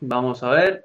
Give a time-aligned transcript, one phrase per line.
[0.00, 0.82] Vamos a ver.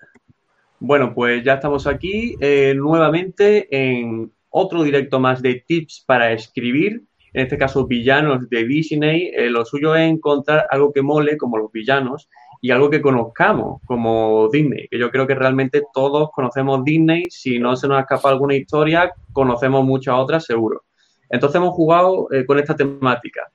[0.80, 7.04] Bueno, pues ya estamos aquí eh, nuevamente en otro directo más de tips para escribir.
[7.34, 9.32] En este caso, villanos de Disney.
[9.36, 12.30] Eh, lo suyo es encontrar algo que mole, como los villanos,
[12.62, 14.88] y algo que conozcamos, como Disney.
[14.90, 17.24] Que yo creo que realmente todos conocemos Disney.
[17.30, 20.84] Si no se nos escapa alguna historia, conocemos muchas otras, seguro.
[21.30, 23.52] Entonces hemos jugado eh, con esta temática.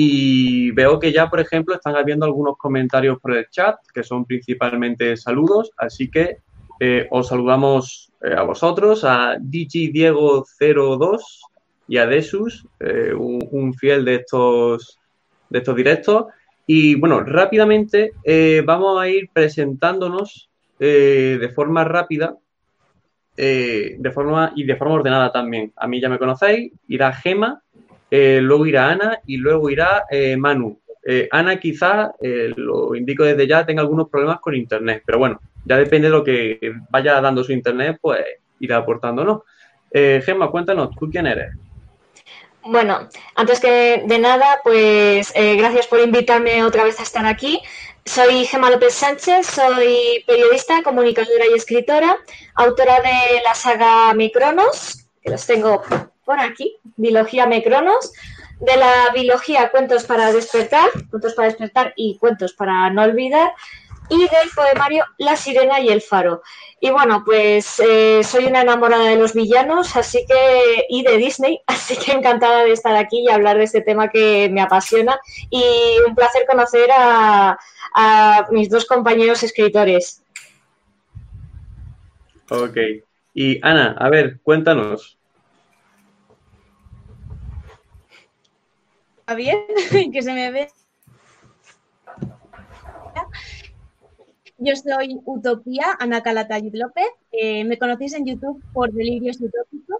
[0.00, 4.24] Y veo que ya, por ejemplo, están habiendo algunos comentarios por el chat, que son
[4.26, 5.72] principalmente saludos.
[5.76, 6.36] Así que
[6.78, 11.18] eh, os saludamos eh, a vosotros, a DigiDiego02
[11.88, 15.00] y a Desus, eh, un, fiel de estos,
[15.50, 16.26] de estos directos.
[16.64, 18.12] Y bueno, rápidamente
[18.64, 22.36] vamos a ir presentándonos de forma rápida
[23.34, 25.72] de forma, y de forma ordenada también.
[25.74, 27.62] A mí ya me conocéis, irá Gema,
[28.10, 30.04] luego irá Ana y luego irá
[30.36, 30.80] Manu.
[31.30, 32.12] Ana quizá,
[32.56, 36.24] lo indico desde ya, tenga algunos problemas con Internet, pero bueno, ya depende de lo
[36.24, 38.24] que vaya dando su internet, pues
[38.60, 39.42] irá aportándonos.
[39.90, 41.54] Eh, Gemma, cuéntanos, ¿tú quién eres?
[42.64, 47.60] Bueno, antes que de nada, pues eh, gracias por invitarme otra vez a estar aquí.
[48.04, 52.16] Soy Gemma López Sánchez, soy periodista, comunicadora y escritora,
[52.54, 55.82] autora de la saga Micronos, que los tengo
[56.28, 58.12] por aquí, Biología Micronos,
[58.60, 63.54] de la biología Cuentos para despertar, Cuentos para despertar y Cuentos para no olvidar,
[64.10, 66.42] y del poemario La sirena y el faro.
[66.80, 71.62] Y bueno, pues eh, soy una enamorada de los villanos así que y de Disney,
[71.66, 75.64] así que encantada de estar aquí y hablar de este tema que me apasiona y
[76.06, 77.58] un placer conocer a,
[78.50, 80.22] mis dos compañeros escritores.
[82.50, 82.76] Ok.
[83.32, 85.17] Y Ana, a ver, cuéntanos.
[89.28, 89.58] ¿Está bien?
[90.10, 90.70] que se me ve.
[94.56, 97.04] Yo soy Utopía, Ana Calatayud López.
[97.30, 99.98] Eh, me conocéis en YouTube por Delirios Utópicos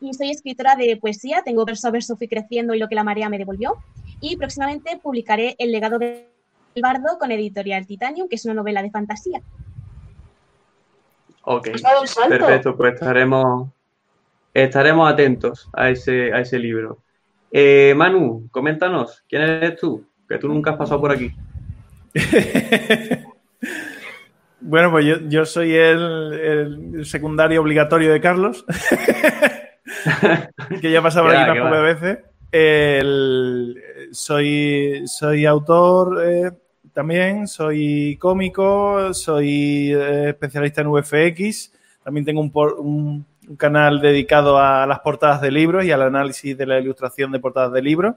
[0.00, 1.42] y soy escritora de poesía.
[1.44, 3.76] Tengo verso verso Fui creciendo y lo que la marea me devolvió.
[4.18, 6.24] Y próximamente publicaré El legado del
[6.80, 9.42] bardo con editorial Titanium, que es una novela de fantasía.
[11.42, 11.68] Ok,
[12.30, 13.68] perfecto, pues estaremos,
[14.54, 16.96] estaremos atentos a ese, a ese libro.
[17.50, 20.04] Eh, Manu, coméntanos, ¿quién eres tú?
[20.28, 21.30] Que tú nunca has pasado por aquí.
[24.62, 28.66] Bueno, pues yo, soy el, secundario obligatorio de Carlos,
[30.82, 32.18] que ya pasaba aquí unas pocas veces.
[34.12, 36.50] soy, soy autor eh,
[36.92, 41.72] también, soy cómico, soy eh, especialista en VFX,
[42.04, 43.24] también tengo un,
[43.56, 47.72] canal dedicado a las portadas de libros y al análisis de la ilustración de portadas
[47.72, 48.14] de libros.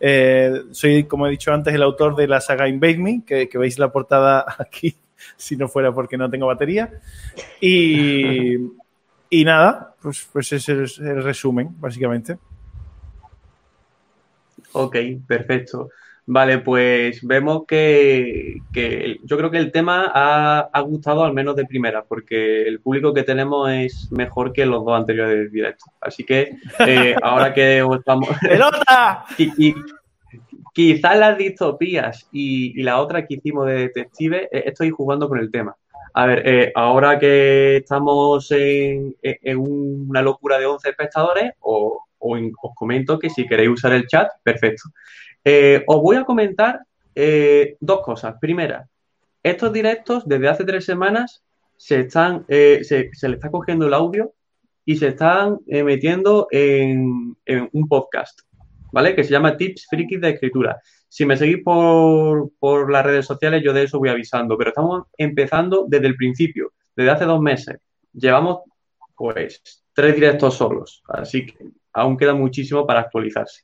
[0.00, 3.78] Eh, soy, como he dicho antes, el autor de la saga Invade Me, que veis
[3.78, 4.96] la portada aquí
[5.36, 6.90] si no fuera porque no tengo batería.
[7.60, 8.56] Y,
[9.30, 12.38] y nada, pues, pues ese es el resumen, básicamente.
[14.72, 14.96] Ok,
[15.26, 15.90] perfecto.
[16.26, 18.58] Vale, pues vemos que,
[19.22, 23.24] yo creo que el tema ha, gustado al menos de primera, porque el público que
[23.24, 25.92] tenemos es mejor que los dos anteriores directos.
[26.00, 28.28] Así que eh, ahora que estamos...
[28.40, 29.24] ¡Pelota!
[29.36, 29.74] y,
[30.72, 35.50] Quizás las distopías y, la otra que hicimos de detective, eh, estoy jugando con el
[35.50, 35.76] tema.
[36.14, 39.14] A ver, eh, ahora que estamos en,
[39.56, 44.84] una locura de 11 espectadores, o, os comento que si queréis usar el chat, perfecto.
[45.44, 46.80] Eh, os voy a comentar
[47.80, 48.34] dos cosas.
[48.40, 48.88] Primera,
[49.42, 51.44] estos directos desde hace tres semanas
[51.76, 54.32] se están, se, le está cogiendo el audio
[54.84, 57.36] y se están metiendo en,
[57.72, 58.40] un podcast.
[58.94, 59.14] ¿vale?
[59.14, 60.80] Que se llama Tips Frikis de Escritura.
[61.08, 65.84] Si me seguís por, las redes sociales, yo de eso voy avisando, pero estamos empezando
[65.88, 67.76] desde el principio, desde hace dos meses.
[68.12, 68.62] Llevamos,
[69.16, 69.62] pues,
[69.92, 73.62] tres directos solos, así que aún queda muchísimo para actualizarse.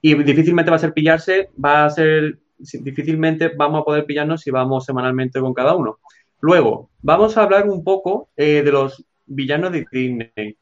[0.00, 4.50] Y difícilmente va a ser pillarse, va a ser, difícilmente vamos a poder pillarnos si
[4.50, 5.98] vamos semanalmente con cada uno.
[6.40, 10.56] Luego, vamos a hablar un poco eh, de los villanos de Disney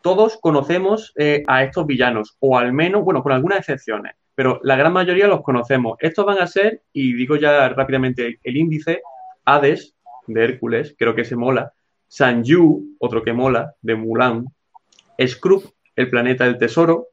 [0.00, 4.76] todos conocemos eh, a estos villanos, o al menos, bueno, con algunas excepciones, pero la
[4.76, 5.98] gran mayoría los conocemos.
[6.00, 9.02] Estos van a ser, y digo ya rápidamente el índice,
[9.44, 9.94] Hades,
[10.26, 11.72] de Hércules, creo que se mola,
[12.06, 14.46] Sanju, otro que mola, de Mulan,
[15.26, 17.08] Scrooge, el planeta del tesoro,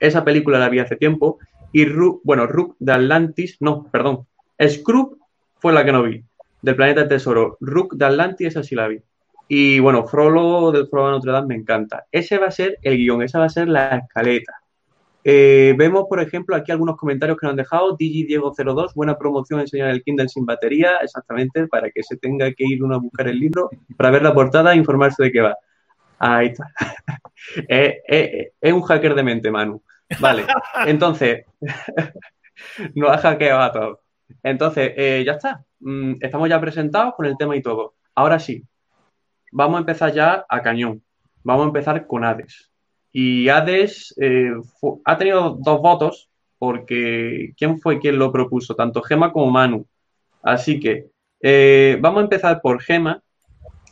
[0.00, 1.38] esa película la vi hace tiempo,
[1.72, 4.26] y Rook, bueno, Rook de Atlantis, no, perdón,
[4.66, 5.16] Scrooge
[5.58, 6.22] fue la que no vi,
[6.62, 9.00] del planeta tesoro, Rook de Atlantis, esa sí la vi.
[9.48, 12.04] Y bueno, Frollo del Frollo de Notre Dame me encanta.
[12.10, 14.52] Ese va a ser el guion, esa va a ser la escaleta.
[15.22, 17.96] eh, vemos, por ejemplo, aquí algunos comentarios que nos han dejado.
[17.96, 22.82] DigiDiego02, buena promoción enseñar el Kindle sin batería, exactamente, para que se tenga que ir
[22.82, 25.56] uno a buscar el libro, para ver la portada e informarse de qué va.
[26.18, 26.66] Ahí está.
[28.60, 29.82] es un hacker de mente, Manu.
[30.20, 30.46] Vale,
[30.86, 31.44] entonces,
[32.94, 33.98] nos ha hackeado a todos.
[34.42, 35.64] Entonces, eh, ya está.
[35.80, 37.94] Mm, estamos ya presentados con el tema y todo.
[38.14, 38.64] Ahora sí,
[39.52, 41.02] vamos a empezar ya a cañón.
[41.42, 42.70] Vamos a empezar con Hades.
[43.12, 44.52] Y Hades eh,
[45.04, 48.74] ha tenido dos votos porque ¿quién fue quien lo propuso?
[48.74, 49.86] Tanto Gema como Manu.
[50.42, 51.06] Así que
[51.40, 53.22] eh, vamos a empezar por Gema.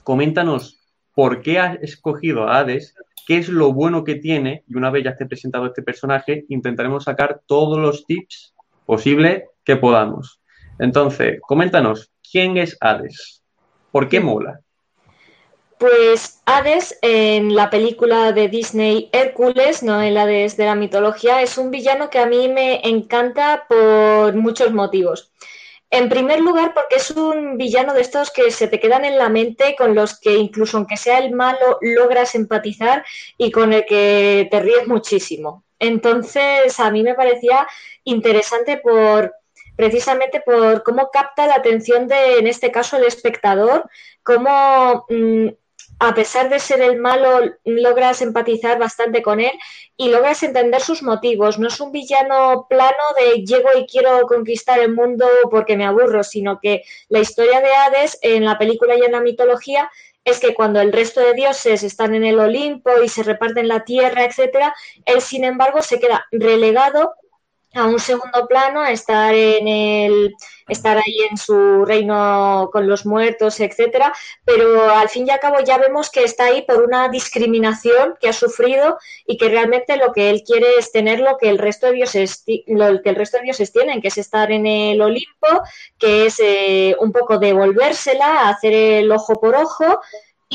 [0.03, 0.84] Coméntanos
[1.15, 2.95] por qué has escogido a Hades,
[3.27, 7.05] qué es lo bueno que tiene y una vez ya esté presentado este personaje, intentaremos
[7.05, 10.41] sacar todos los tips posibles que podamos.
[10.79, 13.43] Entonces, coméntanos, ¿quién es Hades?
[13.93, 14.61] ¿Por qué mola?
[15.79, 21.59] Pues Hades en la película de Disney Hércules, no el Hades de la mitología, es
[21.59, 25.33] un villano que a mí me encanta por muchos motivos.
[25.95, 29.29] En primer lugar, porque es un villano de estos que se te quedan en la
[29.29, 33.05] mente, con los que incluso aunque sea el malo, logras empatizar
[33.39, 35.63] y con el que te ríes muchísimo.
[35.79, 37.69] Entonces, a mí me parecía
[38.03, 39.35] interesante por
[39.77, 43.89] precisamente por cómo capta la atención de, en este caso, el espectador,
[44.25, 45.49] cómo mm,
[45.99, 49.53] a pesar de ser el malo, logras empatizar bastante con él
[49.97, 51.59] y logras entender sus motivos.
[51.59, 56.23] No es un villano plano de llego y quiero conquistar el mundo porque me aburro,
[56.25, 59.91] sino que la historia de Hades en la película y en la mitología
[60.25, 63.85] es que cuando el resto de dioses están en el Olimpo y se reparten la
[63.85, 64.75] tierra, etcétera,
[65.05, 67.15] él sin embargo se queda relegado
[67.75, 70.35] a un segundo plano, a estar en el
[70.69, 75.57] estar ahí en su reino con los muertos, etcétera, pero al fin y al cabo
[75.61, 80.13] ya vemos que está ahí por una discriminación que ha sufrido y que realmente lo
[80.13, 83.37] que él quiere es tener lo que el resto de dioses lo que el resto
[83.37, 85.63] de dioses tienen, que es estar en el Olimpo,
[85.99, 90.01] que es eh, un poco devolvérsela, hacer el ojo por ojo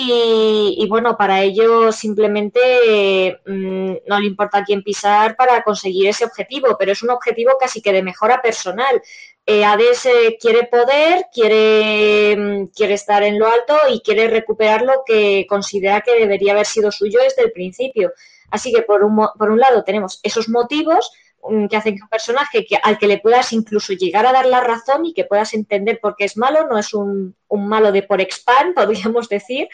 [0.07, 6.75] y, bueno, para ello simplemente mm, no le importa quién pisar para conseguir ese objetivo,
[6.77, 9.01] pero es un objetivo casi que de mejora personal.
[9.45, 14.83] Eh, Hades eh, quiere poder, quiere, mm, quiere estar en lo alto y quiere recuperar
[14.83, 18.11] lo que considera que debería haber sido suyo desde el principio.
[18.51, 21.11] Así que por un, por un lado tenemos esos motivos,
[21.69, 24.61] que hacen que un personaje que, al que le puedas incluso llegar a dar la
[24.61, 28.21] razón y que puedas entender por qué es malo, no es un, malo de por
[28.21, 29.67] expand, podríamos decir.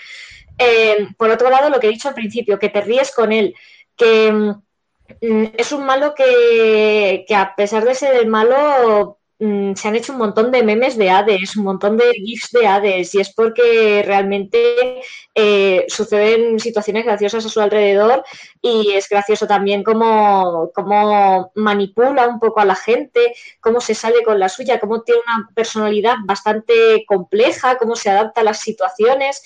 [0.57, 3.55] Eh, por otro lado, lo que he dicho al principio, que te ríes con él,
[3.95, 9.89] que mm, es un malo que, que a pesar de ser el malo Mm, se
[9.89, 13.19] han hecho un montón de memes de Hades, un montón de GIFs de Hades, y
[13.19, 15.01] es porque realmente
[15.35, 18.23] eh, suceden situaciones graciosas a su alrededor
[18.61, 24.23] y es gracioso también cómo, cómo, manipula un poco a la gente, cómo se sale
[24.23, 29.43] con la suya, cómo tiene una personalidad bastante compleja, cómo se adapta a las situaciones.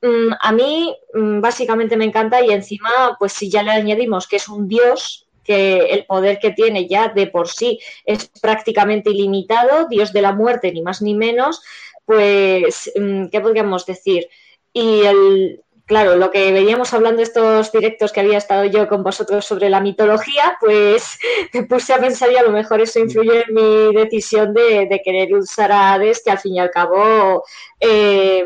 [0.00, 4.36] Mm, a mí mm, básicamente me encanta y encima, pues si ya le añadimos que
[4.36, 9.86] es un dios, que el poder que tiene ya de por sí es prácticamente ilimitado,
[9.88, 11.62] Dios de la muerte, ni más ni menos,
[12.04, 14.28] pues, mm, ¿qué podríamos decir?
[14.72, 19.44] Y el, claro, lo que veníamos hablando estos directos que había estado yo con vosotros
[19.44, 21.18] sobre la mitología, pues
[21.52, 25.34] me puse a pensar y a lo mejor eso influye en mi decisión de, querer
[25.34, 27.44] usar a Hades, que al fin y al cabo
[27.80, 28.44] eh,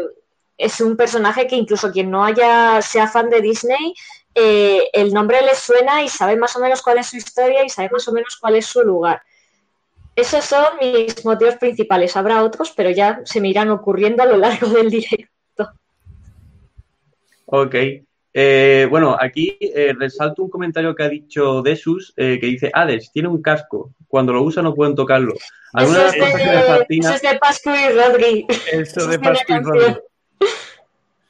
[0.56, 3.94] es un personaje que incluso quien no haya sea fan de Disney
[4.34, 7.68] eh, el nombre le suena y sabe más o menos cuál es su historia y
[7.68, 9.22] sabe más o menos cuál es su lugar.
[10.14, 12.16] Esos son mis motivos principales.
[12.16, 15.70] Habrá otros, pero ya se me irán ocurriendo a lo largo del directo.
[17.46, 17.74] Ok.
[18.34, 23.28] Eh, bueno, aquí eh, resalto un comentario que ha dicho Desus, que dice, Hades, tiene
[23.28, 23.92] un casco.
[24.06, 25.34] Cuando lo usa no pueden tocarlo.
[25.76, 26.18] Eso es, de,
[26.88, 28.46] eso es de Pascu y Rodri.
[28.72, 29.96] Eso de Pascu y Rodri.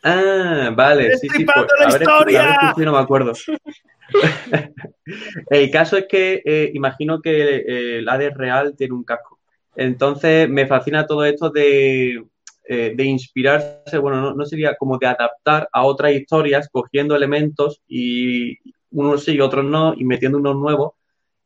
[0.08, 1.44] Ah, vale, sí, sí.
[1.44, 2.74] Pues, la historia.
[2.78, 3.32] no me acuerdo.
[5.50, 9.38] el caso es que eh, imagino que eh, el ADE real tiene un casco.
[9.76, 12.24] Entonces me fascina todo esto de,
[12.64, 18.56] eh, de inspirarse, bueno, no, sería como de adaptar a otras historias, cogiendo elementos y
[18.90, 20.92] unos sí y otros no, y metiendo unos nuevos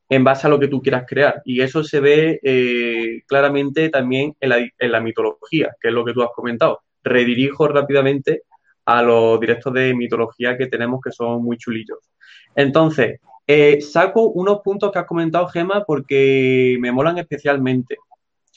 [0.08, 1.42] en base a lo que tú quieras crear.
[1.44, 6.12] Y eso se ve claramente también en la, en la mitología, que es lo que
[6.12, 8.42] tú has comentado redirijo rápidamente
[8.84, 11.98] a los directos de mitología que tenemos que son muy chulillos.
[12.54, 17.96] Entonces, eh, saco unos puntos que has comentado, Gema, porque me molan especialmente.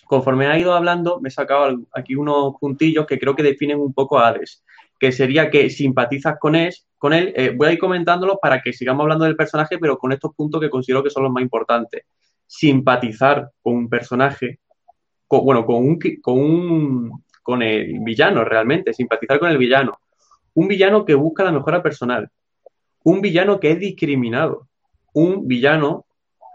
[0.06, 3.94] Conforme ha ido hablando, me he sacado aquí unos puntillos que creo que definen un
[3.94, 4.64] poco a Hades,
[5.00, 7.34] que sería que simpatizas con él, con él.
[7.36, 10.62] Eh, voy a ir comentándolo para que sigamos hablando del personaje, pero con estos puntos
[10.62, 12.04] que considero que son los más importantes.
[12.46, 14.60] Simpatizar con un personaje,
[15.28, 19.98] bueno, con un, con un, con el villano realmente, simpatizar con el villano.
[20.56, 22.30] Un villano que busca la mejora personal.
[23.04, 24.68] Un villano que es discriminado.
[25.14, 26.06] Un villano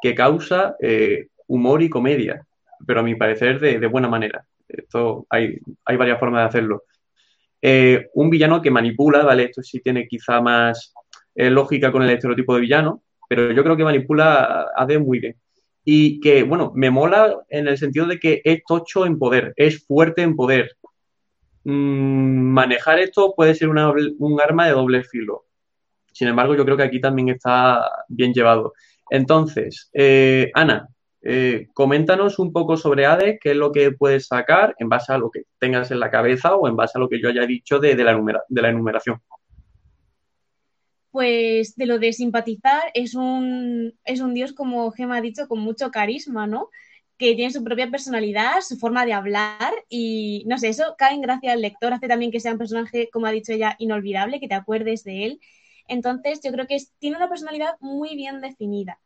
[0.03, 2.45] que causa eh, humor y comedia,
[2.87, 4.45] pero a mi parecer de, buena manera.
[4.67, 6.85] Esto hay, hay varias formas de hacerlo.
[7.63, 9.45] Eh, un villano que manipula, ¿vale?
[9.45, 10.95] Esto sí tiene quizá más
[11.35, 15.21] eh, lógica con el estereotipo de villano, pero yo creo que manipula a D muy
[15.21, 15.37] bien.
[15.85, 19.87] Y que, bueno, me mola en el sentido de que es tocho en poder, es
[19.87, 20.77] fuerte en poder.
[21.65, 25.45] Mm, manejar esto puede ser un arma de doble filo.
[26.13, 28.73] Sin embargo, yo creo que aquí también está bien llevado.
[29.11, 30.89] Entonces, eh, Ana,
[31.23, 35.19] eh, coméntanos un poco sobre Hades, qué es lo que puedes sacar en base a
[35.19, 37.79] lo que tengas en la cabeza o en base a lo que yo haya dicho
[37.79, 39.21] de, la, de la enumeración.
[41.11, 45.59] Pues de lo de simpatizar es un, es un dios, como Gema ha dicho, con
[45.59, 46.71] mucho carisma, ¿no?
[47.21, 51.21] Que tiene su propia personalidad, su forma de hablar y no sé, eso cae en
[51.21, 54.49] gracia al lector, hace también que sea un personaje, como ha dicho ella, inolvidable, que
[54.49, 55.41] te acuerdes de él.
[55.87, 58.99] Entonces yo creo que tiene una personalidad muy bien definida.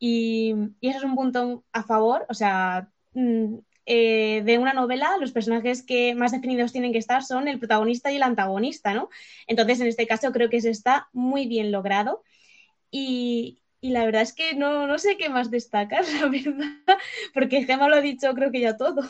[0.00, 5.30] Y, eso es un punto a favor, o sea, mm, eh, de una novela, los
[5.30, 9.08] personajes que más definidos tienen que estar son el protagonista y el antagonista, ¿no?
[9.46, 12.24] Entonces, en este caso, creo que eso está muy bien logrado.
[12.90, 16.98] Y, la verdad es que no, sé qué más destacar, la verdad,
[17.34, 19.02] porque Gemma lo ha dicho, creo que ya todo.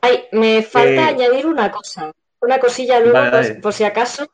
[0.00, 4.30] Ay, me falta eh, añadir una cosa, una cosilla luego, por si acaso,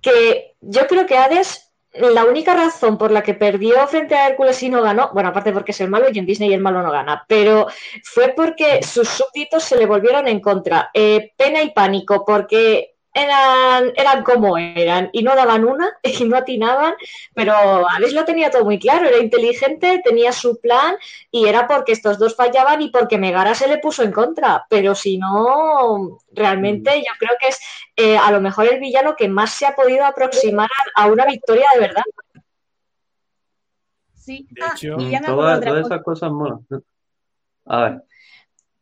[0.00, 4.62] que yo creo que Hades la única razón por la que perdió frente a Hércules
[4.62, 6.90] y no ganó, bueno, aparte porque es el malo y en Disney el malo no
[6.90, 7.66] gana, pero
[8.04, 10.90] fue porque sus súbditos se le volvieron en contra.
[10.92, 16.36] Eh, pena y pánico, porque eran, eran como eran y no daban una y no
[16.36, 16.94] atinaban,
[17.34, 20.96] pero Alex lo tenía todo muy claro, era inteligente, tenía su plan
[21.30, 24.94] y era porque estos dos fallaban y porque Megara se le puso en contra, pero
[24.94, 26.98] si no, realmente mm.
[27.00, 27.58] yo creo que es
[27.96, 31.66] eh, a lo mejor el villano que más se ha podido aproximar a, una victoria
[31.74, 32.02] de verdad.
[34.14, 34.62] Sí, de
[35.16, 36.66] ah, todas, esas cosas molan.
[37.64, 38.07] A ver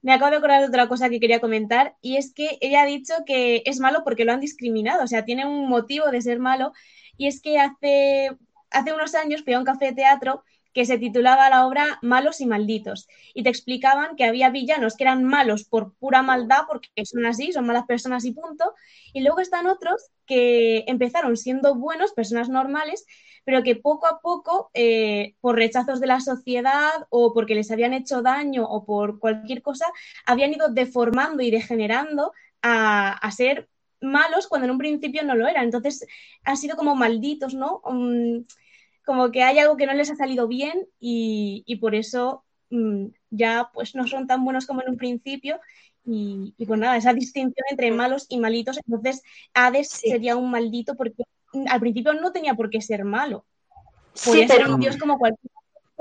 [0.07, 2.87] me acabo de acordar de otra cosa que quería comentar y es que ella ha
[2.87, 6.39] dicho que es malo porque lo han discriminado, o sea, tiene un motivo de ser
[6.39, 6.73] malo
[7.17, 8.31] y es que hace,
[8.71, 10.45] hace unos años fui a un café de teatro
[10.76, 13.09] que se titulaba la obra Malos y Malditos.
[13.33, 17.50] Y te explicaban que había villanos que eran malos por pura maldad, porque son así,
[17.50, 18.75] son malas personas y punto.
[19.14, 23.06] Y luego están otros que empezaron siendo buenos, personas normales,
[23.47, 27.95] pero que poco a poco, eh, por rechazos de la sociedad o porque les habían
[27.95, 29.87] hecho daño o por cualquier cosa,
[30.26, 33.71] habían ido deformando y degenerando a, a ser
[34.02, 35.64] malos cuando en un principio no lo eran.
[35.64, 36.06] Entonces,
[36.45, 37.80] han sido como malditos, ¿no?
[37.83, 38.45] Um,
[39.07, 43.71] como que hay algo que no les ha salido bien y, por eso mm, ya
[43.73, 45.61] pues no son tan buenos como en un principio
[46.05, 49.23] y, pues nada, esa distinción entre malos y malitos, entonces
[49.55, 51.25] Hades sería un maldito porque
[51.69, 53.45] al principio no tenía por qué ser malo.
[54.15, 54.75] sí, pero...
[54.75, 55.51] un dios como cualquier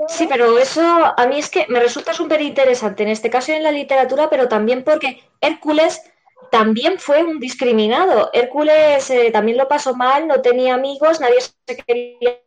[0.08, 0.82] Sí, pero eso
[1.16, 4.28] a mí es que me resulta súper interesante en este caso y en la literatura,
[4.28, 6.02] pero también porque Hércules
[6.50, 8.28] también fue un discriminado.
[8.34, 12.40] Hércules eh, también lo pasó mal, no tenía amigos, nadie se quería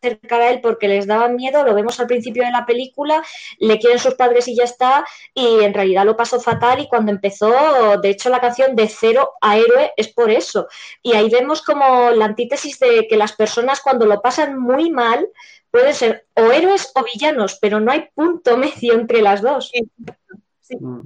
[0.00, 3.22] acercar a él porque les daban miedo, lo vemos al principio de la película,
[3.58, 5.04] le quieren sus padres y ya está,
[5.34, 7.52] y en realidad lo pasó fatal y cuando empezó,
[8.00, 10.68] de hecho la canción de cero a héroe es por eso.
[11.02, 15.28] Y ahí vemos como la antítesis de que las personas cuando lo pasan muy mal
[15.70, 19.72] pueden ser o héroes o villanos, pero no hay punto medio entre las dos.
[20.70, 21.00] Mm.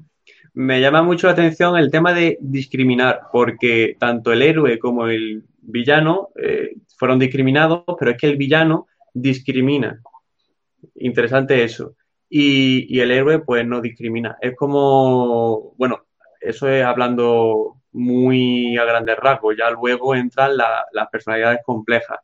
[0.54, 5.44] Me llama mucho la atención el tema de discriminar, porque tanto el héroe como el
[5.62, 10.00] villano eh, fueron discriminados, pero es que el villano discrimina.
[10.96, 11.94] Interesante eso.
[12.28, 14.36] Y, el héroe, pues, no discrimina.
[14.40, 16.06] Es como, bueno,
[16.40, 19.54] eso es hablando muy a grandes rasgos.
[19.56, 22.18] Ya luego entran las personalidades complejas.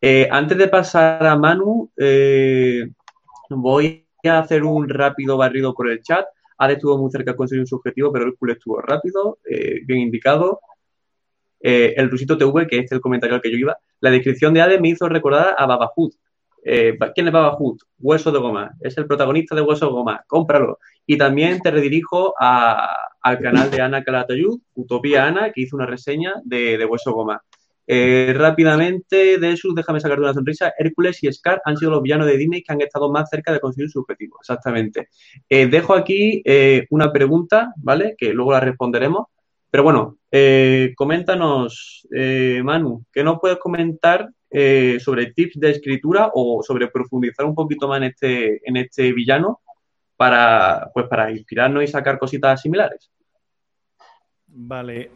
[0.00, 2.86] Eh, antes de pasar a Manu, eh,
[3.48, 6.26] voy a hacer un rápido barrido por el chat.
[6.58, 10.60] Ade estuvo muy cerca de conseguir un subjetivo, pero el culo estuvo rápido, bien indicado.
[11.68, 14.60] Eh, el Rusito TV, que es el comentario al que yo iba, la descripción de
[14.60, 16.14] Ade me hizo recordar a Babahut.
[16.64, 17.82] Eh, ¿Quién es Babahut?
[17.98, 18.70] Hueso de goma.
[18.80, 20.22] Es el protagonista de Hueso de goma.
[20.28, 20.78] Cómpralo.
[21.06, 26.34] Y también te redirijo al canal de Ana Calatayud, Utopía Ana, que hizo una reseña
[26.44, 27.42] de, Hueso de goma.
[27.88, 30.72] Eh, rápidamente, de eso, déjame sacar una sonrisa.
[30.78, 33.58] Hércules y Scar han sido los villanos de Disney que han estado más cerca de
[33.58, 34.36] conseguir su objetivo.
[34.40, 35.08] Exactamente.
[35.48, 36.44] dejo aquí
[36.90, 38.14] una pregunta, ¿vale?
[38.16, 39.26] Que luego la responderemos
[39.76, 46.30] Pero bueno, eh, coméntanos, eh, Manu, ¿qué nos puedes comentar eh, sobre tips de escritura
[46.32, 49.60] o sobre profundizar un poquito más en este, en este villano
[50.16, 53.10] para, pues, para inspirarnos y sacar cositas similares?
[54.46, 55.10] Vale.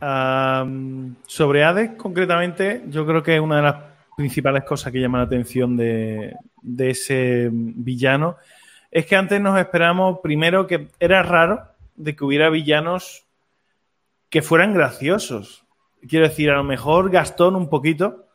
[1.26, 3.76] sobre Hades, concretamente, yo creo que una de las
[4.14, 8.37] principales cosas que llama la atención de, de ese villano
[8.90, 11.62] es que antes nos esperamos primero que era raro
[11.97, 13.26] de que hubiera villanos
[14.31, 15.67] que fueran graciosos.
[16.09, 18.27] Quiero decir, a lo mejor Gastón un poquito,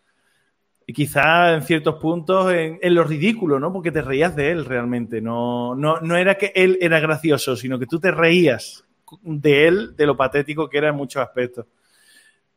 [0.86, 3.74] y quizá en ciertos puntos en, lo ridículo, ¿no?
[3.74, 5.20] Porque te reías de él realmente.
[5.20, 8.86] No, no, no era que él era gracioso, sino que tú te reías
[9.24, 11.66] de él, de lo patético que era en muchos aspectos.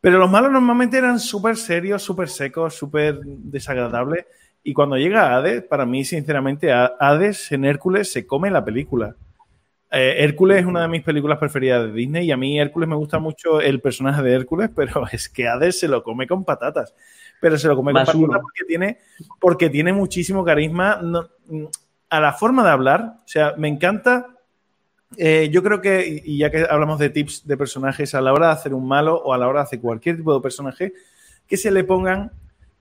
[0.01, 4.27] Pero los malos normalmente eran súper serios, súper secos, súper desagradables.
[4.63, 9.17] Y cuando llega Hades, para mí, sinceramente, Hades en Hércules se come la película.
[9.91, 12.97] Eh, Hércules es una de mis películas preferidas de Disney y a mí Hércules me
[12.97, 16.95] gusta mucho el personaje de Hércules, pero es que Hades se lo come con patatas.
[17.41, 18.99] Pero se lo come con patatas porque tiene,
[19.41, 21.01] porque tiene muchísimo carisma
[22.11, 23.15] a la forma de hablar.
[23.25, 24.27] O sea, me encanta.
[25.17, 28.49] Eh, yo creo que, y ya que hablamos de tips de personajes, a la hora
[28.49, 30.93] de hacer un malo o a la hora de hacer cualquier tipo de personaje,
[31.47, 32.33] que se le pongan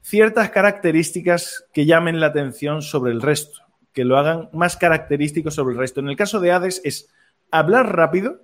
[0.02, 3.67] ciertas características que llamen la atención sobre el resto
[3.98, 6.02] que lo hagan más característico sobre el resto.
[6.02, 7.10] En el caso de Hades es
[7.50, 8.44] hablar rápido.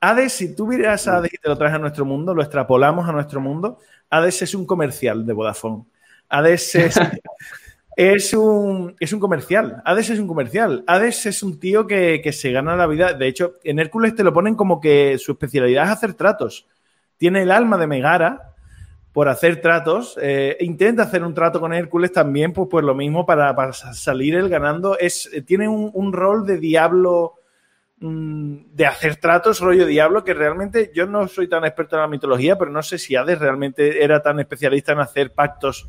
[0.00, 3.08] Hades, si tú vieras a Hades y te lo traes a nuestro mundo, lo extrapolamos
[3.08, 3.78] a nuestro mundo,
[4.10, 5.84] Hades es un comercial de Vodafone.
[6.28, 9.80] Hades es, un, es un comercial.
[9.84, 10.82] Hades es un comercial.
[10.88, 13.12] Hades es un tío que, que se gana la vida.
[13.12, 16.66] De hecho, en Hércules te lo ponen como que su especialidad es hacer tratos.
[17.16, 18.56] Tiene el alma de Megara,
[19.18, 20.16] por hacer tratos.
[20.22, 24.48] Eh, intenta hacer un trato con Hércules también, pues, pues lo mismo para, salir él
[24.48, 24.96] ganando.
[24.96, 27.34] Es, eh, tiene un, rol de diablo,
[27.98, 32.06] mm, de hacer tratos, rollo diablo, que realmente yo no soy tan experto en la
[32.06, 35.88] mitología, pero no sé si Hades realmente era tan especialista en hacer pactos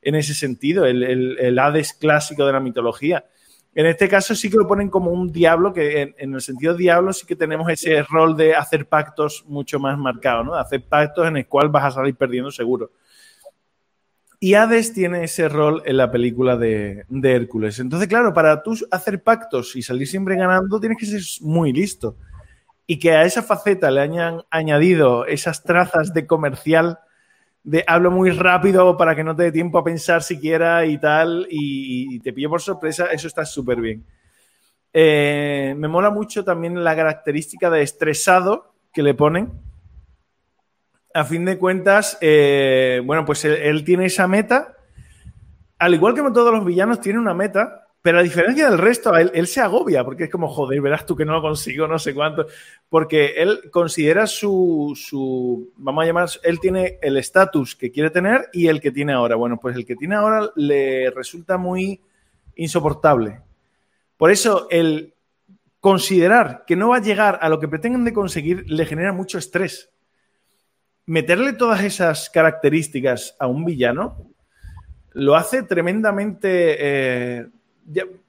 [0.00, 1.02] en ese sentido, el,
[1.38, 3.26] el Hades clásico de la mitología.
[3.74, 7.12] En este caso sí que lo ponen como un diablo, que en, el sentido diablo
[7.12, 10.54] sí que tenemos ese rol de hacer pactos mucho más marcado, ¿no?
[10.54, 12.92] hacer pactos en el cual vas a salir perdiendo seguro.
[14.38, 17.78] Y Hades tiene ese rol en la película de, Hércules.
[17.78, 22.18] Entonces, claro, para tú hacer pactos y salir siempre ganando, tienes que ser muy listo.
[22.86, 26.98] Y que a esa faceta le hayan añadido esas trazas de comercial
[27.64, 31.46] de hablo muy rápido para que no te dé tiempo a pensar siquiera y tal,
[31.50, 34.04] y, te pillo por sorpresa, eso está súper bien.
[34.92, 39.50] Eh, me mola mucho también la característica de estresado que le ponen.
[41.14, 44.76] A fin de cuentas, eh, bueno, pues él, tiene esa meta.
[45.78, 49.46] Al igual que todos los villanos, tiene una meta pero a diferencia del resto, él,
[49.46, 52.46] se agobia porque es como, joder, verás tú que no lo consigo, no sé cuánto.
[52.90, 58.50] Porque él considera su, su vamos a llamar, él tiene el estatus que quiere tener
[58.52, 59.36] y el que tiene ahora.
[59.36, 61.98] Bueno, pues el que tiene ahora le resulta muy
[62.56, 63.40] insoportable.
[64.18, 65.14] Por eso el
[65.80, 69.38] considerar que no va a llegar a lo que pretenden de conseguir le genera mucho
[69.38, 69.88] estrés.
[71.06, 74.28] Meterle todas esas características a un villano
[75.14, 76.76] lo hace tremendamente...
[76.78, 77.46] Eh,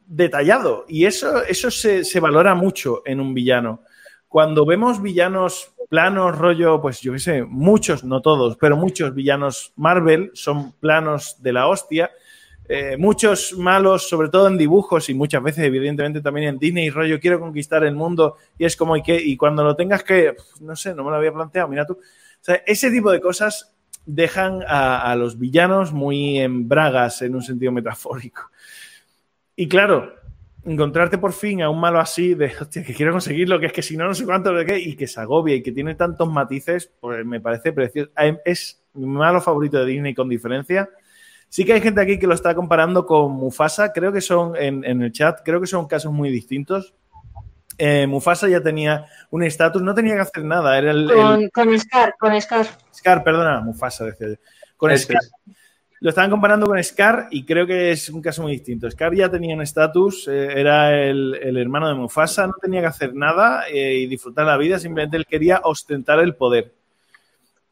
[0.06, 0.86] detallado.
[0.88, 3.82] Y eso, eso se, valora mucho en un villano.
[4.28, 9.72] Cuando vemos villanos planos, rollo, pues yo qué sé, muchos, no todos, pero muchos villanos
[9.76, 12.12] Marvel son planos de la hostia.
[12.68, 17.20] Eh, muchos malos, sobre todo en dibujos y muchas veces, evidentemente, también en Disney, rollo,
[17.20, 20.76] quiero conquistar el mundo y es como, ¿y, que y cuando lo tengas que, no
[20.76, 22.00] sé, no me lo había planteado, mira tú.
[22.66, 23.76] ese tipo de cosas
[24.08, 28.50] dejan a, a los villanos muy en bragas en un sentido metafórico.
[29.56, 30.14] Y claro,
[30.66, 33.82] encontrarte por fin a un malo así de, hostia, que quiero conseguirlo, que es que
[33.82, 36.30] si no, no sé cuánto, de qué, y que se agobia y que tiene tantos
[36.30, 38.12] matices, pues me parece precioso.
[38.44, 40.90] Es mi malo favorito de Disney con diferencia.
[41.48, 44.84] Sí que hay gente aquí que lo está comparando con Mufasa, creo que son, en,
[44.84, 46.94] el chat, creo que son casos muy distintos.
[47.78, 50.78] Eh, Mufasa ya tenía un estatus, no tenía que hacer nada.
[50.78, 52.66] Era el, con, Scar, con Scar.
[52.94, 54.36] Scar, perdona, Mufasa, decía yo.
[54.78, 55.22] Con Scar.
[56.02, 58.90] Lo estaban comparando con Scar y creo que es un caso muy distinto.
[58.92, 63.16] Scar ya tenía un estatus, eh, era el, hermano de Mufasa, no tenía que hacer
[63.16, 66.74] nada eh, y disfrutar la vida, simplemente él quería ostentar el poder.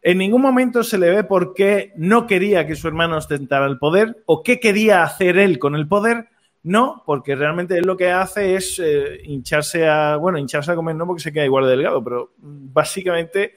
[0.02, 3.78] En ningún momento se le ve por qué no quería que su hermano ostentara el
[3.78, 6.30] poder o qué quería hacer él con el poder.
[6.66, 10.96] No, porque realmente él lo que hace es eh, hincharse a, bueno, hincharse a comer
[10.96, 13.56] no porque se queda igual de delgado, pero básicamente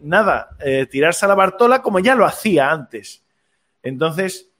[0.00, 0.48] nada,
[0.90, 3.22] tirarse a la Bartola como ya lo hacía antes.
[3.82, 4.50] Entonces,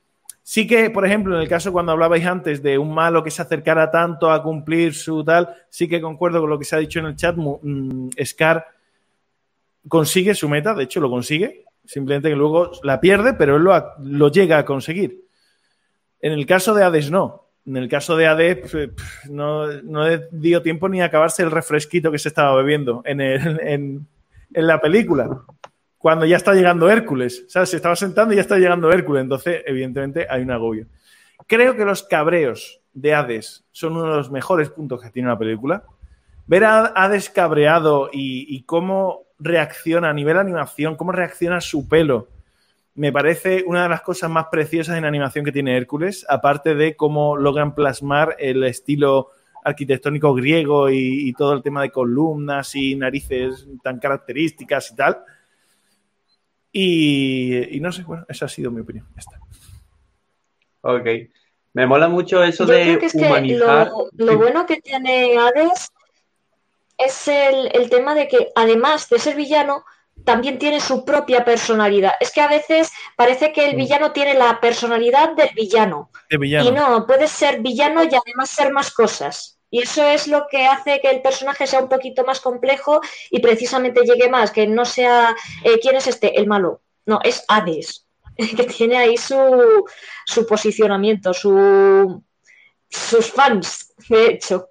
[0.43, 3.43] sí que, por ejemplo, en el caso cuando hablabais antes de un malo que se
[3.43, 6.99] acercara tanto a cumplir su tal, sí que concuerdo con lo que se ha dicho
[6.99, 7.37] en el chat.
[7.37, 8.67] Mm, Scar
[9.89, 14.29] consigue su meta, de hecho lo consigue, simplemente que luego la pierde, pero él lo,
[14.29, 15.25] llega a conseguir.
[16.21, 17.47] En el caso de Hades no.
[17.67, 18.77] En el caso de Hades
[19.29, 24.07] no, no dio tiempo ni a acabarse el refresquito que se estaba bebiendo en, en,
[24.53, 25.45] en la película
[26.01, 27.45] cuando ya está llegando Hércules.
[27.55, 29.23] O se estaba sentando y ya está llegando Hércules.
[29.23, 30.87] Entonces, evidentemente, hay un agobio.
[31.47, 35.39] Creo que los cabreos de Hades son uno de los mejores puntos que tiene la
[35.39, 35.85] película.
[36.47, 42.29] Ver a Hades cabreado y, cómo reacciona a nivel animación, cómo reacciona su pelo,
[42.95, 46.97] me parece una de las cosas más preciosas en animación que tiene Hércules, aparte de
[46.97, 49.31] cómo logran plasmar el estilo
[49.65, 55.25] arquitectónico griego y, y todo el tema de columnas y narices tan características y tal
[56.73, 59.07] y, no sé, bueno, esa ha sido mi opinión.
[60.83, 61.07] Ok.
[61.73, 63.93] Me mola mucho eso de humanizar.
[64.17, 65.93] lo, bueno que tiene Hades
[66.99, 69.85] es el, tema de que, además de ser villano,
[70.25, 72.13] también tiene su propia personalidad.
[72.21, 73.79] Es que a veces parece que el mm.
[73.79, 76.11] villano tiene la personalidad del villano.
[76.29, 76.69] villano.
[76.69, 79.60] Y no, puede ser villano y además ser más cosas.
[79.71, 83.41] Y eso es lo que hace que el personaje sea un poquito más complejo y
[83.41, 86.39] precisamente llegue más, que no sea, eh, ¿quién es este?
[86.39, 86.83] El malo.
[87.07, 88.07] No, es Hades,
[88.57, 89.85] que tiene ahí su,
[90.27, 92.23] su posicionamiento, su,
[92.89, 94.71] sus fans, de hecho.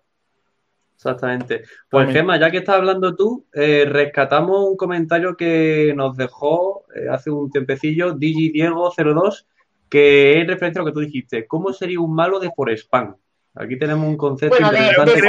[0.99, 1.63] Exactamente.
[1.89, 7.07] Pues Gemma, ya que estás hablando tú, eh, rescatamos un comentario que nos dejó eh,
[7.09, 9.45] hace un tiempecillo DigiDiego02,
[9.87, 11.47] que es referencia a lo que tú dijiste.
[11.47, 13.15] ¿Cómo sería un malo de Forespan?
[13.61, 15.21] Aquí tenemos un concepto bueno, de, de,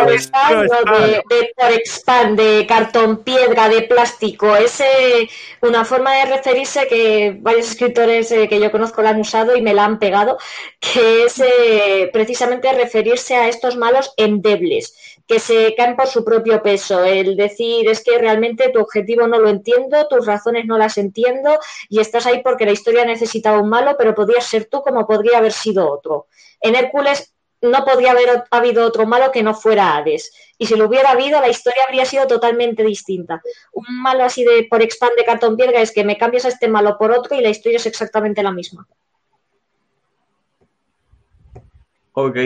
[1.57, 4.55] por expand, de, cartón piedra, de plástico.
[4.55, 4.81] Es
[5.63, 9.63] una forma de referirse que varios escritores eh, que yo conozco la han usado y
[9.63, 10.39] me la han pegado,
[10.79, 14.95] que es eh, precisamente referirse a estos malos endebles,
[15.27, 17.03] que se caen por su propio peso.
[17.03, 21.59] El decir es que realmente tu objetivo no lo entiendo, tus razones no las entiendo
[21.89, 25.39] y estás ahí porque la historia necesitaba un malo, pero podrías ser tú como podría
[25.39, 26.29] haber sido otro.
[26.61, 30.33] En Hércules no podría haber habido otro malo que no fuera Hades.
[30.59, 33.43] Y si lo hubiera habido, la historia habría sido totalmente distinta.
[33.73, 36.69] Un malo así de por expand de cartón piedra es que me cambias a este
[36.69, 38.87] malo por otro y la historia es exactamente la misma.
[42.13, 42.37] Ok.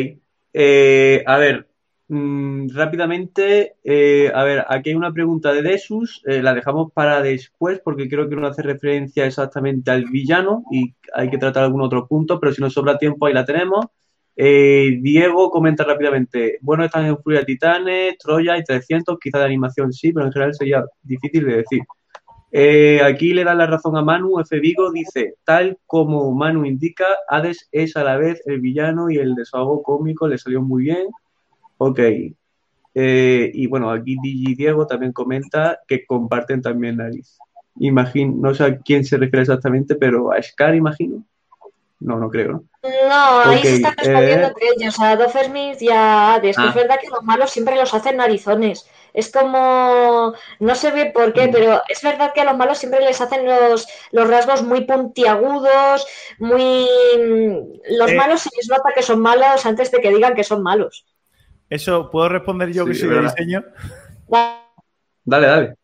[0.53, 1.67] Eh, a ver,
[2.09, 7.21] mm, rápidamente, eh, a ver, aquí hay una pregunta de Desus, eh, la dejamos para
[7.23, 11.83] después porque creo que no hace referencia exactamente al villano y hay que tratar algún
[11.83, 13.87] otro punto, pero si nos sobra tiempo ahí la tenemos.
[14.37, 19.93] Eh, Diego comenta rápidamente, bueno, están en Furia Titanes, Troya y 300, quizá de animación
[19.93, 21.83] sí, pero en general sería difícil de decir.
[22.57, 24.61] Eh, aquí le da la razón a Manu, F.
[24.61, 29.35] Vigo dice, tal como Manu indica, Hades es a la vez el villano y el
[29.35, 31.09] desahogo cómico le salió muy bien.
[31.79, 31.99] Ok.
[32.95, 37.39] Eh, y bueno, aquí Digi Diego también comenta que comparten también nariz.
[37.81, 41.25] Imagino, no sé a quién se refiere exactamente, pero a Scar, imagino.
[42.01, 42.65] No, no creo, ¿no?
[42.83, 46.59] Ahí se están respondiendo eh, entre ellos, a Dofermith y a Hades.
[46.59, 46.73] Es ah.
[46.75, 48.87] verdad que los malos siempre los hacen narizones.
[49.15, 51.53] Es como, no sé bien por qué, mm.
[51.53, 56.07] pero es verdad que a los malos siempre les hacen los, los rasgos muy puntiagudos,
[56.39, 56.87] muy...
[57.91, 58.17] Los eh.
[58.17, 61.07] malos se les nota que son malos antes de que digan que son malos.
[61.71, 63.65] Eso, ¿puedo responder yo que soy de diseño?
[65.25, 65.75] Dale, dale.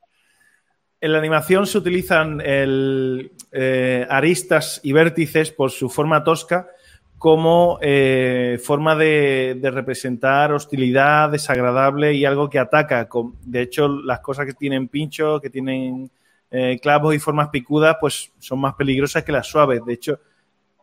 [1.02, 6.68] En la animación se utilizan el, eh, aristas y vértices por su forma tosca
[7.16, 13.08] como eh, forma de, representar hostilidad desagradable y algo que ataca.
[13.42, 16.10] De hecho, las cosas que tienen pincho, que tienen
[16.50, 19.82] eh, clavos y formas picudas, pues son más peligrosas que las suaves.
[19.84, 20.20] De hecho,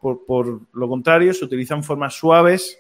[0.02, 2.80] por, lo contrario, se utilizan formas suaves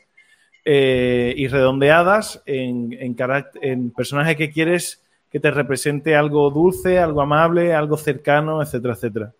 [0.66, 8.62] y redondeadas en personajes que quieres que te represente algo dulce, algo amable, algo cercano,
[8.62, 9.34] etcétera, etcétera.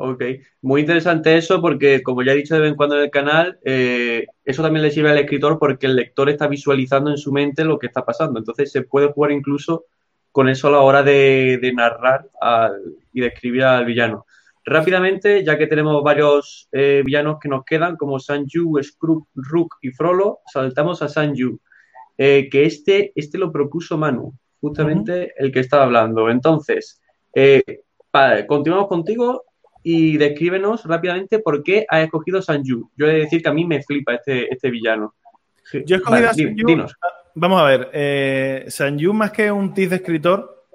[0.00, 0.22] Ok,
[0.62, 3.58] muy interesante eso porque, como ya he dicho de vez en cuando en el canal,
[3.64, 7.64] eh, eso también le sirve al escritor porque el lector está visualizando en su mente
[7.64, 8.38] lo que está pasando.
[8.38, 9.86] Entonces se puede jugar incluso
[10.30, 12.28] con eso a la hora de, narrar
[13.12, 14.24] y de escribir al villano.
[14.64, 19.90] Rápidamente, ya que tenemos varios eh, villanos que nos quedan, como Sanju, Scrooge, Rook y
[19.90, 21.58] Frollo, saltamos a Sanju.
[22.20, 26.28] Eh, que este, este lo propuso Manu, justamente el que estaba hablando.
[26.28, 27.00] Entonces,
[27.32, 27.62] eh,
[28.48, 29.44] continuamos contigo
[29.84, 32.90] y descríbenos rápidamente por qué has escogido Sanju.
[32.96, 35.14] Yo he de decir que a mí me flipa este, este villano.
[35.72, 36.86] Yo he escogido a Sanju.
[37.36, 40.66] Vamos a ver, eh, Sanju más que un tip de escritor,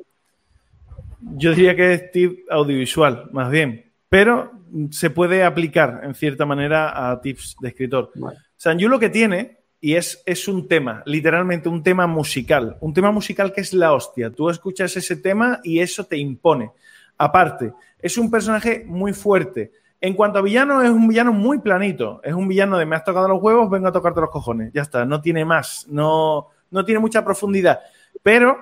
[1.20, 3.92] yo diría que es tip audiovisual, más bien.
[4.08, 4.52] Pero
[4.92, 8.12] se puede aplicar en cierta manera a tips de escritor.
[8.56, 13.12] Sanju lo que tiene y es, es un tema, literalmente un tema musical, un tema
[13.12, 14.32] musical que es la hostia.
[14.32, 16.72] Tú escuchas ese tema y eso te impone.
[17.18, 19.74] Aparte, es un personaje muy fuerte.
[20.00, 22.22] En cuanto a villano, es un villano muy planito.
[22.24, 24.72] Es un villano de me has tocado los huevos, vengo a tocarte los cojones.
[24.72, 27.82] Ya está, no tiene más, no, no tiene mucha profundidad.
[28.22, 28.56] Pero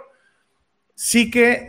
[0.96, 1.68] sí que,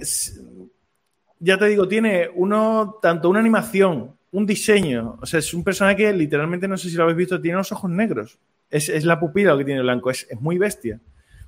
[1.40, 5.18] ya te digo, tiene uno, tanto una animación, un diseño.
[5.20, 7.70] O sea, es un personaje que literalmente, no sé si lo habéis visto, tiene los
[7.70, 8.38] ojos negros.
[8.72, 10.98] Es, la pupila lo que tiene blanco, es, muy bestia.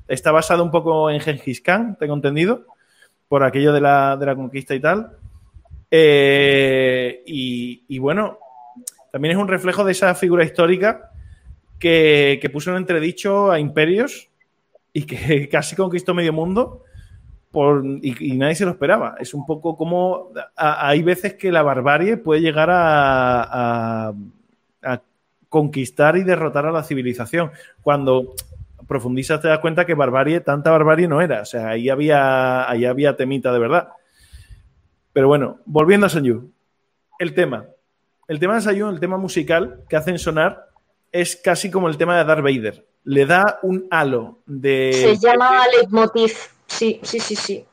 [0.06, 2.66] Está basado un poco en Gengis Khan, tengo entendido,
[3.28, 5.16] por aquello de la, conquista y tal.
[5.90, 8.38] Eh, y, bueno,
[9.10, 11.12] también es un reflejo de esa figura histórica
[11.78, 14.28] que, puso en entredicho a imperios
[14.92, 16.82] y que casi conquistó medio mundo
[17.50, 19.14] por, y, nadie se lo esperaba.
[19.18, 24.12] Es un poco como hay veces que la barbarie puede llegar a
[25.55, 27.53] conquistar y derrotar a la civilización.
[27.81, 28.35] Cuando
[28.88, 31.43] profundizas te das cuenta que barbarie, tanta barbarie no era.
[31.43, 33.90] O sea, ahí había, ahí había temita de verdad.
[35.12, 36.51] Pero bueno, volviendo a Sanyu.
[37.21, 37.67] El tema.
[38.27, 40.71] El tema de Sanyu, el tema musical que hacen sonar,
[41.12, 42.85] es casi como el tema de Darth Vader.
[43.05, 44.90] Le da un halo de...
[44.93, 46.33] Se llama leitmotiv.
[46.67, 47.64] Sí, sí, sí, sí.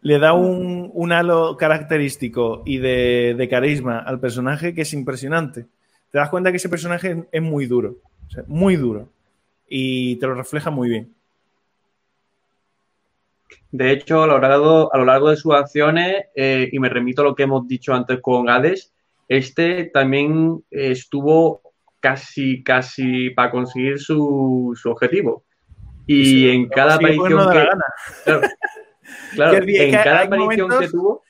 [0.00, 5.66] Le da un, halo característico y de, de carisma al personaje que es impresionante
[6.12, 7.96] te das cuenta que ese personaje es muy duro,
[8.46, 9.08] muy duro,
[9.66, 11.14] y te lo refleja muy bien.
[13.70, 17.22] De hecho, a lo largo, a lo largo de sus acciones, eh, y me remito
[17.22, 18.92] a lo que hemos dicho antes con Hades,
[19.26, 21.62] este también estuvo
[21.98, 25.44] casi, casi para conseguir su, objetivo.
[26.06, 28.40] Y en cada aparición que...
[29.34, 31.21] Claro, en cada aparición que tuvo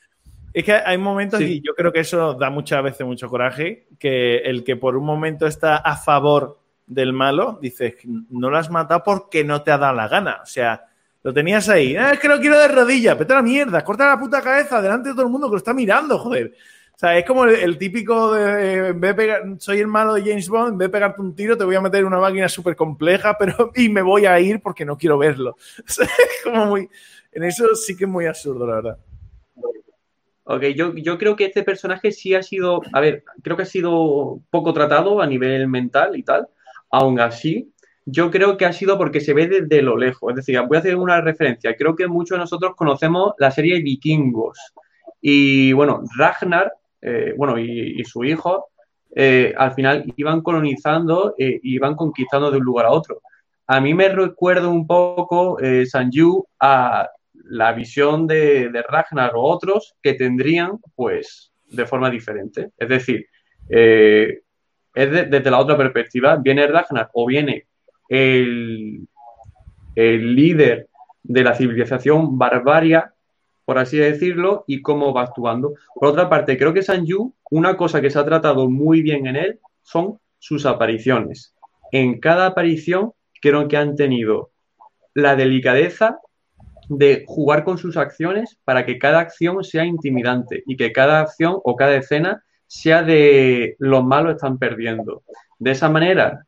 [0.53, 4.39] es que hay momentos, y yo creo que eso da muchas veces mucho coraje, que
[4.39, 9.03] el que por un momento está a favor del malo, dices, no lo has matado
[9.03, 10.41] porque no te ha dado la gana.
[10.43, 10.85] O sea,
[11.23, 14.07] lo tenías ahí, ah, es que lo quiero de rodilla, vete a la mierda, corta
[14.07, 16.53] la puta cabeza delante de todo el mundo que lo está mirando, joder.
[16.95, 20.23] O sea, es como el, típico de, en vez de pegar, soy el malo de
[20.23, 22.49] James Bond, en vez de pegarte un tiro, te voy a meter en una máquina
[22.49, 25.57] súper compleja, pero, y me voy a ir porque no quiero verlo.
[25.89, 26.89] O sea, es como muy,
[27.33, 28.99] en eso sí que es muy absurdo, la verdad.
[30.45, 33.67] Ok, yo, yo creo que este personaje sí ha sido, a ver, creo que ha
[33.67, 36.49] sido poco tratado a nivel mental y tal.
[36.91, 37.73] Aún así,
[38.05, 40.31] yo creo que ha sido porque se ve desde lo lejos.
[40.31, 41.77] Es decir, voy a hacer una referencia.
[41.77, 44.59] Creo que muchos de nosotros conocemos la serie Vikingos.
[45.21, 48.67] Y bueno, Ragnar, eh, bueno, y, su hijo,
[49.15, 53.23] eh, al final iban colonizando e iban conquistando de un lugar a otro.
[53.69, 57.09] A mí me recuerda un poco Sanju a
[57.53, 62.71] la visión de, Ragnar o otros que tendrían, pues, de forma diferente.
[62.79, 63.27] Es decir,
[63.69, 64.41] eh,
[64.95, 67.67] es desde la otra perspectiva, viene Ragnar o viene
[68.09, 69.07] el,
[69.95, 70.89] el líder
[71.23, 73.13] de la civilización barbaria,
[73.67, 75.75] por así decirlo, y cómo va actuando.
[75.95, 79.37] Por otra parte, creo que Sanju, una cosa que se ha tratado muy bien en
[79.37, 81.55] él son sus apariciones.
[81.93, 83.13] En cada aparición
[83.43, 84.53] creo que han tenido
[85.13, 86.19] la delicadeza
[86.99, 91.59] de jugar con sus acciones para que cada acción sea intimidante y que cada acción
[91.65, 95.23] o cada escena sea de los malos están perdiendo.
[95.59, 96.47] De esa manera,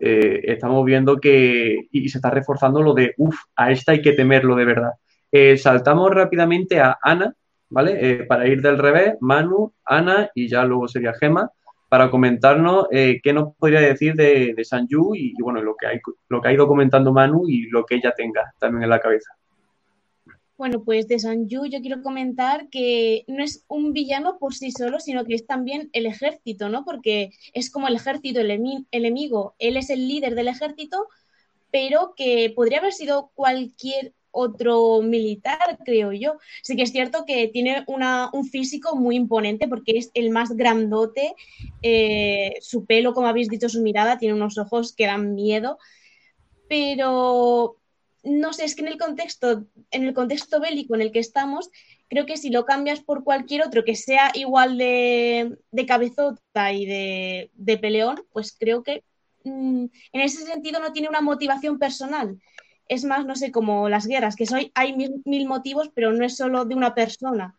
[0.00, 4.12] eh, estamos viendo que y se está reforzando lo de, uff, a esta hay que
[4.12, 4.92] temerlo de verdad.
[5.32, 7.34] Eh, saltamos rápidamente a Ana,
[7.70, 7.98] ¿vale?
[8.00, 11.50] Eh, para ir del revés, Manu, Ana y ya luego sería Gema,
[11.88, 16.00] para comentarnos qué nos podría decir de, de Sanju y, y, bueno, lo que, hay,
[16.28, 19.36] lo que ha ido comentando Manu y lo que ella tenga también en la cabeza.
[20.58, 25.00] Bueno, pues de Sanju yo quiero comentar que no es un villano por sí solo,
[25.00, 26.84] sino que es también el ejército, ¿no?
[26.84, 31.08] Porque es como el ejército, el, enemigo, él es el líder del ejército,
[31.70, 36.38] pero que podría haber sido cualquier otro militar, creo yo.
[36.62, 41.34] Sí que es cierto que tiene un físico muy imponente porque es el más grandote,
[41.82, 45.78] eh, su pelo, como habéis dicho, su mirada, tiene unos ojos que dan miedo,
[46.66, 47.76] pero
[48.26, 51.70] no sé, es que en el contexto, en el contexto bélico en el que estamos,
[52.08, 57.78] creo que si lo cambias por cualquier otro que sea igual de, cabezota y de,
[57.78, 59.04] peleón, pues creo que
[59.44, 62.40] mm, en ese sentido no tiene una motivación personal.
[62.88, 66.36] Es más, no sé, como las guerras, que soy, hay mil, motivos, pero no es
[66.36, 67.56] solo de una persona,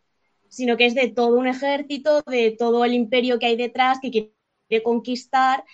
[0.48, 4.10] sino que es de todo un ejército, de todo el imperio que hay detrás, que
[4.10, 5.64] quiere conquistar.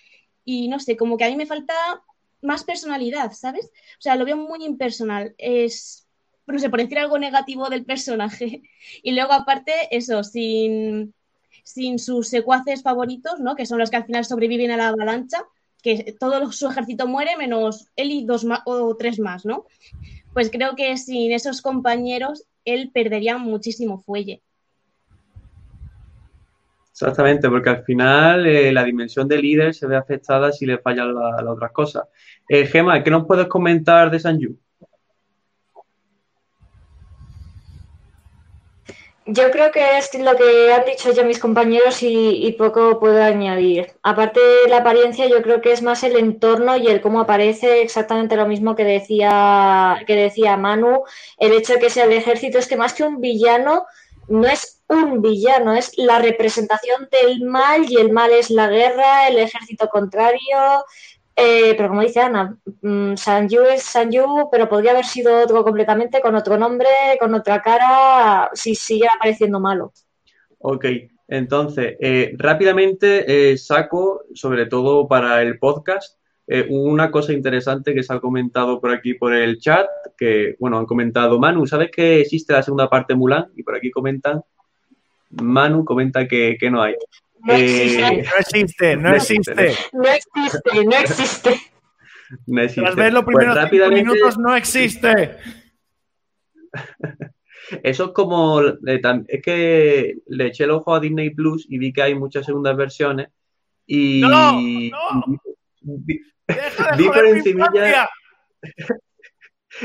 [0.44, 1.74] Y no sé, como que a mí me falta
[2.44, 3.66] más personalidad, ¿sabes?
[3.98, 5.34] O sea, lo veo muy impersonal.
[5.38, 6.06] Es,
[6.46, 8.62] no sé, por decir algo negativo del personaje.
[9.02, 11.14] Y luego, aparte, eso, sin,
[11.64, 13.56] sin sus secuaces favoritos, ¿no?
[13.56, 15.44] Que son los que al final sobreviven a la avalancha,
[15.82, 19.66] que todo su ejército muere menos él y dos o tres más, ¿no?
[20.32, 24.42] Pues creo que sin esos compañeros él perdería muchísimo fuelle.
[26.94, 31.12] Exactamente, porque al final eh, la dimensión de líder se ve afectada si le fallan
[31.12, 32.04] las otras cosas.
[32.48, 34.56] Eh, Gema, ¿qué nos puedes comentar de Sanju?
[39.26, 43.90] Yo creo que es lo que han dicho ya mis compañeros y, poco puedo añadir.
[44.02, 47.82] Aparte de la apariencia, yo creo que es más el entorno y el cómo aparece
[47.82, 51.04] exactamente lo mismo que decía, que decía Manu.
[51.38, 53.86] El hecho de que sea el ejército es que más que un villano,
[54.28, 59.28] no es un villano, es la representación del mal y el mal es la guerra,
[59.28, 60.84] el ejército contrario.
[61.36, 66.20] Eh, pero como dice Ana, mm, Sanju es Sanju, pero podría haber sido otro completamente,
[66.20, 69.92] con otro nombre, con otra cara, si sigue apareciendo malo.
[70.58, 70.86] Ok,
[71.26, 76.18] entonces, eh, rápidamente eh, saco, sobre todo para el podcast,
[76.68, 80.86] una cosa interesante que se ha comentado por aquí por el chat, que, bueno, han
[80.86, 83.46] comentado, Manu, ¿sabes que existe la segunda parte de Mulan?
[83.56, 84.42] Y por aquí comentan,
[85.30, 86.94] Manu comenta que, no hay.
[87.40, 89.74] No existe, no existe, no existe.
[89.92, 90.84] No existe,
[92.46, 92.80] no existe.
[92.80, 93.36] Tras ver los pues
[93.68, 95.36] primeros minutos, no existe.
[97.82, 98.60] Eso es como.
[98.60, 102.76] Es que le eché el ojo a Disney Plus y vi que hay muchas segundas
[102.76, 103.28] versiones.
[103.86, 104.20] Y.
[104.20, 104.60] ¡No!
[104.60, 105.40] ¡No!
[105.80, 107.70] Vi, por encima.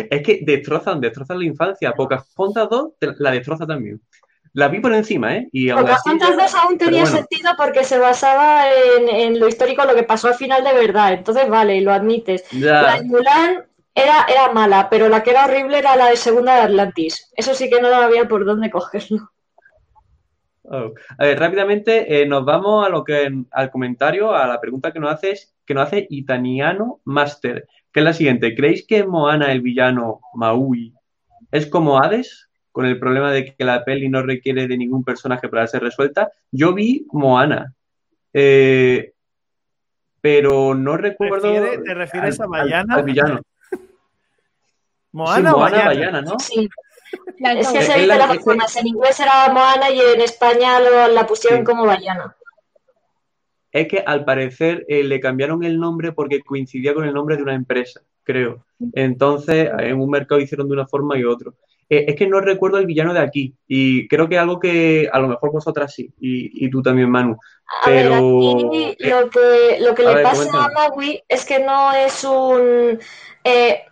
[0.09, 1.93] Es que destrozan, destrozan la infancia.
[1.93, 3.99] Pocas Fontas 2 la destroza también.
[4.53, 5.47] La vi por encima, ¿eh?
[5.51, 10.27] Y así, dos aún tenía sentido porque se basaba en, lo histórico, lo que pasó
[10.27, 11.13] al final de verdad.
[11.13, 12.51] Entonces, vale, lo admites.
[12.53, 16.55] La de Mulan era, era mala, pero la que era horrible era la de Segunda
[16.55, 17.31] de Atlantis.
[17.35, 19.31] Eso sí que no había por dónde cogerlo.
[20.63, 20.93] Oh.
[21.17, 24.99] A ver, rápidamente eh, nos vamos a lo que al comentario, a la pregunta que
[24.99, 25.35] nos hace,
[25.69, 28.55] que nos hace Itaniano Master, que es la siguiente.
[28.55, 30.95] ¿Creéis que Moana, el villano Maui,
[31.51, 32.49] es como Hades?
[32.71, 36.31] con el problema de que la peli no requiere de ningún personaje para ser resuelta.
[36.51, 37.73] Yo vi Moana,
[38.31, 39.13] eh,
[40.21, 41.51] pero no recuerdo.
[41.51, 42.95] ¿Te refieres a Bayana?
[42.95, 43.41] Al, villano.
[45.11, 46.39] Moana, Moana Bayana, ¿no?
[46.39, 46.69] Sí.
[47.39, 48.75] es que se dice las formas.
[48.77, 52.35] En inglés era Moana y en España lo, la pusieron como Bayana.
[53.71, 57.43] Es que al parecer eh, le cambiaron el nombre porque coincidía con el nombre de
[57.43, 58.65] una empresa, creo.
[58.93, 61.55] Entonces, en un mercado hicieron de una forma y otro.
[61.89, 65.19] Eh, es que no recuerdo el villano de aquí y creo que algo que a
[65.19, 67.37] lo mejor vosotras sí y, tú también, Manu.
[67.83, 72.99] Pero aquí lo que, lo que le pasa a Magui es que no es un...
[73.43, 73.83] Eh,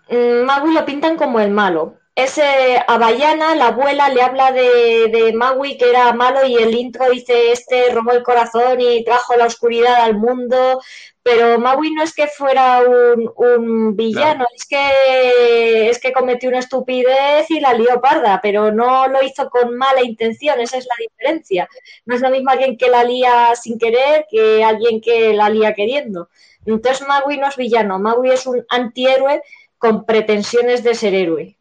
[0.45, 1.95] Magui lo pintan como el malo.
[2.17, 6.55] Es eh, a Bayana, la abuela, le habla de, de Magui que era malo y
[6.55, 10.81] el intro dice este robó el corazón y trajo la oscuridad al mundo,
[11.21, 17.51] pero Maui no es que fuera un, villano, es que es que cometió una estupidez
[17.51, 21.69] y la lió parda, pero no lo hizo con mala intención, esa es la diferencia.
[22.05, 25.73] No es lo mismo alguien que la lía sin querer que alguien que la lía
[25.75, 26.29] queriendo.
[26.65, 29.43] Entonces Maui no es villano, Maui es un antihéroe
[29.77, 31.56] con pretensiones de ser héroe.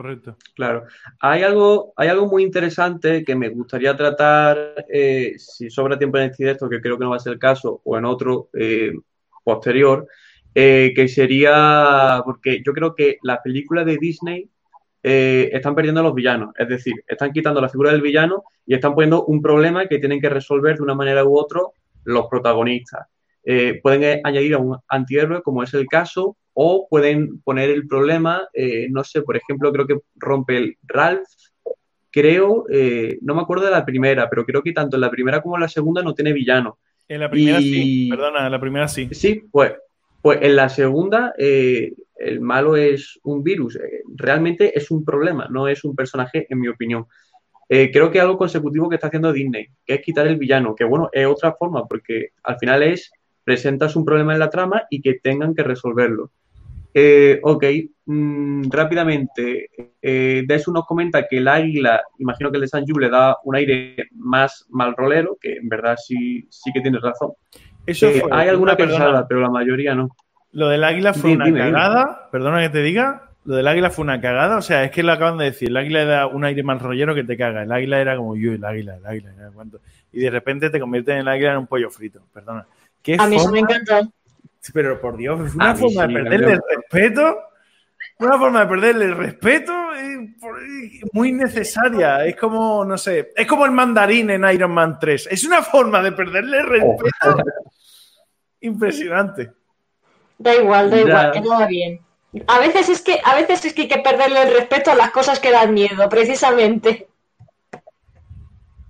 [0.00, 0.34] Correcto.
[0.54, 0.84] Claro.
[1.20, 6.30] Hay algo, hay algo muy interesante que me gustaría tratar, eh, si sobra tiempo en
[6.30, 8.92] este directo, que creo que no va a ser el caso, o en otro eh,
[9.44, 10.08] posterior,
[10.54, 14.48] eh, que sería, porque yo creo que las películas de Disney
[15.02, 18.94] están perdiendo a los villanos, es decir, están quitando la figura del villano y están
[18.94, 21.60] poniendo un problema que tienen que resolver de una manera u otra
[22.04, 23.06] los protagonistas.
[23.82, 28.88] pueden añadir a un antihéroe, como es el caso, o pueden poner el problema, eh,
[28.90, 31.28] no sé, por ejemplo, creo que rompe el Ralph,
[32.10, 35.42] creo, eh, no me acuerdo de la primera, pero creo que tanto en la primera
[35.42, 36.78] como en la segunda no tiene villano.
[37.08, 39.08] En la primera sí, perdona, en la primera sí.
[39.12, 39.74] Sí, pues,
[40.22, 43.78] pues en la segunda eh, el malo es un virus,
[44.14, 47.06] realmente es un problema, no es un personaje, en mi opinión.
[47.68, 51.08] creo que algo consecutivo que está haciendo Disney, que es quitar el villano, que bueno,
[51.12, 53.10] es otra forma, porque al final es
[53.50, 56.30] presentas un problema en la trama y que tengan que resolverlo.
[56.94, 57.64] Eh, ok,
[58.06, 63.08] mm, rápidamente, eh, Desu nos comenta que el águila, imagino que el de San le
[63.08, 67.32] da un aire más mal rolero, que en verdad sí, sí que tienes razón.
[67.84, 70.10] Eso eh, hay alguna persona, pero la mayoría no.
[70.52, 74.20] Lo del águila fue una cagada, perdona que te diga, lo del águila fue una
[74.20, 76.78] cagada, o sea, es que lo acaban de decir, el águila da un aire mal
[76.78, 79.32] rollero que te caga, el águila era como yo, el águila, el águila,
[80.12, 82.64] y de repente te convierte en el águila en un pollo frito, perdona.
[83.18, 84.08] A mí eso me encanta.
[84.72, 87.38] Pero por Dios, es una forma de perderle el respeto.
[88.18, 89.72] Una forma de perderle el respeto
[91.12, 92.26] muy necesaria.
[92.26, 95.28] Es como, no sé, es como el mandarín en Iron Man 3.
[95.30, 97.42] Es una forma de perderle el respeto.
[98.60, 99.52] Impresionante.
[100.38, 101.02] Da igual, da Ya.
[101.02, 102.00] igual, que va bien.
[102.46, 105.10] A veces es que, a veces es que hay que perderle el respeto a las
[105.10, 107.08] cosas que dan miedo, precisamente.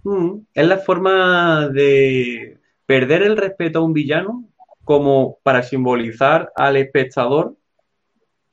[0.03, 2.59] Mm, Es la forma de
[2.91, 4.43] perder el respeto a un villano
[4.85, 7.55] como para simbolizar al espectador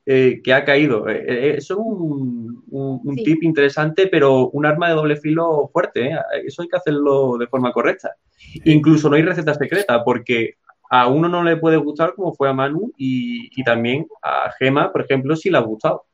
[0.06, 1.08] eh, que ha caído.
[1.08, 3.24] Eh, eh, eso es un, un- un Sí.
[3.24, 6.06] tip interesante, pero un arma de doble filo fuerte.
[6.06, 6.16] ¿eh?
[6.46, 8.12] Eso hay que hacerlo de forma correcta.
[8.64, 10.54] Incluso no hay receta secreta, porque
[10.88, 14.92] a uno no le puede gustar como fue a Manu y, y también a Gema,
[14.92, 16.04] por ejemplo, sí le ha gustado.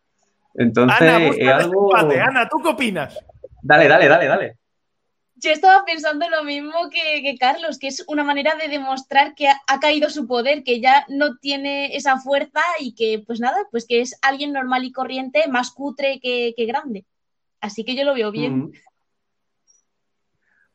[0.55, 1.95] Entonces, Ana, es algo...
[1.95, 3.23] Ana, ¿tú qué opinas?
[3.61, 4.57] Dale, dale, dale, dale.
[5.45, 9.79] Yo estaba pensando lo mismo que, Carlos, que es una manera de demostrar que ha,
[9.79, 14.01] caído su poder, que ya no tiene esa fuerza y que, pues nada, pues que
[14.01, 17.05] es alguien normal y corriente, más cutre que, que grande.
[17.61, 18.59] Así que yo lo veo bien.
[18.59, 18.73] Mm.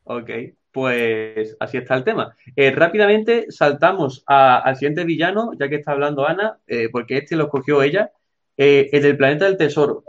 [0.03, 0.30] Ok,
[0.72, 2.36] pues así está el tema.
[2.55, 7.36] Eh, rápidamente saltamos a- al siguiente villano, ya que está hablando Ana, eh, porque este
[7.36, 8.11] lo escogió ella,
[8.55, 10.03] eh, el del planeta del tesoro,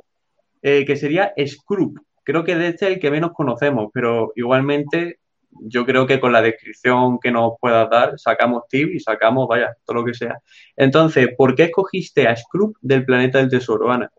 [0.61, 2.02] eh, que sería Scrooge.
[2.23, 5.18] Creo que de este es el que menos conocemos, pero igualmente
[5.62, 9.77] yo creo que con la descripción que nos puedas dar, sacamos tip y sacamos, vaya,
[9.85, 10.39] todo lo que sea.
[10.77, 14.11] Entonces, ¿por qué escogiste a Scrooge del planeta del tesoro, Ana?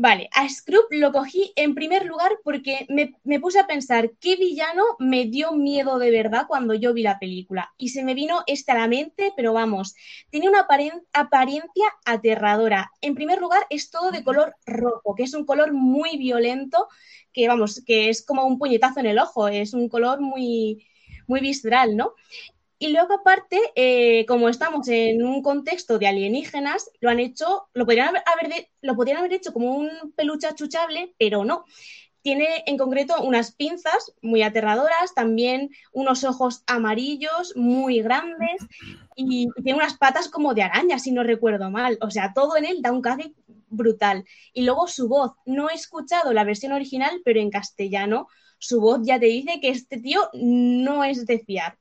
[0.00, 4.36] Vale, a Scrooge lo cogí en primer lugar porque me, me puse a pensar qué
[4.36, 7.74] villano me dio miedo de verdad cuando yo vi la película.
[7.76, 9.96] Y se me vino este a la mente, pero vamos,
[10.30, 10.68] tiene una
[11.14, 12.92] apariencia aterradora.
[13.00, 16.86] En primer lugar, es todo de color rojo, que es un color muy violento,
[17.32, 20.86] que vamos, que es como un puñetazo en el ojo, es un color muy,
[21.26, 22.12] muy visceral, ¿no?
[22.78, 27.84] Y luego, aparte, eh, como estamos en un contexto de alienígenas, lo han hecho, lo
[27.84, 31.64] podrían haber, podrían haber hecho como un peluche achuchable, pero no.
[32.22, 38.60] Tiene en concreto unas pinzas muy aterradoras, también unos ojos amarillos muy grandes
[39.16, 41.98] y, y tiene unas patas como de araña, si no recuerdo mal.
[42.00, 43.34] O sea, todo en él da un cague
[43.70, 44.24] brutal.
[44.52, 49.00] Y luego su voz, no he escuchado la versión original, pero en castellano, su voz
[49.02, 51.78] ya te dice que este tío no es de fiar.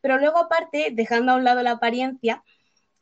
[0.00, 2.42] Pero luego, aparte, dejando a un lado la apariencia,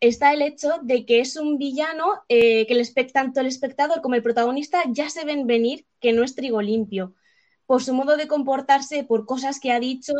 [0.01, 4.14] está el hecho de que es un villano eh, que el tanto el espectador como
[4.14, 7.14] el protagonista ya se ven venir que no es trigo limpio.
[7.66, 10.12] Por su modo de comportarse, por cosas que ha dicho.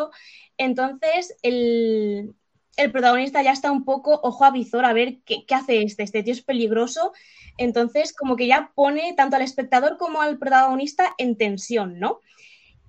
[0.59, 2.35] Entonces, el,
[2.77, 6.03] el protagonista ya está un poco ojo a visor a ver qué, qué hace este.
[6.03, 7.13] Este tío es peligroso.
[7.57, 12.21] Entonces, como que ya pone tanto al espectador como al protagonista en tensión, ¿no?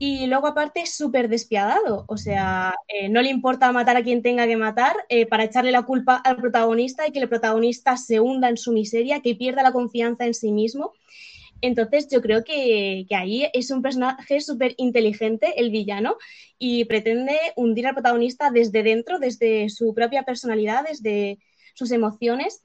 [0.02, 4.22] Y luego aparte es súper despiadado, o sea, eh, no le importa matar a quien
[4.22, 8.22] tenga que matar eh, para echarle la culpa al protagonista y que el protagonista se
[8.22, 10.94] hunda en su miseria, que pierda la confianza en sí mismo.
[11.60, 16.16] Entonces yo creo que, que ahí es un personaje súper inteligente, el villano,
[16.58, 21.40] y pretende hundir al protagonista desde dentro, desde su propia personalidad, desde
[21.74, 22.64] sus emociones.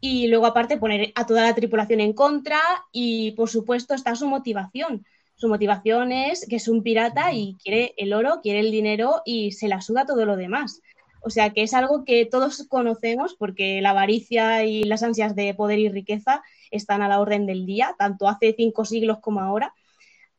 [0.00, 2.60] Y luego aparte poner a toda la tripulación en contra
[2.92, 5.04] y por supuesto está su motivación.
[5.38, 9.52] Su motivación es que es un pirata y quiere el oro, quiere el dinero y
[9.52, 10.82] se la suda todo lo demás.
[11.20, 15.54] O sea que es algo que todos conocemos porque la avaricia y las ansias de
[15.54, 19.72] poder y riqueza están a la orden del día, tanto hace cinco siglos como ahora.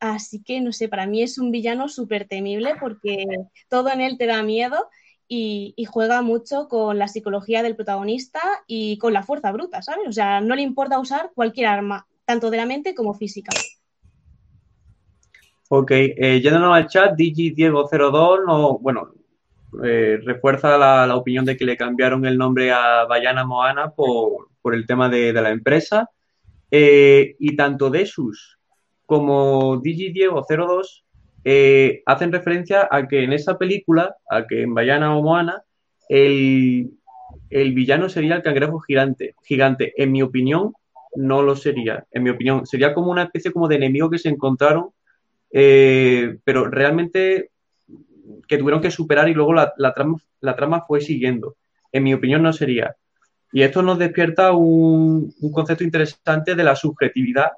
[0.02, 3.26] Así que, no sé, para mí es un villano súper temible porque
[3.70, 4.90] todo en él te da miedo
[5.30, 10.08] y, y, juega mucho con la psicología del protagonista y con la fuerza bruta, ¿sabes?
[10.10, 13.52] O sea, no le importa usar cualquier arma, tanto de la mente como física.
[15.72, 19.14] Ok, eh, yéndonos al chat, Digi Diego02 no, bueno,
[19.84, 24.74] eh, refuerza la, opinión de que le cambiaron el nombre a Bayana Moana por, por
[24.74, 26.10] el tema de, de la empresa.
[26.72, 28.60] Eh, y tanto Desus
[29.06, 31.04] como Digi Diego02
[31.44, 35.64] eh, hacen referencia a que en esa película, a que en Bayana o Moana,
[36.10, 36.92] el,
[37.50, 39.36] el villano sería el cangrejo gigante.
[39.44, 39.94] gigante.
[39.98, 40.74] En mi opinión,
[41.16, 42.06] no lo sería.
[42.12, 44.90] En mi opinión, sería como una especie como de enemigo que se encontraron
[45.52, 47.52] eh, pero realmente
[48.48, 51.56] que tuvieron que superar y luego la, la, trama, la, trama, fue siguiendo.
[51.92, 52.96] En mi opinión no sería.
[53.52, 57.52] Y esto nos despierta un, un, concepto interesante de la subjetividad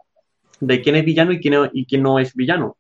[0.60, 2.78] de quién es villano y quién, y quién no es villano.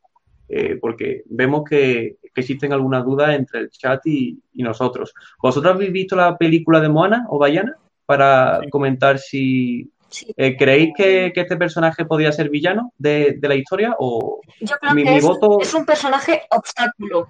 [0.47, 5.13] Eh, porque vemos que, que, existen algunas dudas entre el chat y, y, nosotros.
[5.41, 7.75] ¿Vosotros habéis visto la película de Moana o Bayana?
[8.05, 8.69] Para sí.
[8.69, 10.33] comentar si, Sí.
[10.35, 13.95] Eh, ¿Creéis que, que, este personaje podría ser villano de, de la historia?
[13.97, 15.59] O Yo creo mi, que mi es, voto...
[15.61, 17.29] es, un personaje obstáculo.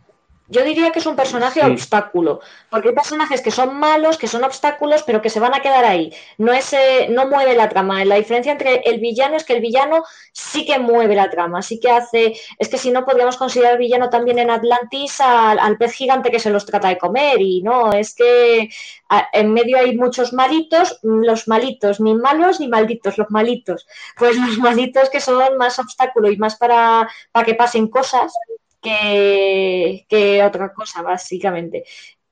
[0.52, 4.44] Yo diría que es un personaje obstáculo, porque hay personajes que son malos, que son
[4.44, 6.14] obstáculos, pero que se van a quedar ahí.
[6.38, 8.04] No, es, eh, no mueve la trama.
[8.04, 11.80] La diferencia entre el villano es que el villano sí que mueve la trama, sí
[11.80, 12.34] que hace...
[12.60, 16.50] Es que si no, podríamos considerar villano también en Atlantis al, pez gigante que se
[16.50, 17.40] los trata de comer.
[17.40, 18.70] Y no, es que
[19.32, 23.88] en medio hay muchos malitos, los malitos, ni malos ni malditos, los malitos.
[24.18, 28.34] Pues los malitos que son más obstáculo y más para, para que pasen cosas
[28.82, 31.84] que, otra cosa, básicamente.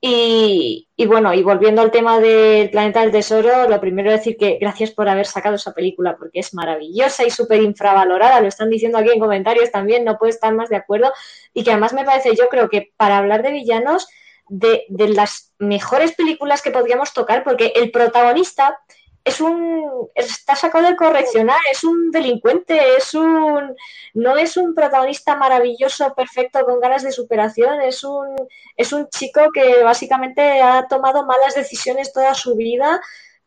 [0.02, 4.56] Y, bueno, y volviendo al tema del Planeta del Tesoro, lo primero es decir que
[4.58, 8.96] gracias por haber sacado esa película porque es maravillosa y súper infravalorada, lo están diciendo
[8.96, 11.12] aquí en comentarios también, no puedo estar más de acuerdo.
[11.52, 14.08] Y que además me parece, yo creo que para hablar de villanos,
[14.48, 18.80] de, de las mejores películas que podríamos tocar, porque el protagonista
[19.24, 23.76] es un está sacado del correccional, es un delincuente, es un
[24.14, 28.34] no es un protagonista maravilloso, perfecto, con ganas de superación, es un
[28.76, 33.00] es un chico que básicamente ha tomado malas decisiones toda su vida.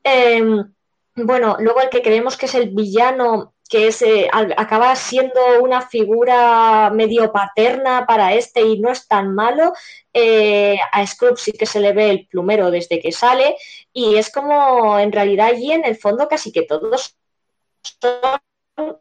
[0.04, 0.74] Em,
[1.16, 5.82] bueno, luego el que creemos que es el villano que es, eh, acaba siendo una
[5.82, 9.74] figura medio paterna para este y no es tan malo.
[10.14, 13.56] Eh, a Scrooge sí que se le ve el plumero desde que sale
[13.92, 17.18] y es como en realidad allí en el fondo casi que todos
[18.00, 19.00] son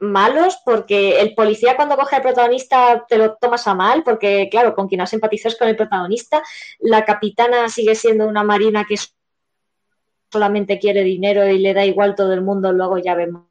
[0.00, 4.74] malos porque el policía cuando coge al protagonista te lo tomas a mal porque claro,
[4.74, 6.42] con quien has empatizado es con el protagonista,
[6.80, 8.96] la capitana sigue siendo una marina que
[10.32, 13.49] solamente quiere dinero y le da igual todo el mundo, luego ya vemos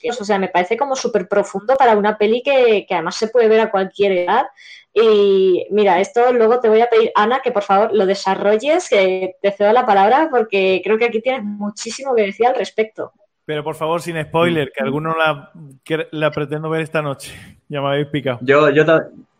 [0.00, 3.48] que O sea, me parece como súper profundo para una peli que, además se puede
[3.48, 4.46] ver a cualquier edad.
[4.92, 9.36] Y mira, esto luego te voy a pedir, Ana, que por favor lo desarrolles, que
[9.40, 13.12] te cedo la palabra, porque creo que aquí tienes muchísimo que decir al respecto.
[13.44, 15.50] Pero por favor, sin spoiler, que alguno la,
[16.10, 17.32] la pretendo ver esta noche.
[17.70, 18.38] Ya me habéis picado.
[18.40, 18.82] Yo, yo,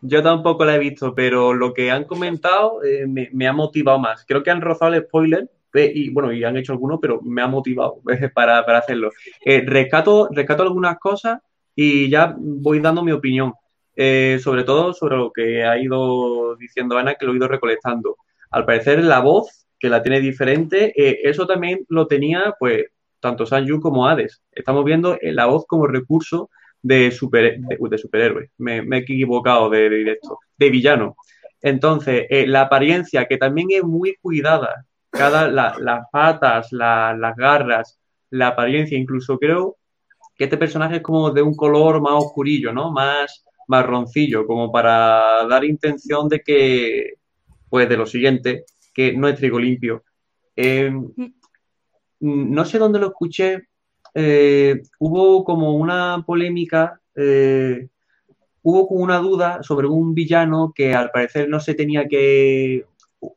[0.01, 3.97] yo tampoco la he visto, pero lo que han comentado eh, me, me, ha motivado
[3.97, 4.23] más.
[4.23, 7.47] Creo que han rozado el spoiler, y bueno, y han hecho algunos, pero me ha
[7.47, 8.01] motivado
[8.33, 9.11] para, para hacerlo.
[9.43, 11.39] Eh, rescato, rescato algunas cosas
[11.75, 13.53] y ya voy dando mi opinión,
[13.95, 18.17] eh, sobre todo sobre lo que ha ido diciendo Ana, que lo he ido recolectando.
[18.51, 22.85] Al parecer, la voz, que la tiene diferente, eh, eso también lo tenía, pues,
[23.19, 24.41] tanto Sanju como Hades.
[24.51, 26.49] Estamos viendo la voz como recurso
[26.81, 28.49] de, super, de, superhéroe.
[28.57, 31.15] Me, he equivocado de, de, directo, de villano.
[31.61, 37.99] Entonces, la apariencia, que también es muy cuidada, cada, las patas, las garras,
[38.29, 39.77] la apariencia, incluso creo
[40.35, 42.91] que este personaje es como de un color más oscurillo, ¿no?
[42.91, 47.13] Más marroncillo, como para dar intención de que,
[47.69, 50.03] pues de lo siguiente, que no es trigo limpio.
[50.55, 51.07] Em,
[52.21, 53.67] no sé dónde lo escuché,
[54.13, 57.87] eh, hubo como una polémica, eh,
[58.61, 62.85] hubo como una duda sobre un villano que al parecer no se tenía que,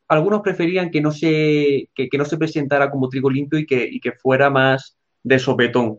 [0.09, 4.13] algunos preferían que no se, que, no se presentara como trigo limpio y que, que
[4.13, 5.99] fuera más de sopetón.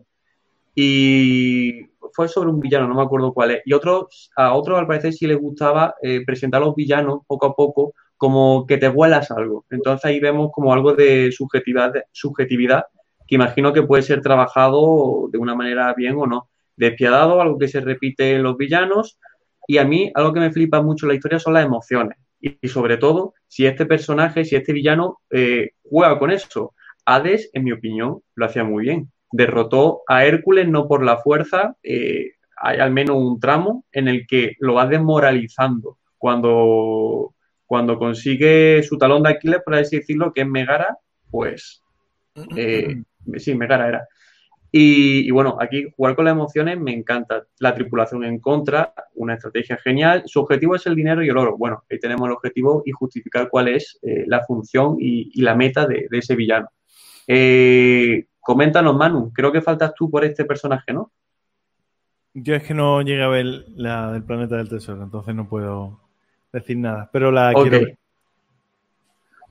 [0.74, 3.62] Y fue sobre un villano, no me acuerdo cuál es.
[3.64, 7.46] Y otros, a otros al parecer sí les gustaba eh, presentar a los villanos poco
[7.46, 9.64] a poco como que te vuelas algo.
[9.70, 12.84] Entonces ahí vemos como algo de subjetividad, subjetividad
[13.26, 16.48] que imagino que puede ser trabajado de una manera bien o no.
[16.76, 19.18] Despiadado, algo que se repite en los villanos.
[19.66, 22.18] Y a mí algo que me flipa mucho la historia son las emociones
[22.60, 26.74] y, sobre todo si este personaje, si este villano eh, juega con eso.
[27.06, 29.10] Hades, en mi opinión, lo hacía muy bien.
[29.30, 34.26] Derrotó a Hércules no por la fuerza, eh, hay al menos un tramo en el
[34.26, 37.34] que lo va desmoralizando cuando,
[37.66, 40.98] cuando consigue su talón de Aquiles, por así decirlo, que es Megara,
[41.30, 41.82] pues
[42.56, 43.02] eh,
[43.36, 44.08] sí, Megara era.
[44.76, 47.46] Y, bueno, aquí jugar con las emociones me encanta.
[47.60, 50.24] La tripulación en contra, una estrategia genial.
[50.26, 51.56] Su objetivo es el dinero y el oro.
[51.56, 55.86] Bueno, ahí tenemos el objetivo y justificar cuál es eh, la función y, la meta
[55.86, 56.70] de, ese villano.
[57.28, 61.12] Eh, coméntanos, Manu, creo que faltas tú por este personaje, ¿no?
[62.32, 66.00] Yo es que no llegué a ver la del planeta del tesoro, entonces no puedo
[66.52, 67.98] decir nada, pero la quiero ver.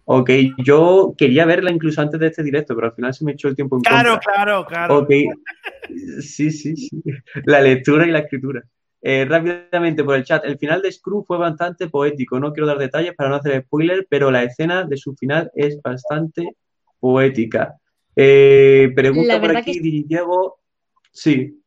[0.06, 3.48] Ok, yo quería verla incluso antes de este directo, pero al final se me echó
[3.48, 4.98] el tiempo en Claro, claro, claro.
[5.00, 5.12] Ok,
[6.20, 7.02] sí, sí, sí.
[7.46, 8.64] La lectura y la escritura.
[9.02, 12.40] Eh, rápidamente por el chat, el final de Screw fue bastante poético.
[12.40, 15.82] No quiero dar detalles para no hacer spoiler, pero la escena de su final es
[15.82, 16.56] bastante
[17.00, 17.76] poética.
[18.16, 20.60] Eh, pregunta por aquí, Diego.
[21.12, 21.62] Sí.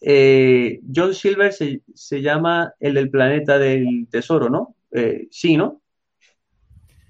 [0.00, 4.74] Eh, John Silver se, se, llama el del planeta del tesoro, ¿no?
[5.30, 5.82] sí, ¿no?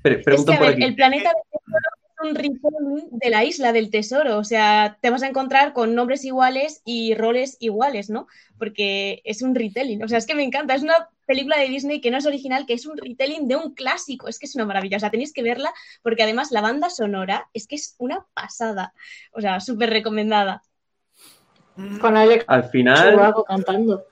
[0.05, 4.39] El planeta del tesoro un retelling de la isla del tesoro.
[4.39, 8.27] O sea, te vas a encontrar con nombres iguales y roles iguales, ¿no?
[8.59, 10.03] Porque es un retelling.
[10.03, 10.75] O sea, es que me encanta.
[10.75, 13.75] Es una película de Disney que no es original, que es un retelling de un
[13.75, 14.29] clásico.
[14.29, 14.97] Es que es una maravilla.
[14.97, 15.73] O sea, tenéis que verla
[16.03, 18.93] porque además la banda sonora es que es una pasada.
[19.33, 20.63] O sea, súper recomendada.
[22.01, 24.05] Con Alex Al final, cantando.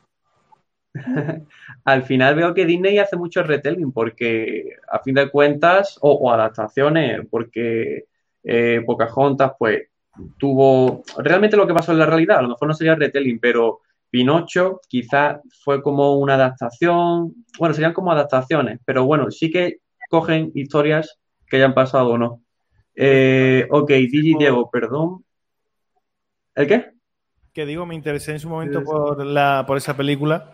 [1.84, 6.32] al final veo que Disney hace mucho retelling porque a fin de cuentas, o, o
[6.32, 8.04] adaptaciones, porque
[8.44, 9.88] eh, Pocahontas pues
[10.38, 13.80] tuvo realmente lo que pasó en la realidad, a lo mejor no sería retelling, pero
[14.10, 20.52] Pinocho quizás fue como una adaptación, bueno, serían como adaptaciones, pero bueno, sí que cogen
[20.54, 22.42] historias que hayan pasado o no.
[22.94, 25.24] Eh, ok, Digi Diego, perdón.
[26.54, 26.92] ¿El qué?
[27.52, 30.52] Que digo, me interesé en su momento por, la, por esa película,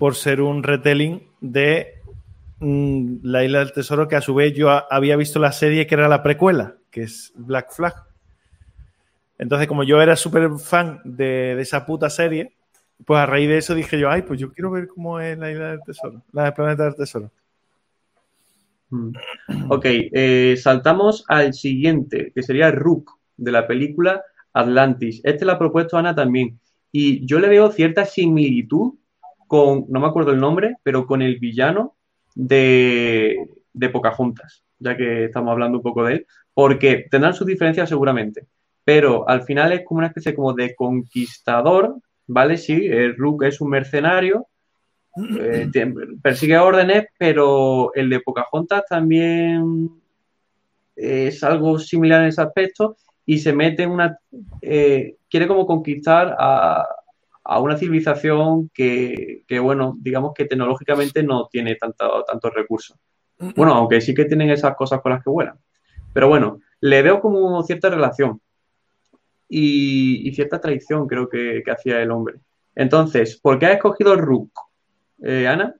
[0.00, 2.00] por ser un retelling de
[2.58, 5.94] mm, La Isla del Tesoro, que a su vez yo había visto la serie que
[5.94, 7.92] era la precuela, que es Black Flag.
[9.36, 12.54] Entonces, como yo era súper fan de, esa puta serie,
[13.04, 15.50] pues a raíz de eso dije yo, ay, pues yo quiero ver cómo es la
[15.50, 17.30] Isla del Tesoro, la del Planeta del Tesoro.
[18.88, 19.12] Mm.
[19.68, 24.22] Ok, eh, saltamos al siguiente, que sería Rook, de la película
[24.54, 25.20] Atlantis.
[25.24, 26.58] Este lo ha propuesto Ana también.
[26.90, 28.94] Y yo le veo cierta similitud
[29.50, 31.96] con, no me acuerdo el nombre, pero con el villano
[32.36, 37.88] de, de Pocahontas, ya que estamos hablando un poco de él, porque tendrán sus diferencias
[37.88, 38.46] seguramente,
[38.84, 41.96] pero al final es como una especie como de conquistador,
[42.28, 42.58] ¿vale?
[42.58, 44.46] Sí, el Rook es un mercenario,
[45.40, 45.68] eh,
[46.22, 49.90] persigue órdenes, pero el de Pocahontas también
[50.94, 52.96] es algo similar en ese aspecto
[53.26, 54.16] y se mete en una...
[54.62, 56.86] eh, quiere como conquistar a,
[57.50, 62.96] a una civilización que, que, bueno, digamos que tecnológicamente no tiene tanto, tantos recursos.
[63.56, 65.58] Bueno, aunque sí que tienen esas cosas con las que vuelan.
[66.14, 68.40] Pero bueno, le veo como cierta relación
[69.48, 72.36] y, y cierta traición creo que, que hacía el hombre.
[72.76, 74.52] Entonces, ¿por qué ha escogido el Rook?
[75.20, 75.74] Eh, Ana.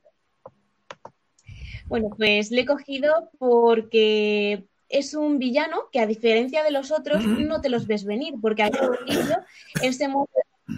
[1.87, 7.25] Bueno, pues le he cogido porque es un villano que a diferencia de los otros
[7.25, 9.37] no te los ves venir, porque al principio
[9.83, 10.27] él se un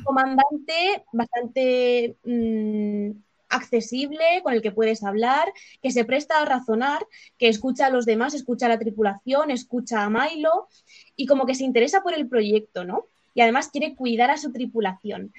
[0.05, 3.11] comandante bastante mm,
[3.53, 7.07] accesible, con el que puedes hablar, que se presta a razonar,
[7.39, 10.69] que escucha a los demás, escucha a la tripulación, escucha a Milo
[11.17, 13.05] y como que se interesa por el proyecto, ¿no?
[13.35, 15.33] Y además quiere cuidar a su tripulación.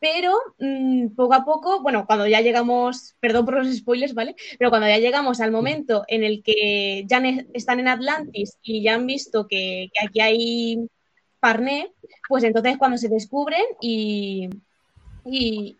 [0.00, 4.36] Pero mmm, poco a poco, bueno, cuando ya llegamos, perdón por los spoilers, ¿vale?
[4.58, 7.20] Pero cuando ya llegamos al momento en el que ya
[7.52, 10.88] están en Atlantis y ya han visto que, que aquí hay
[11.40, 11.92] Parné,
[12.28, 14.48] pues entonces cuando se descubren y,
[15.24, 15.76] y,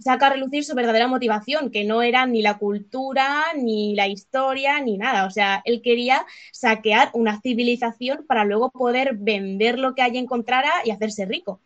[0.00, 4.80] saca a relucir su verdadera motivación, que no era ni la cultura, ni la historia,
[4.80, 5.26] ni nada.
[5.26, 10.70] O sea, él quería saquear una civilización para luego poder vender lo que allí encontrara
[10.84, 11.60] y hacerse rico.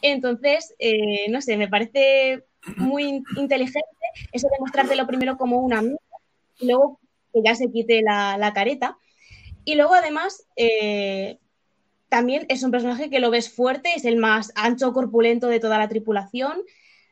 [0.00, 2.44] Entonces, eh, no sé, me parece
[2.76, 3.88] muy inteligente
[4.32, 5.98] eso de mostrártelo primero como una amiga
[6.60, 7.00] y luego
[7.32, 8.96] que ya se quite la, la careta.
[9.64, 11.38] Y luego, además, eh,
[12.14, 15.78] también es un personaje que lo ves fuerte, es el más ancho, corpulento de toda
[15.78, 16.62] la tripulación.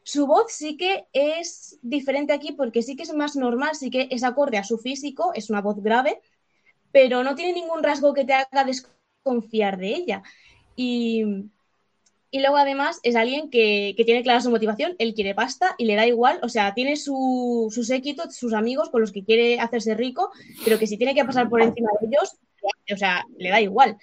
[0.04, 4.06] Su voz sí que es diferente aquí porque sí que es más normal, sí que
[4.12, 6.20] es acorde a su físico, es una voz grave,
[6.92, 10.22] pero no tiene ningún rasgo que te haga desconfiar de ella.
[10.76, 11.24] Y,
[12.30, 15.96] y luego además es alguien que, tiene clara su motivación, él quiere pasta y le
[15.96, 19.96] da igual, o sea, tiene su, su séquito, sus amigos con los que quiere hacerse
[19.96, 20.30] rico,
[20.64, 22.36] pero que si tiene que pasar por encima de ellos,
[22.92, 23.98] o sea, le da igual.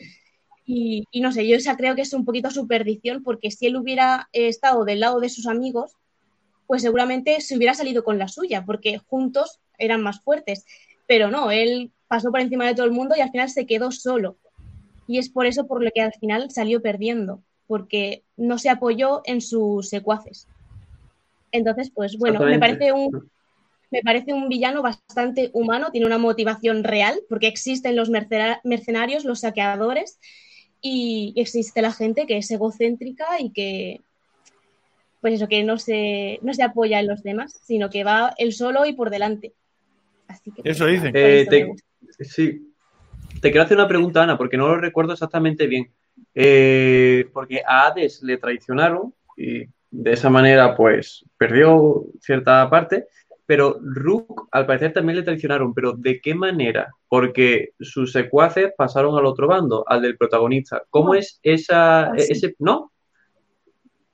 [0.71, 3.65] Y, y, no sé, yo esa creo que es un poquito su perdición, porque si
[3.65, 5.93] él hubiera estado del lado de sus amigos,
[6.67, 10.67] pues seguramente se hubiera salido con la suya, porque juntos eran más fuertes.
[11.07, 13.91] Pero no, él pasó por encima de todo el mundo y al final se quedó
[13.91, 14.37] solo.
[15.07, 19.23] Y es por eso por lo que al final salió perdiendo, porque no se apoyó
[19.25, 20.47] en sus secuaces.
[21.51, 23.31] Entonces, pues bueno, me parece un,
[23.89, 29.39] me parece un villano bastante humano, tiene una motivación real, porque existen los mercenarios, los
[29.39, 30.19] saqueadores,
[30.81, 34.01] y existe la gente que es egocéntrica y que,
[35.21, 38.53] pues eso, que no se, no se apoya en los demás, sino que va él
[38.53, 39.53] solo y por delante.
[40.27, 41.11] Así que, eso dicen.
[41.15, 41.73] Eh, te,
[42.23, 42.65] sí.
[43.41, 45.91] Te quiero hacer una pregunta, Ana, porque no lo recuerdo exactamente bien.
[46.35, 53.07] Eh, porque a Hades le traicionaron y de esa manera, pues, perdió cierta parte.
[53.49, 55.73] Pero Rook, al parecer, también le traicionaron.
[55.73, 56.93] ¿Pero de qué manera?
[57.07, 60.83] Porque sus secuaces pasaron al otro bando, al del protagonista.
[60.91, 62.11] ¿Cómo es esa...
[62.11, 62.53] Ah, ese...
[62.59, 62.91] ¿No?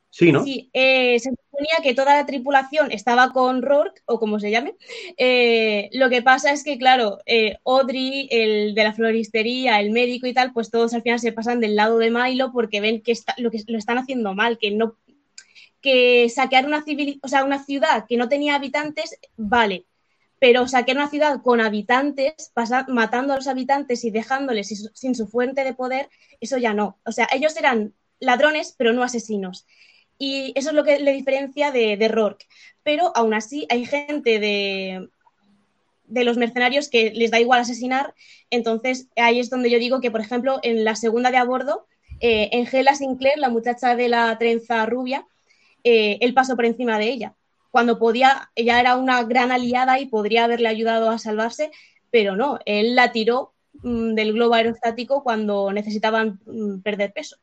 [0.09, 0.45] Sí, ¿no?
[0.45, 4.75] Sí, eh, se suponía que toda la tripulación estaba con Rourke, o como se llame.
[5.17, 10.27] Eh, lo que pasa es que, claro, eh, Audrey, el de la floristería, el médico
[10.27, 13.11] y tal, pues todos al final se pasan del lado de Milo porque ven que,
[13.11, 14.95] está, lo, que lo están haciendo mal, que no
[15.85, 19.85] que saquear una, civil, o sea, una ciudad que no tenía habitantes, vale,
[20.39, 25.27] pero saquear una ciudad con habitantes, pasa, matando a los habitantes y dejándoles sin su,
[25.27, 26.09] fuente de poder,
[26.41, 26.97] eso ya no.
[27.05, 29.67] O sea, ellos eran ladrones, pero no asesinos.
[30.17, 32.47] Y eso es lo que le diferencia de, de Rourke.
[32.81, 35.09] Pero aún así hay gente de,
[36.07, 38.15] de los mercenarios que les da igual asesinar.
[38.49, 41.85] Entonces ahí es donde yo digo que, por ejemplo, en la segunda de a bordo,
[42.19, 45.25] eh, Angela Sinclair, la muchacha de la trenza rubia,
[45.85, 47.35] eh, él pasó por encima de ella.
[47.71, 51.71] Cuando podía, ella era una gran aliada y podría haberle ayudado a salvarse,
[52.09, 57.37] pero no, él la tiró mmm, del globo aerostático cuando necesitaban mmm, perder peso.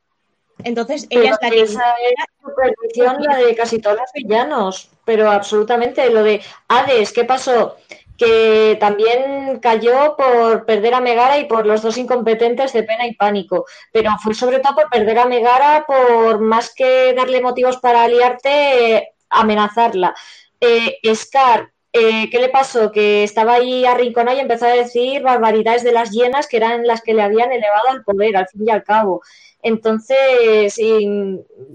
[0.65, 1.65] Entonces, pero ella estaría.
[1.65, 6.09] Esa es superstición la de casi todos los villanos, pero absolutamente.
[6.11, 7.77] Lo de Hades, ¿qué pasó?
[8.17, 13.15] Que también cayó por perder a Megara y por los dos incompetentes de pena y
[13.15, 13.67] pánico.
[13.93, 19.13] Pero fue sobre todo por perder a Megara, por más que darle motivos para aliarte,
[19.31, 20.15] amenazarla.
[20.61, 22.91] Eh, Scar, eh, ¿qué le pasó?
[22.93, 27.03] Que estaba ahí arrinconado y empezó a decir barbaridades de las hienas que eran las
[27.03, 29.23] que le habían elevado al poder, al fin y al cabo.
[29.63, 30.77] Entonces,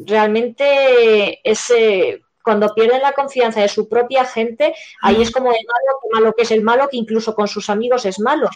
[0.06, 6.00] realmente ese, cuando pierden la confianza de su propia gente, ahí es como el malo,
[6.14, 8.48] malo que es el malo, que incluso con sus amigos es malo.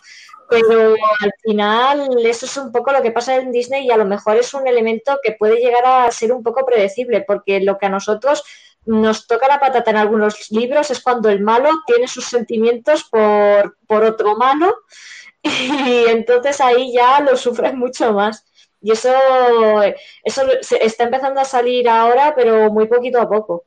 [0.49, 4.05] Pero al final, eso es un poco lo que pasa en Disney y a lo
[4.05, 7.87] mejor es un elemento que puede llegar a ser un poco predecible, porque lo que
[7.87, 8.45] a nosotros
[8.85, 13.77] nos toca la patata en algunos libros es cuando el malo tiene sus sentimientos por,
[13.87, 14.73] por otro malo
[15.43, 18.45] y entonces ahí ya lo sufres mucho más.
[18.81, 19.11] Y eso,
[20.23, 20.43] eso
[20.79, 23.65] está empezando a salir ahora, pero muy poquito a poco.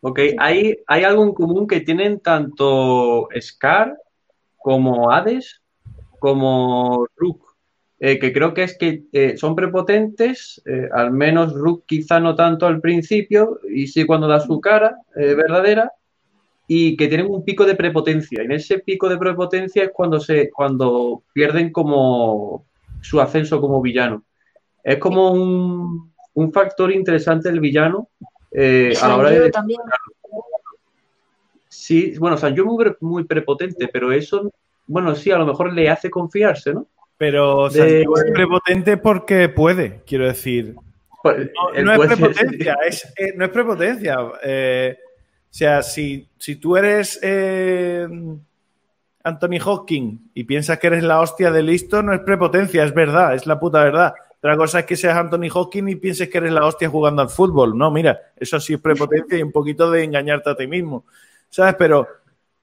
[0.00, 3.96] Ok, hay, hay algo en común que tienen tanto Scar
[4.56, 5.60] como Hades
[6.18, 7.56] como Rook,
[8.00, 12.34] eh, que creo que es que eh, son prepotentes, eh, al menos Rook quizá no
[12.34, 15.92] tanto al principio, y sí cuando da su cara verdadera,
[16.66, 18.42] y que tienen un pico de prepotencia.
[18.42, 22.66] En ese pico de prepotencia es cuando, se, cuando pierden como
[23.00, 24.24] su ascenso como villano.
[24.84, 28.10] Es como un, un factor interesante el villano
[28.60, 29.50] eh, a la hora de...
[29.50, 29.80] También.
[31.68, 34.52] Sí, bueno, o sea, yo muy, muy prepotente, pero eso,
[34.86, 36.86] bueno, sí, a lo mejor le hace confiarse, ¿no?
[37.16, 40.74] Pero De- es prepotente porque puede, quiero decir.
[41.22, 44.16] Pues, No, él no es prepotencia, es, eh, no es prepotencia.
[44.42, 48.06] Eh, o sea, si, si tú eres eh,
[49.24, 53.34] Anthony Hawking y piensas que eres la hostia de listo, no es prepotencia, es verdad,
[53.34, 54.14] es la puta verdad.
[54.38, 57.28] Otra cosa es que seas Anthony Hawking y pienses que eres la hostia jugando al
[57.28, 57.76] fútbol.
[57.76, 61.04] No, mira, eso sí es prepotencia y un poquito de engañarte a ti mismo.
[61.48, 61.74] ¿Sabes?
[61.76, 62.06] Pero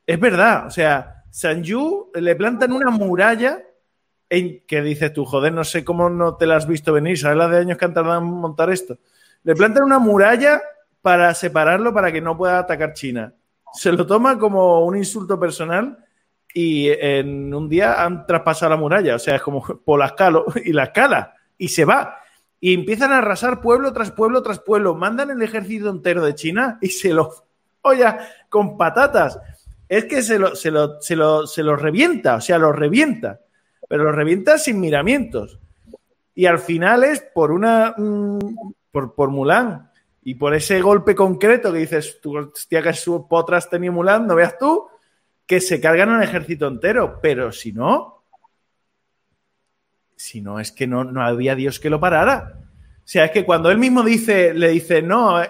[0.06, 3.62] es verdad, o sea, Sanju le plantan una muralla
[4.30, 7.38] en que dices tú, joder, no sé cómo no te la has visto venir, ¿sabes
[7.38, 8.98] las de años que han tardado en montar esto?
[9.44, 10.62] Le plantan una muralla
[11.02, 13.34] para separarlo para que no pueda atacar China.
[13.74, 15.98] Se lo toma como un insulto personal
[16.54, 20.42] y en un día han traspasado la muralla, o sea, es como por la escala
[20.64, 22.18] y la escala y se va.
[22.60, 26.78] Y empiezan a arrasar pueblo tras pueblo tras pueblo, mandan el ejército entero de China
[26.82, 27.34] y se lo
[27.82, 28.06] oye
[28.50, 29.40] con patatas.
[29.88, 33.40] Es que se lo, se lo, se lo, se lo revienta, o sea, lo revienta
[33.88, 35.60] pero lo revienta sin miramientos.
[36.34, 37.94] Y al final es por una.
[37.98, 38.40] mm,
[38.92, 39.92] por, por Mulan.
[40.24, 44.36] Y por ese golpe concreto que dices, tú, hostia, que su potras tenía Mulan, no
[44.36, 44.88] veas tú,
[45.46, 47.20] que se cargan un ejército entero.
[47.22, 48.15] Pero si no.
[50.16, 52.60] Si no, es que no, no había Dios que lo parara.
[53.06, 55.50] O sea, es que cuando él mismo dice, le dice, no, eh,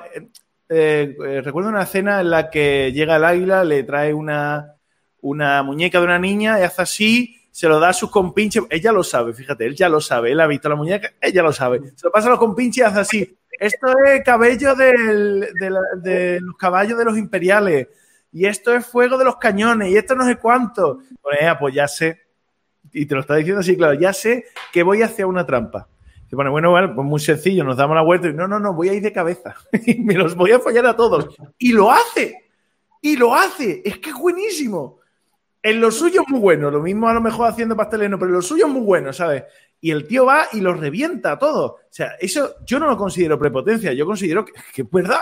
[0.67, 4.75] eh, recuerdo una escena en la que llega el águila, le trae una,
[5.21, 8.63] una muñeca de una niña y hace así, se lo da a sus compinches.
[8.69, 11.53] Ella lo sabe, fíjate, él ya lo sabe, él ha visto la muñeca, ella lo
[11.53, 11.79] sabe.
[11.95, 13.37] Se lo pasa a los compinches y hace así.
[13.59, 17.87] Esto es cabello de, los caballos de los imperiales.
[18.31, 19.89] Y esto es fuego de los cañones.
[19.89, 20.99] Y esto no sé cuánto.
[21.21, 22.24] Pues, ah, pues ya sé.
[22.95, 25.89] Y te lo está diciendo así, claro, ya sé que voy hacia una trampa.
[26.29, 28.73] Se pone, bueno, bueno, pues muy sencillo, nos damos la vuelta y no, no, no,
[28.73, 29.53] voy a ir de cabeza.
[29.85, 31.35] y me los voy a follar a todos.
[31.57, 32.49] Y lo hace.
[33.01, 33.81] Y lo hace.
[33.83, 34.99] Es que es buenísimo.
[35.61, 36.71] En lo suyo es muy bueno.
[36.71, 39.11] Lo mismo a lo mejor haciendo pasteles, no, pero en lo suyo es muy bueno,
[39.11, 39.43] ¿sabes?
[39.81, 41.71] Y el tío va y los revienta a todos.
[41.71, 43.91] O sea, eso yo no lo considero prepotencia.
[43.91, 45.21] Yo considero que, que es verdad.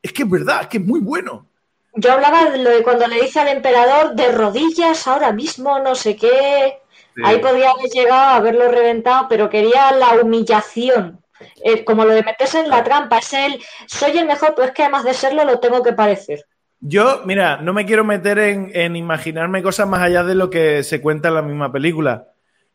[0.00, 1.48] Es que es verdad, es que es muy bueno.
[1.94, 5.94] Yo hablaba de lo de cuando le dice al emperador de rodillas ahora mismo, no
[5.94, 6.78] sé qué.
[7.24, 11.20] Ahí podría haber llegado a haberlo reventado, pero quería la humillación.
[11.62, 14.74] Eh, como lo de meterse en la trampa, es el soy el mejor, pero es
[14.74, 16.44] que además de serlo lo tengo que parecer.
[16.80, 21.00] Yo, mira, no me quiero meter en, imaginarme cosas más allá de lo que se
[21.00, 22.28] cuenta en la misma película.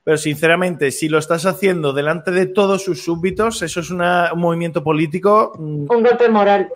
[0.03, 4.03] Pero sinceramente, si lo estás haciendo delante de todos sus súbditos, eso es un
[4.35, 5.53] movimiento político.
[5.57, 6.69] Mm, un golpe moral.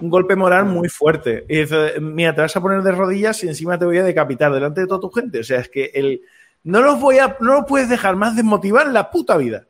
[0.00, 1.44] Un golpe moral muy fuerte.
[1.48, 4.50] Y dice, mira, te vas a poner de rodillas y encima te voy a decapitar
[4.50, 5.40] delante de toda tu gente.
[5.40, 6.22] O sea, es que el,
[6.64, 9.66] no los voy a, no los puedes dejar más desmotivar en la puta vida.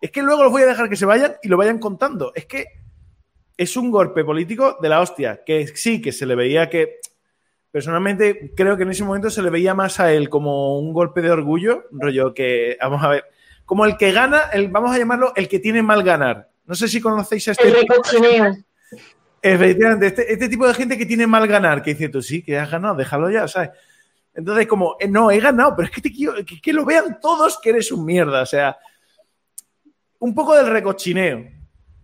[0.00, 2.32] Es que luego los voy a dejar que se vayan y lo vayan contando.
[2.34, 2.66] Es que
[3.56, 5.42] es un golpe político de la hostia.
[5.44, 6.98] Que sí, que se le veía que.
[7.70, 11.22] Personalmente, creo que en ese momento se le veía más a él como un golpe
[11.22, 13.24] de orgullo, rollo que, vamos a ver,
[13.64, 16.50] como el que gana, el, vamos a llamarlo el que tiene mal ganar.
[16.66, 17.68] No sé si conocéis a este.
[17.68, 18.56] El recochineo.
[19.40, 22.58] Efectivamente, este, este, tipo de gente que tiene mal ganar, que dice tú sí, que
[22.58, 23.70] has ganado, déjalo ya, ¿sabes?
[24.34, 27.58] Entonces, como, eh, no, he ganado, pero es que te quiero, que, lo vean todos
[27.60, 28.42] que eres un mierda.
[28.42, 28.78] O sea,
[30.18, 31.44] un poco del recochineo,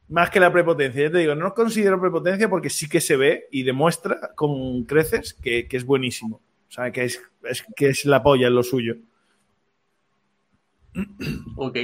[0.09, 1.05] más que la prepotencia.
[1.05, 5.35] Ya te digo, no considero prepotencia porque sí que se ve y demuestra con creces
[5.35, 6.37] que, es buenísimo.
[6.68, 7.20] O sea, que es,
[7.74, 8.97] que es la polla en lo suyo.
[11.57, 11.79] Ok.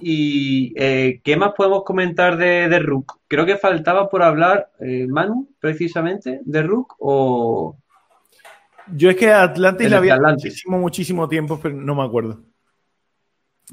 [0.00, 3.20] ¿Y eh, qué más podemos comentar de, de, Rook?
[3.26, 7.76] Creo que faltaba por hablar, eh, Manu, precisamente, de Rook o...
[8.94, 12.42] Yo es que Atlantis la había muchísimo, muchísimo tiempo, pero no me acuerdo.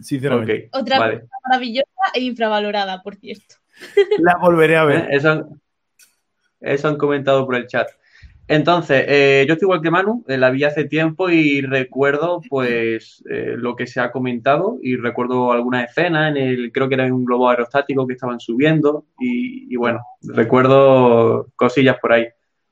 [0.01, 0.69] Sinceramente.
[0.73, 3.55] Otra maravillosa e infravalorada, por cierto.
[4.19, 4.97] La volveré a ver.
[5.11, 5.17] Eh,
[6.61, 7.87] eso, han, comentado por el chat.
[8.47, 13.21] Entonces, eh, yo estoy igual que Manu, eh, la vi hace tiempo y recuerdo pues
[13.25, 17.11] lo que se ha comentado y recuerdo alguna escena en el, creo que era en
[17.11, 22.27] un globo aerostático que estaban subiendo y, y bueno, recuerdo cosillas por ahí.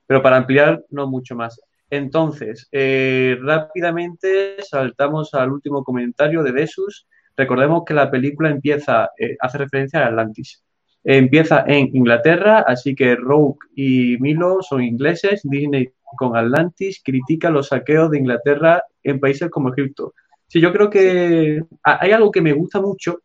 [0.07, 1.59] Pero para ampliar, no mucho más.
[1.89, 7.07] Entonces, eh, rápidamente saltamos al último comentario de Besus.
[7.37, 10.61] Recordemos que la película empieza, eh, hace referencia a Atlantis.
[11.07, 15.41] empieza en Inglaterra, así que Rogue y Milo son ingleses.
[15.43, 20.15] Disney con Atlantis critica los saqueos de Inglaterra en países como Egipto.
[20.47, 23.21] Sí, yo creo que hay algo que me gusta mucho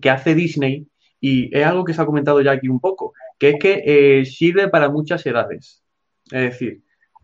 [0.00, 0.86] que hace Disney
[1.20, 4.24] y es algo que se ha comentado ya aquí un poco, que es que eh,
[4.24, 5.82] sirve para muchas edades.
[6.30, 6.82] Es decir,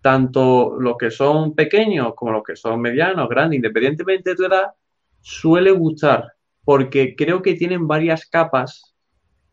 [0.09, 4.69] tanto los que son pequeños como los que son medianos, grandes, independientemente de tu edad,
[5.21, 6.33] suele gustar,
[6.65, 8.95] porque creo que tienen varias capas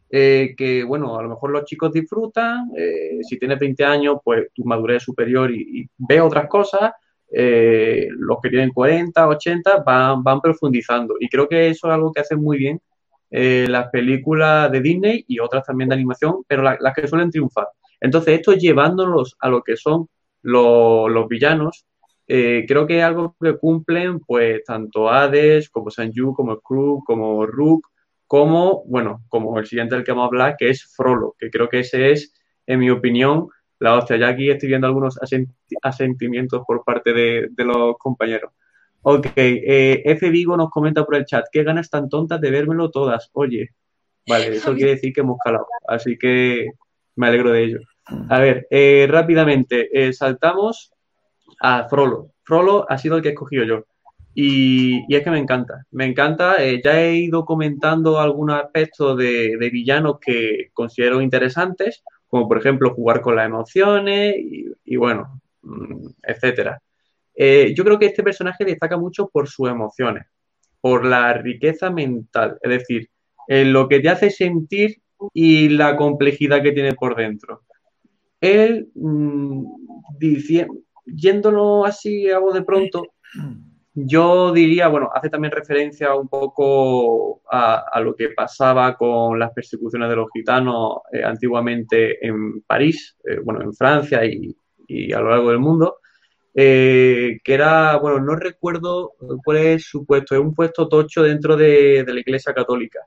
[0.10, 4.48] eh, que, bueno, a lo mejor los chicos disfrutan, eh, si tienes 20 años, pues
[4.54, 6.94] tu madurez es superior y, ve otras cosas,
[7.34, 12.14] eh, los que tienen 40, 80 van, van profundizando, y creo que eso es algo
[12.14, 12.80] que hacen muy bien
[13.30, 17.68] las películas de Disney y otras también de animación, pero las que suelen triunfar.
[18.00, 20.08] Entonces, esto llevándolos a lo que son
[20.46, 21.86] los, villanos,
[22.28, 27.46] eh, creo que es algo que cumplen pues tanto Hades como Sanju, como Krug, como
[27.46, 27.88] Rook,
[28.28, 31.70] como, bueno, como el siguiente del que vamos a hablar, que es Frollo, que creo
[31.70, 32.34] que ese es,
[32.66, 34.18] en mi opinión, la hostia.
[34.18, 35.20] Ya aquí estoy viendo algunos
[35.82, 38.52] asentimientos por parte de, los compañeros.
[39.04, 40.30] Ok, eh, F.
[40.30, 43.30] Vigo nos comenta por el chat, qué ganas tan tontas de vérmelo todas.
[43.34, 43.70] Oye,
[44.28, 46.72] vale, eso quiere decir que hemos calado, así que
[47.16, 47.80] me alegro de ello.
[48.08, 50.94] A ver, eh, rápidamente, eh, saltamos
[51.60, 52.32] a Frollo.
[52.44, 53.86] Frollo ha sido el que he escogido yo.
[54.36, 56.64] Y, es que me encanta, me encanta.
[56.64, 62.94] Eh, ya he ido comentando algunos aspectos de, villanos que considero interesantes, como por ejemplo
[62.94, 66.82] jugar con las emociones y, bueno, mm, etcétera.
[67.76, 70.26] yo creo que este personaje destaca mucho por sus emociones,
[70.82, 73.10] por la riqueza mental, es decir,
[73.48, 75.02] lo que te hace sentir
[75.34, 77.64] y la complejidad que tiene por dentro
[78.46, 79.66] él, mm,
[81.06, 83.08] yéndolo así a de pronto,
[83.98, 90.10] yo diría, bueno, hace también referencia un poco a, lo que pasaba con las persecuciones
[90.10, 94.54] de los gitanos eh, antiguamente en París, eh, bueno, en Francia y,
[95.14, 96.00] a lo largo del mundo,
[96.54, 101.56] eh, que era, bueno, no recuerdo cuál es su puesto, es un puesto tocho dentro
[101.56, 103.00] de, de la Iglesia Católica.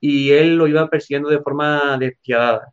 [0.00, 2.72] Y él lo iba persiguiendo de forma despiadada.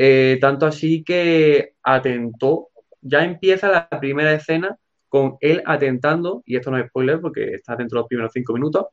[0.00, 2.68] Eh, tanto así que atentó,
[3.00, 4.78] ya empieza la primera escena
[5.08, 8.52] con él atentando, y esto no es spoiler porque está dentro de los primeros cinco
[8.52, 8.86] minutos,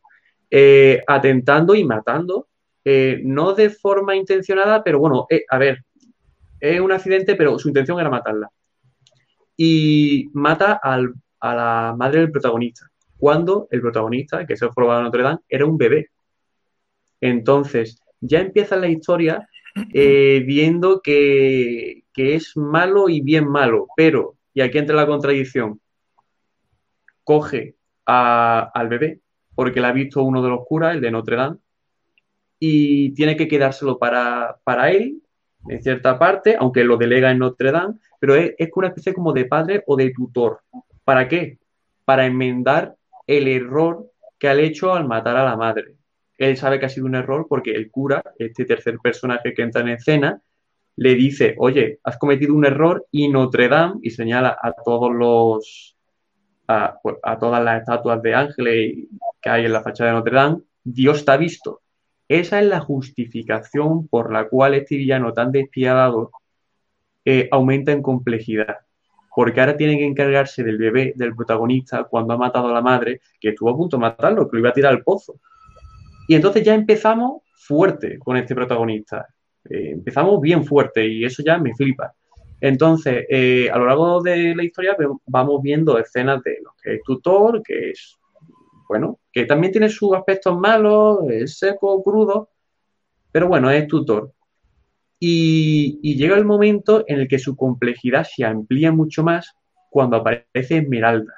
[0.50, 2.48] eh, atentando y matando,
[2.84, 5.84] eh, no de forma intencionada, pero bueno, a ver,
[6.60, 8.50] es un accidente, pero su intención era matarla.
[9.58, 10.98] Y mata a
[11.56, 15.66] la madre del protagonista, cuando el protagonista, que es el probado de Notre Dame, era
[15.66, 16.10] un bebé.
[17.22, 19.48] Entonces, ya empieza la historia
[19.94, 25.82] eh, viendo que, es malo y bien malo, pero, y aquí entra la contradicción,
[27.24, 29.20] coge al bebé,
[29.54, 31.58] porque la ha visto uno de los curas, el de Notre Dame,
[32.58, 35.22] y tiene que quedárselo para, para él,
[35.68, 39.34] en cierta parte, aunque lo delega en Notre Dame, pero es, es una especie como
[39.34, 40.62] de padre o de tutor.
[41.04, 41.60] ¿Para qué?
[42.06, 42.96] Para enmendar
[43.28, 44.10] el error
[44.40, 45.96] que ha hecho al matar a la madre.
[46.38, 49.82] Él sabe que ha sido un error porque el cura, este tercer personaje que entra
[49.82, 50.42] en escena,
[50.98, 55.96] le dice, oye, has cometido un error y Notre Dame, y señala a todos los,
[56.68, 59.08] a, pues, a todas las estatuas de ángeles
[59.42, 61.82] que hay en la fachada de Notre Dame, Dios ha visto.
[62.28, 66.32] Esa es la justificación por la cual este villano tan despiadado
[67.24, 68.78] eh, aumenta en complejidad.
[69.36, 73.20] Porque ahora tiene que encargarse del bebé, del protagonista, cuando ha matado a la madre,
[73.40, 75.36] que estuvo a punto de matarlo, que lo iba a tirar al pozo.
[76.28, 79.28] Y entonces ya empezamos fuerte con este protagonista.
[79.70, 82.14] Eh, empezamos bien fuerte y eso ya me flipa.
[82.62, 84.96] Entonces, eh, a lo largo de la historia
[85.28, 88.18] vamos viendo escenas de lo que es tutor, que es,
[88.88, 92.50] bueno, que también tiene sus aspectos malos, es seco, crudo,
[93.32, 94.32] pero bueno, es tutor.
[95.20, 99.54] Y, y, llega el momento en el que su complejidad se amplía mucho más
[99.90, 101.34] cuando aparece Esmeralda,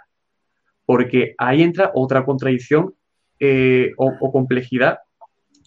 [0.86, 2.96] porque ahí entra otra contradicción
[3.40, 5.00] eh, o, complejidad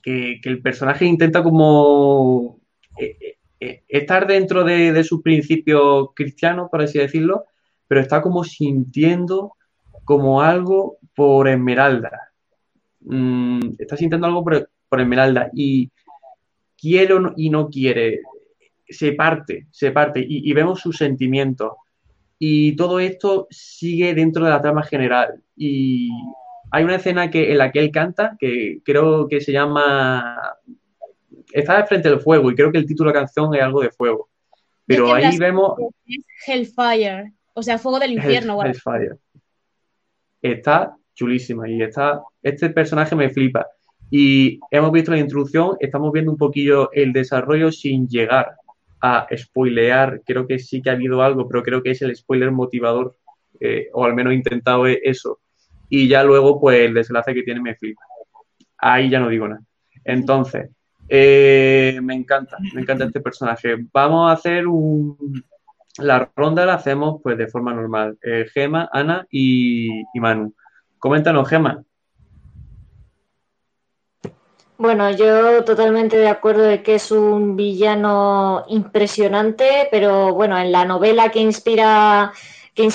[0.03, 2.59] que, el personaje intenta como
[2.99, 7.45] eh, eh, estar dentro de, de sus principios cristianos, por así decirlo,
[7.87, 9.55] pero está como sintiendo
[10.05, 12.33] como algo por Esmeralda.
[13.01, 14.69] Mm, está sintiendo algo por,
[14.99, 15.91] Esmeralda y
[16.77, 18.21] quiere y no quiere,
[18.89, 21.73] se parte, se parte y, y, vemos sus sentimientos.
[22.39, 25.43] Y todo esto sigue dentro de la trama general.
[25.57, 26.11] Y
[26.71, 30.57] hay una escena que, en la que él canta, que creo que se llama...
[31.53, 33.91] Está frente al fuego y creo que el título de la canción es algo de
[33.91, 34.29] fuego.
[34.87, 35.75] Pero ahí vemos...
[36.47, 38.63] Hellfire, o sea, fuego del infierno.
[38.63, 39.17] Hellfire.
[40.41, 42.23] Está chulísima y está...
[42.43, 43.67] Este personaje me flipa.
[44.11, 48.55] Y hemos visto la introducción, estamos viendo un poquillo el desarrollo sin llegar
[49.01, 50.23] a spoilear.
[50.25, 53.17] Creo que sí que ha habido algo, pero creo que es el spoiler motivador,
[53.59, 55.41] eh, o al menos he intentado eso
[55.91, 58.03] y ya luego, pues el desenlace que tiene me flipa.
[58.79, 59.61] Ahí ya no digo nada.
[60.05, 60.71] Entonces,
[61.09, 63.77] eh, me encanta, me encanta este personaje.
[63.93, 65.45] Vamos a hacer un.
[65.99, 68.17] La ronda la hacemos pues de forma normal.
[68.23, 70.55] Eh, Gema, Ana y, y Manu.
[70.99, 71.83] Coméntanos, Gema.
[74.79, 80.87] Bueno, yo totalmente de acuerdo de que es un villano impresionante, pero bueno, en la
[80.87, 82.33] novela que inspira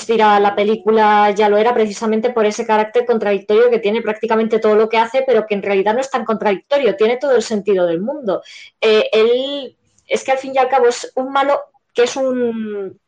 [0.06, 4.74] que la película ya lo era precisamente por ese carácter contradictorio que tiene prácticamente todo
[4.74, 7.86] lo que hace, pero que en realidad no es tan contradictorio, tiene todo el sentido
[7.86, 8.42] del mundo.
[8.80, 9.76] Eh, él
[10.06, 11.60] es que al fin y al cabo es un malo
[11.94, 12.98] que es un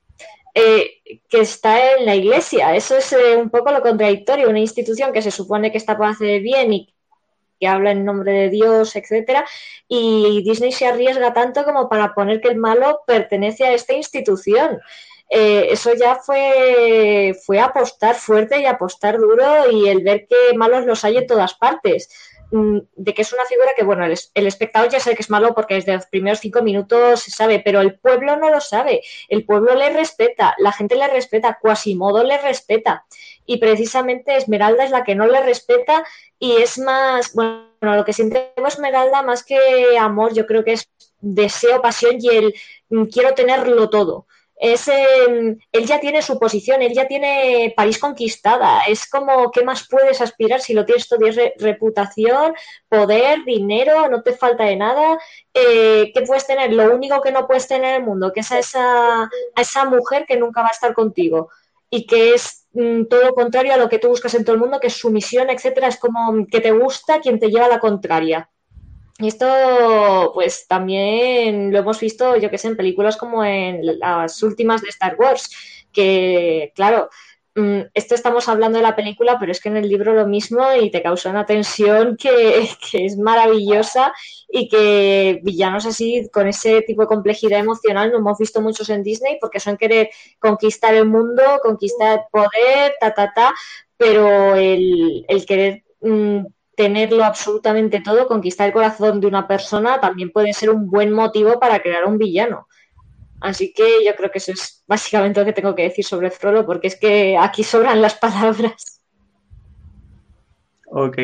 [0.55, 2.75] eh, que está en la iglesia.
[2.75, 6.11] Eso es eh, un poco lo contradictorio, una institución que se supone que está para
[6.11, 6.95] hacer bien y
[7.61, 9.45] que habla en nombre de Dios, etcétera,
[9.89, 14.81] y Disney se arriesga tanto como para poner que el malo pertenece a esta institución.
[15.31, 20.87] Eh, eso ya fue, fue apostar fuerte y apostar duro y el ver que malos
[20.87, 22.09] los hay en todas partes.
[22.51, 25.55] Mm, de que es una figura que, bueno, el, espectador ya sabe que es malo
[25.55, 29.03] porque desde los primeros cinco minutos se sabe, pero el pueblo no lo sabe.
[29.29, 33.05] El pueblo le respeta, la gente le respeta, Quasimodo le respeta.
[33.45, 36.05] Y precisamente Esmeralda es la que no le respeta
[36.39, 40.91] y es más, bueno, lo que siente Esmeralda más que amor, yo creo que es
[41.21, 42.55] deseo, pasión y el
[42.89, 44.27] mm, quiero tenerlo todo
[44.61, 48.83] es él ya tiene su posición, él ya tiene París conquistada.
[48.83, 51.21] Es como, ¿qué más puedes aspirar si lo tienes todo?
[51.59, 52.55] Reputación,
[52.89, 55.19] poder, dinero, no te falta de nada.
[55.55, 56.73] Eh, ¿Qué puedes tener?
[56.73, 59.85] Lo único que no puedes tener en el mundo, que es a esa, a esa
[59.85, 61.51] mujer que nunca va a estar contigo
[61.91, 64.81] y que es mm, todo contrario a lo que tú buscas en todo el mundo,
[64.81, 65.89] que es sumisión, etcétera.
[65.89, 68.51] Es como que te gusta quien te lleva a la contraria.
[69.19, 74.81] Esto, pues también lo hemos visto, yo que sé, en películas como en las últimas
[74.81, 75.51] de Star Wars,
[75.93, 77.11] que, claro,
[77.57, 80.61] mm, esto estamos hablando de la película, pero es que en el libro lo mismo
[80.81, 84.13] y te causa una tensión que, que, es maravillosa
[84.49, 89.03] y que villanos así, con ese tipo de complejidad emocional, no hemos visto muchos en
[89.03, 93.53] Disney porque son querer conquistar el mundo, conquistar poder, ta, ta, ta,
[93.97, 96.45] pero el, el querer mm,
[96.79, 101.59] tenerlo absolutamente todo, conquistar el corazón de una persona, también puede ser un buen motivo
[101.59, 102.69] para crear un villano.
[103.41, 106.65] Así que yo creo que eso es básicamente lo que tengo que decir sobre Frollo,
[106.65, 109.03] porque es que aquí sobran las palabras.
[110.87, 111.19] Ok.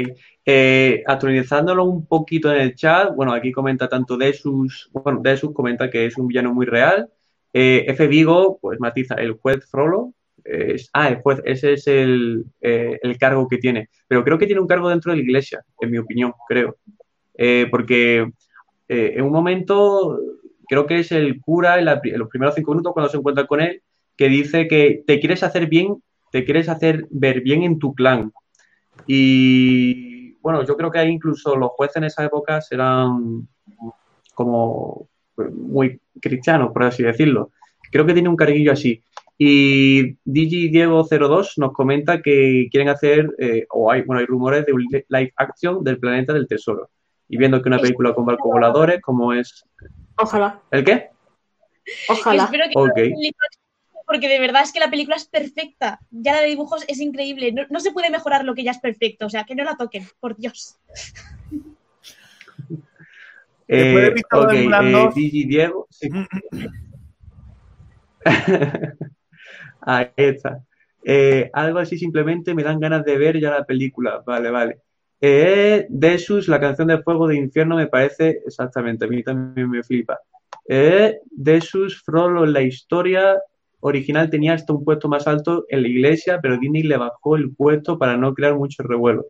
[0.44, 5.88] Eh, actualizándolo un poquito en el chat, bueno, aquí comenta tanto Desus, bueno, Desus comenta
[5.88, 7.08] que es un villano muy real.
[7.52, 8.08] Eh, F.
[8.08, 10.12] Vigo, pues matiza el juez Frollo,
[10.92, 13.88] ah, el juez, ese es el, eh, el, cargo que tiene.
[14.06, 16.76] Pero creo que tiene un cargo dentro de la iglesia, en mi opinión, creo.
[17.36, 18.30] Eh, porque
[18.88, 20.18] eh, en un momento,
[20.68, 21.86] creo que es el cura en,
[22.18, 23.82] los primeros cinco minutos cuando se encuentra con él,
[24.16, 28.32] que dice que te quieres hacer bien, te quieres hacer ver bien en tu clan.
[29.06, 33.48] Y bueno, yo creo que incluso los jueces en esa época eran
[34.34, 37.50] como muy cristianos, por así decirlo.
[37.90, 39.02] Creo que tiene un carguillo así.
[39.36, 44.64] Y Digi Diego 02 nos comenta que quieren hacer, eh, o hay, bueno, hay rumores
[44.64, 46.90] de un live action del planeta del tesoro.
[47.28, 49.64] Y viendo que una película con barcos voladores, como es.
[50.16, 50.60] Ojalá.
[50.70, 51.10] ¿El qué?
[52.08, 52.44] Ojalá.
[52.44, 52.64] Espero
[52.94, 53.32] que
[54.06, 56.00] porque de verdad es que la película es perfecta.
[56.10, 57.54] Ya la de dibujos es increíble.
[57.70, 59.26] No, se puede mejorar lo que ya es perfecto.
[59.26, 60.76] O sea, que no la toquen, por Dios.
[63.66, 65.86] Eh, eh, Digi Diego.
[65.90, 66.10] Sí.
[69.86, 70.62] Ahí está.
[71.04, 74.22] Eh, algo así simplemente me dan ganas de ver ya la película.
[74.26, 74.80] Vale, vale.
[75.20, 79.82] Eh, Desus, la canción de Fuego de Infierno, me parece exactamente, a mí también me
[79.82, 80.18] flipa.
[80.68, 83.38] Eh, Desus, Frollo, la historia
[83.80, 87.54] original tenía hasta un puesto más alto en la iglesia, pero Disney le bajó el
[87.54, 89.26] puesto para no crear mucho revuelo.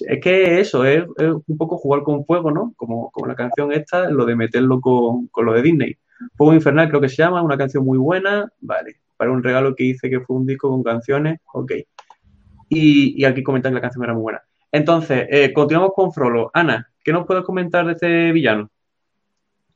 [0.00, 2.72] Es que eso es, un poco jugar con fuego, ¿no?
[2.76, 5.96] Como, como la canción esta, lo de meterlo con, con lo de Disney.
[6.36, 9.84] Fuego Infernal creo que se llama, una canción muy buena, vale para un regalo que
[9.84, 11.72] hice que fue un disco con canciones, ok.
[12.70, 14.42] Y, aquí comentan que la canción era muy buena.
[14.70, 16.50] Entonces, eh, continuamos con Frollo.
[16.54, 18.70] Ana, ¿qué nos puedes comentar de este villano?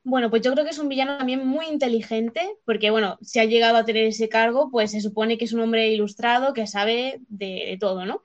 [0.04, 3.44] Bueno, pues yo creo que es un villano también muy inteligente, porque bueno, si ha
[3.44, 7.20] llegado a tener ese cargo, pues se supone que es un hombre ilustrado que sabe
[7.28, 8.22] de, todo, ¿no?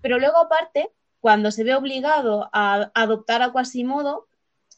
[0.00, 0.90] Pero luego aparte,
[1.20, 4.26] cuando se ve obligado a adoptar a Quasimodo,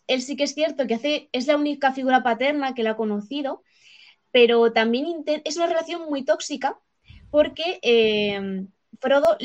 [0.06, 2.96] él sí que es cierto que hace, es la única figura paterna que le ha
[2.96, 3.62] conocido
[4.34, 6.76] pero también es una relación muy tóxica
[7.30, 8.66] porque eh,
[9.00, 9.36] Frodo,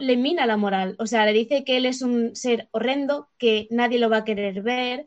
[0.00, 3.68] le mina la moral, o sea, le dice que él es un ser horrendo, que
[3.70, 5.04] nadie lo va a querer ver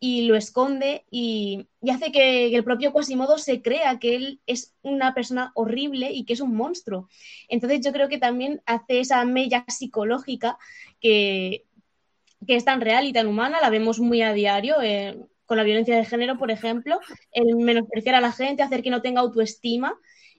[0.00, 5.12] y lo esconde y, hace que, el propio Quasimodo se crea que él es una
[5.12, 7.10] persona horrible y que es un monstruo.
[7.50, 10.56] Entonces yo creo que también hace esa mella psicológica
[11.02, 11.66] que,
[12.46, 14.80] que es tan real y tan humana, la vemos muy a diario.
[14.80, 16.98] Eh, con la violencia de género, por ejemplo,
[17.32, 19.94] el menospreciar a la gente, hacer que no tenga autoestima,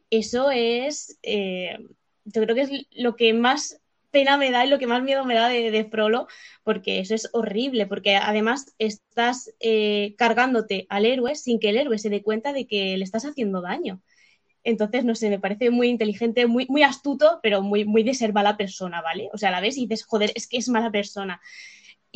[0.09, 1.77] eso es, eh,
[2.25, 3.79] yo creo que es lo que más
[4.11, 6.27] pena me da y lo que más miedo me da de, de Frollo,
[6.63, 11.97] porque eso es horrible, porque además estás eh, cargándote al héroe sin que el héroe
[11.97, 14.01] se dé cuenta de que le estás haciendo daño.
[14.63, 18.33] Entonces, no sé, me parece muy inteligente, muy, muy astuto, pero muy, muy de ser
[18.33, 19.29] mala persona, ¿vale?
[19.31, 21.39] O sea, la ves y dices, joder, es que es mala persona.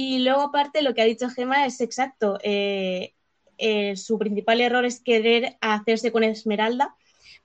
[0.02, 2.38] Y luego, aparte, lo que ha dicho Gema es exacto.
[2.42, 3.16] Eh,
[3.58, 6.96] eh, su principal error es querer hacerse con Esmeralda,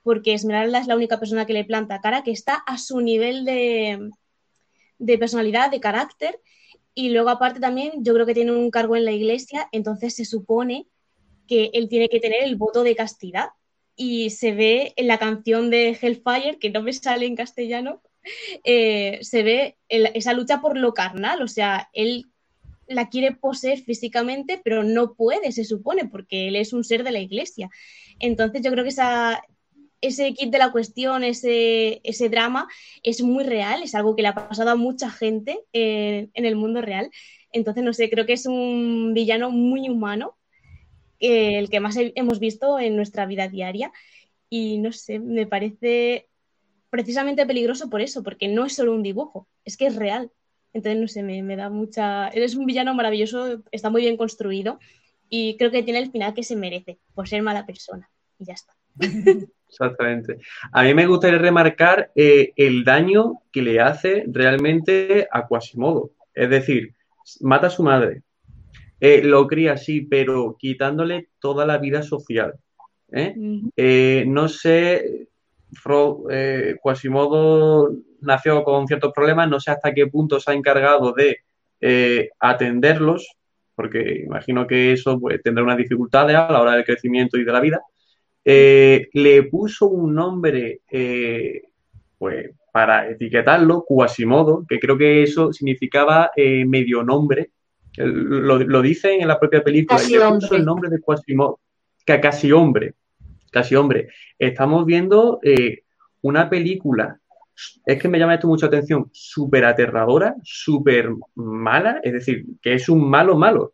[0.03, 3.43] porque Esmeralda es la única persona que le planta cara, que está a su nivel
[3.43, 4.09] de,
[4.99, 6.39] de personalidad, de carácter.
[6.93, 10.23] Y luego, aparte, también yo creo que tiene un cargo en la iglesia, entonces se
[10.23, 10.87] supone
[11.49, 13.49] que él tiene que tener el voto de castidad.
[13.97, 18.01] Y se ve en la canción de Hellfire, que no me sale en castellano,
[18.63, 21.41] eh, se ve esa lucha por lo carnal.
[21.41, 22.27] O sea, él
[22.87, 27.11] la quiere poseer físicamente, pero no puede, se supone, porque él es un ser de
[27.11, 27.69] la iglesia.
[28.19, 29.41] Entonces yo creo que esa,
[30.01, 32.67] ese kit de la cuestión, ese, ese drama,
[33.03, 36.81] es muy real, es algo que le ha pasado a mucha gente en el mundo
[36.81, 37.09] real.
[37.51, 40.37] Entonces, no sé, creo que es un villano muy humano,
[41.19, 43.91] el que más hemos visto en nuestra vida diaria.
[44.49, 46.29] Y no sé, me parece
[46.89, 50.31] precisamente peligroso por eso, porque no es solo un dibujo, es que es real.
[50.75, 52.27] Entonces, no sé, me, da mucha...
[52.27, 54.77] Eres un villano maravilloso, está muy bien construido
[55.29, 58.09] y creo que tiene el final que se merece por ser mala persona.
[58.37, 58.73] Y ya está.
[59.69, 60.37] Exactamente.
[60.73, 66.11] A mí me gustaría remarcar eh, el daño que le hace realmente a Quasimodo.
[66.33, 66.93] Es decir,
[67.39, 68.23] mata a su madre,
[68.99, 72.55] eh, lo cría así, pero quitándole toda la vida social.
[73.13, 74.25] ¿eh?
[74.27, 75.29] no sé,
[76.83, 77.95] Quasimodo
[78.25, 81.39] nació con ciertos problemas, no sé hasta qué punto se ha encargado de
[81.81, 83.35] eh, atenderlos,
[83.75, 87.51] porque imagino que eso pues, tendrá unas dificultades a la hora del crecimiento y de
[87.51, 87.81] la vida.
[88.43, 91.63] Eh, le puso un nombre eh,
[92.17, 97.51] pues, para etiquetarlo, Quasimodo, que creo que eso significaba medio nombre.
[97.97, 101.59] Lo, lo, dicen en la propia película, y le puso el nombre de Quasimodo,
[102.05, 102.93] que casi hombre,
[103.51, 104.09] casi hombre.
[104.37, 105.39] Estamos viendo
[106.21, 107.19] una película
[107.85, 112.89] es que me llama esto mucha atención, súper aterradora, súper mala, es decir, que es
[112.89, 113.73] un malo malo,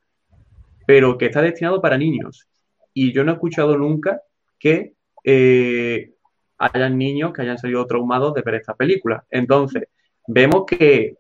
[0.86, 2.48] pero que está destinado para niños.
[2.94, 4.22] Y yo no he escuchado nunca
[4.60, 4.94] que
[5.24, 6.14] eh,
[6.58, 9.26] hayan niños que hayan salido traumados de ver esta película.
[9.30, 9.84] Entonces,
[10.28, 11.16] vemos que,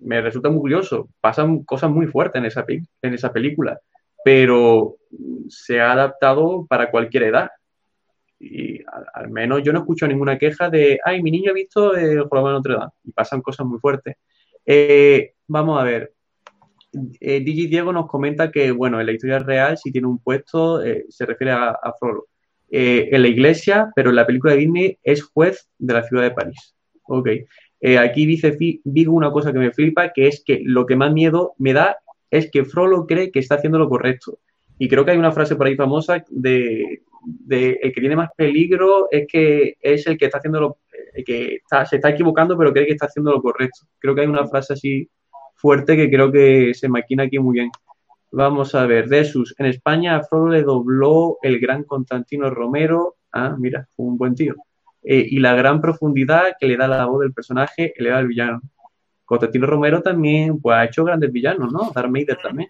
[0.00, 1.10] me resulta muy curioso.
[1.20, 3.78] Pasan cosas muy fuertes en esa, en esa película,
[4.24, 4.96] pero
[5.48, 7.50] se ha adaptado para cualquier edad.
[8.40, 8.80] Y
[9.14, 12.48] al, menos yo no escucho ninguna queja de, ay, mi niño ha visto el juego
[12.48, 12.92] de Notre Dame.
[13.04, 14.16] Y pasan cosas muy fuertes.
[14.64, 16.12] Eh, vamos a ver.
[17.20, 20.82] Eh, Digi Diego nos comenta que, bueno, en la historia real, si tiene un puesto,
[20.82, 21.94] eh, se refiere a, a
[22.70, 26.22] eh, en la iglesia, pero en la película de Disney es juez de la ciudad
[26.22, 26.74] de París.
[27.04, 27.28] Ok.
[27.98, 31.54] aquí dice Vigo una cosa que me flipa, que es que lo que más miedo
[31.58, 31.96] me da
[32.30, 34.38] es que Frollo cree que está haciendo lo correcto.
[34.78, 38.30] Y creo que hay una frase por ahí famosa de, de el que tiene más
[38.36, 40.78] peligro es que es el que está haciendo lo
[41.24, 43.86] que se está equivocando, pero cree que está haciendo lo correcto.
[43.98, 45.08] Creo que hay una frase así
[45.54, 47.70] fuerte que creo que se maquina aquí muy bien.
[48.30, 49.54] Vamos a ver, Desus.
[49.58, 53.16] En España a Frodo le dobló el gran Constantino Romero.
[53.32, 54.54] Ah, mira, fue un buen tío.
[55.02, 58.60] Eh, y la gran profundidad que le da la voz del personaje eleva al villano.
[59.24, 61.90] Constantino Romero también pues, ha hecho grandes villanos, ¿no?
[61.94, 62.68] Darth Vader también.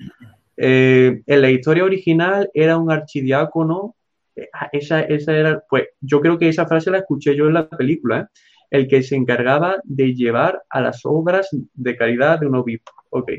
[0.57, 3.97] Eh, en la historia original era un archidiácono.
[4.39, 7.55] Eh, ah, esa, esa era, pues yo creo que esa frase la escuché yo en
[7.55, 8.27] la película, ¿eh?
[8.71, 12.93] el que se encargaba de llevar a las obras de caridad de un obispo.
[13.11, 13.33] Ok.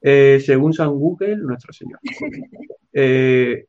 [0.00, 2.00] según San Google, nuestro Señor.
[2.98, 3.66] Eh,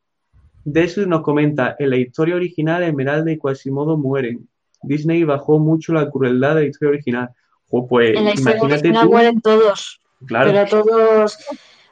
[0.64, 4.48] Desus nos comenta, en la historia original Esmeralda y Quasimodo mueren.
[4.82, 7.28] Disney bajó mucho la crueldad de la historia original.
[7.68, 10.00] pues, en la historia original mueren todos.
[10.26, 10.50] Claro.
[10.50, 11.38] Pero todos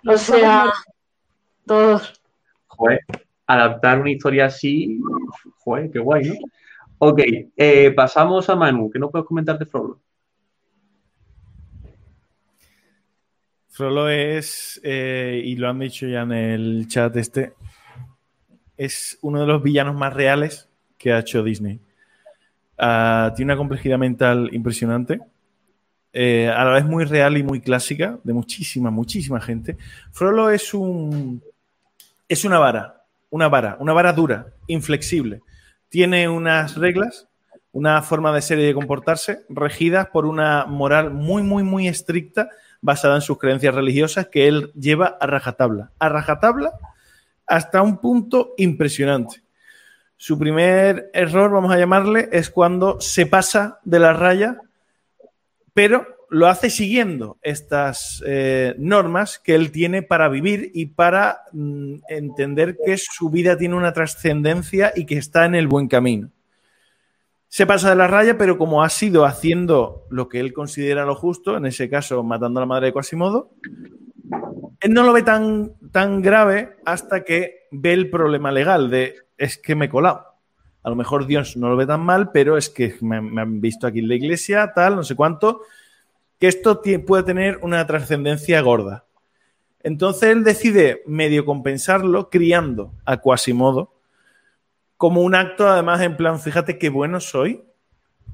[0.07, 0.73] o sea,
[1.67, 2.21] todos.
[2.69, 3.01] Joder,
[3.47, 5.01] adaptar una historia así,
[5.59, 6.35] joder, qué guay, ¿no?
[6.99, 7.21] Ok,
[7.57, 10.01] eh, pasamos a Manu, ¿qué nos puedes comentar de Frollo?
[13.69, 17.53] Frollo es, eh, y lo han dicho ya en el chat este,
[18.77, 21.81] es uno de los villanos más reales que ha hecho Disney.
[22.79, 25.21] Uh, tiene una complejidad mental impresionante
[26.19, 29.77] eh, a la vez muy real y muy clásica, de muchísima, muchísima gente.
[30.13, 31.43] Frollo es un.
[32.27, 35.41] Es una vara, una vara, una vara dura, inflexible.
[35.89, 37.29] Tiene unas reglas,
[37.73, 42.49] una forma de ser y de comportarse, regidas por una moral muy, muy, muy estricta,
[42.81, 45.93] basada en sus creencias religiosas, que él lleva a rajatabla.
[45.99, 46.73] A rajatabla
[47.47, 49.43] hasta un punto impresionante.
[50.17, 54.61] Su primer error, vamos a llamarle, es cuando se pasa de la raya
[55.77, 61.95] pero lo hace siguiendo estas eh, normas que él tiene para vivir y para mm,
[62.11, 66.31] entender que su vida tiene una trascendencia y que está en el buen camino.
[67.49, 71.15] Se pasa de la raya, pero como ha sido haciendo lo que él considera lo
[71.15, 73.53] justo, en ese caso matando a la madre de Quasimodo,
[74.81, 79.57] él no lo ve tan, tan grave hasta que ve el problema legal de es
[79.57, 80.27] que me he colado.
[80.83, 83.87] A lo mejor Dios no lo ve tan mal, pero es que me, han visto
[83.87, 85.63] aquí en la iglesia, tal, no sé cuánto,
[86.39, 89.05] que esto puede tener una trascendencia gorda.
[89.83, 93.97] Entonces él decide medio compensarlo criando a Quasimodo
[94.97, 97.65] como un acto, además, en plan, fíjate qué bueno soy,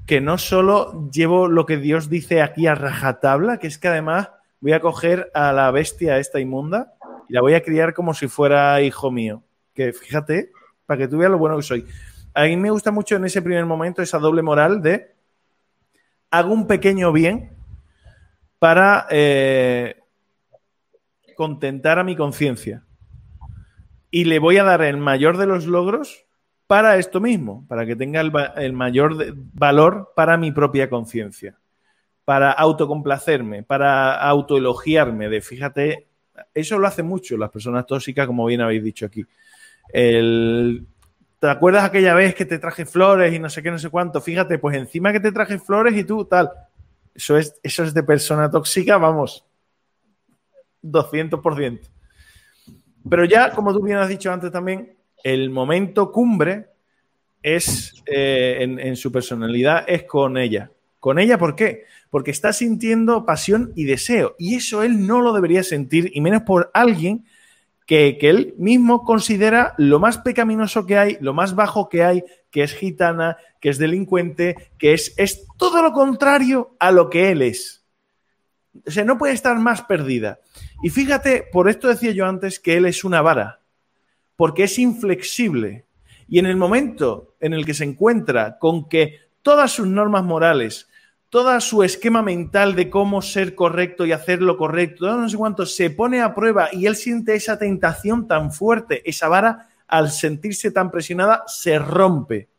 [0.05, 4.29] que no solo llevo lo que Dios dice aquí a rajatabla, que es que además
[4.61, 6.93] voy a coger a la bestia esta inmunda
[7.27, 9.43] y la voy a criar como si fuera hijo mío.
[9.73, 10.51] Que fíjate,
[10.85, 11.85] para que tú veas lo bueno que soy.
[12.33, 15.13] A mí me gusta mucho en ese primer momento esa doble moral de
[16.31, 17.52] hago un pequeño bien
[18.63, 19.97] para eh,
[21.35, 22.85] contentar a mi conciencia.
[24.09, 26.25] Y le voy a dar el mayor de los logros
[26.65, 31.59] para esto mismo, para que tenga el, mayor valor para mi propia conciencia,
[32.23, 36.07] para autocomplacerme, para autoelogiarme, de fíjate,
[36.53, 39.25] eso lo hace mucho las personas tóxicas, como bien habéis dicho aquí.
[39.91, 44.21] ¿Te acuerdas aquella vez que te traje flores y no sé qué, no sé cuánto?
[44.21, 46.49] Fíjate, pues encima que te traje flores y tú tal.
[47.15, 49.45] Eso es, eso es de persona tóxica, vamos,
[50.81, 51.79] 200%.
[53.09, 56.69] Pero ya, como tú bien has dicho antes también, el momento cumbre
[57.41, 60.71] es eh, en, en, su personalidad es con ella.
[60.99, 61.83] ¿Con ella por qué?
[62.09, 64.35] Porque está sintiendo pasión y deseo.
[64.39, 67.25] Y eso él no lo debería sentir, y menos por alguien
[67.85, 72.63] que, él mismo considera lo más pecaminoso que hay, lo más bajo que hay, que
[72.63, 77.41] es gitana, que es delincuente, que es, es todo lo contrario a lo que él
[77.41, 77.83] es.
[78.85, 80.39] O sea, no puede estar más perdida.
[80.81, 83.61] Y fíjate, por esto decía yo antes que él es una vara,
[84.35, 85.85] porque es inflexible.
[86.27, 90.89] Y en el momento en el que se encuentra con que todas sus normas morales,
[91.33, 95.65] todo su esquema mental de cómo ser correcto y hacer lo correcto, no sé cuánto,
[95.65, 100.69] se pone a prueba y él siente esa tentación tan fuerte, esa vara, al sentirse
[100.69, 102.49] tan presionada, se rompe.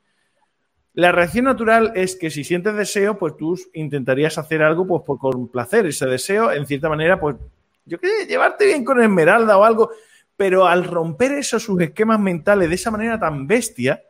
[0.92, 5.20] La reacción natural es que si sientes deseo, pues tú intentarías hacer algo pues por
[5.20, 7.36] complacer ese deseo, en cierta manera, pues
[7.84, 9.90] yo qué sé, llevarte bien con Esmeralda o algo,
[10.36, 14.02] pero al romper esos sus esquemas mentales de esa manera tan bestia,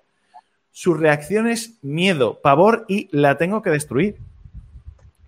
[0.71, 4.17] su reacción es miedo, pavor y la tengo que destruir.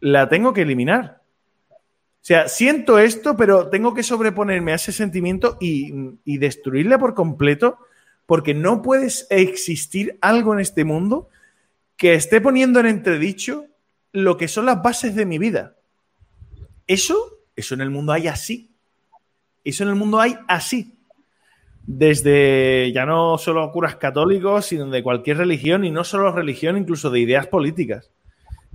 [0.07, 1.23] La tengo que eliminar.
[1.71, 1.75] O
[2.21, 5.93] sea, siento esto, pero tengo que sobreponerme a ese sentimiento y,
[6.25, 7.79] y destruirla por completo,
[8.25, 11.29] porque no puedes existir algo en este mundo
[11.97, 13.67] que esté poniendo en entredicho
[14.13, 15.75] lo que son las bases de mi vida.
[16.87, 18.71] Eso, eso en el mundo hay así.
[19.65, 20.97] Eso en el mundo hay así
[21.87, 27.11] desde ya no solo curas católicos, sino de cualquier religión y no solo religión, incluso
[27.11, 28.11] de ideas políticas.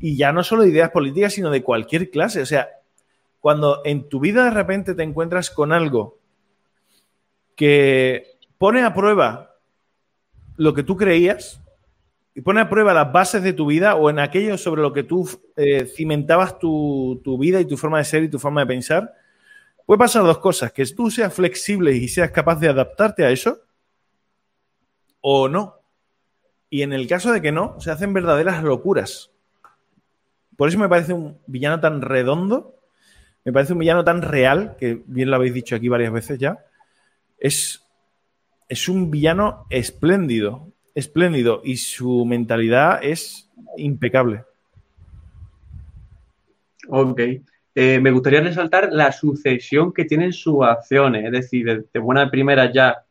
[0.02, 2.42] Y ya no solo de ideas políticas, sino de cualquier clase.
[2.42, 2.70] O sea,
[3.40, 6.18] cuando en tu vida de repente te encuentras con algo
[7.56, 9.56] que pone a prueba
[10.58, 11.62] lo que tú creías
[12.34, 15.04] y pone a prueba las bases de tu vida o en aquello sobre lo que
[15.04, 18.68] tú eh, cimentabas tu, tu vida y tu forma de ser y tu forma de
[18.68, 19.14] pensar,
[19.92, 23.60] Puede pasar dos cosas, que tú seas flexible y seas capaz de adaptarte a eso,
[25.20, 25.82] o no.
[26.70, 29.32] Y en el caso de que no, se hacen verdaderas locuras.
[30.58, 32.76] Por eso me parece un villano tan redondo,
[33.44, 36.60] me parece un villano tan real, que bien lo habéis dicho aquí varias veces ya.
[37.38, 37.86] Es,
[38.70, 44.44] es un villano espléndido, espléndido, y su mentalidad es impecable.
[46.88, 47.22] Ok.
[47.74, 52.72] Eh, me gustaría resaltar la sucesión que tienen sus acciones, es decir, de, buena primera
[52.72, 53.06] ya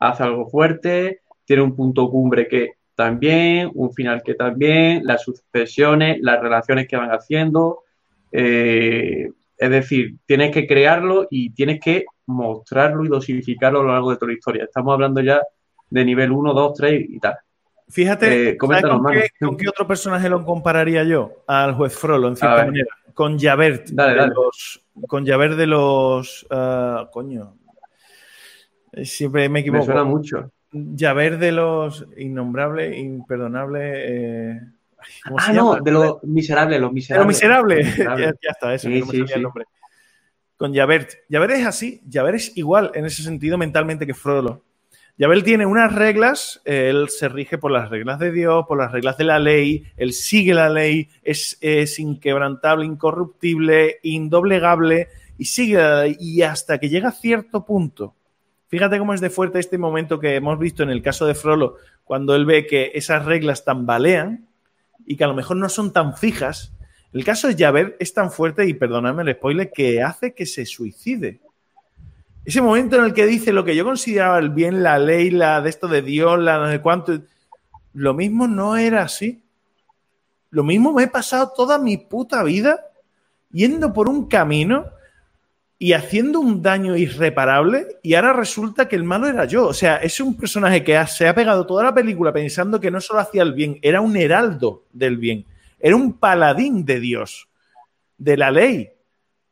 [0.00, 2.72] hace algo fuerte, tiene un punto cumbre que
[3.02, 7.82] también, un final que también, las sucesiones, las relaciones que van haciendo,
[8.30, 14.10] eh, es decir, tienes que crearlo y tienes que mostrarlo y dosificarlo a lo largo
[14.10, 14.64] de toda la historia.
[14.64, 15.40] Estamos hablando ya
[15.90, 17.36] de nivel 1, 2, 3 y tal.
[17.88, 21.42] Fíjate, eh, con, qué, otro personaje lo compararía yo?
[21.46, 23.88] Al juez Frollo, en cierta manera con Javert.
[23.88, 26.46] de Los, con Javert de los.
[26.50, 27.56] Uh, coño.
[29.02, 29.80] Siempre me equivoco.
[29.80, 30.50] Me suena mucho.
[30.96, 33.94] Javert de los innombrables, imperdonables.
[33.96, 34.60] Eh...
[35.36, 37.40] ah, no, de los miserables, los miserables.
[37.40, 38.38] De los miserables.
[38.42, 39.64] ya, está, eso, no me el nombre.
[40.56, 41.10] Con Javert.
[41.30, 42.02] Javert es así.
[42.10, 44.62] Javert es igual en ese sentido mentalmente que Frodo.
[45.18, 49.18] Yabel tiene unas reglas, él se rige por las reglas de Dios, por las reglas
[49.18, 51.58] de la ley, él sigue la ley, es,
[51.98, 58.16] inquebrantable, incorruptible, indoblegable y sigue y hasta que llega a cierto punto.
[58.72, 61.76] Fíjate cómo es de fuerte este momento que hemos visto en el caso de Frollo,
[62.04, 64.48] cuando él ve que esas reglas tambalean
[65.04, 66.72] y que a lo mejor no son tan fijas.
[67.12, 70.64] El caso de Javert es tan fuerte, y perdóname el spoiler, que hace que se
[70.64, 71.42] suicide.
[72.46, 75.60] Ese momento en el que dice lo que yo consideraba el bien, la ley, la
[75.60, 77.20] de esto de Dios, la no sé cuánto.
[77.92, 79.42] Lo mismo no era así.
[80.48, 82.80] Lo mismo me he pasado toda mi puta vida
[83.50, 84.86] yendo por un camino
[85.82, 89.66] y haciendo un daño irreparable y ahora resulta que el malo era yo.
[89.66, 93.00] O sea, es un personaje que se ha pegado toda la película pensando que no
[93.00, 95.44] solo hacía el bien, era un heraldo del bien,
[95.80, 97.48] era un paladín de Dios,
[98.16, 98.90] de la ley.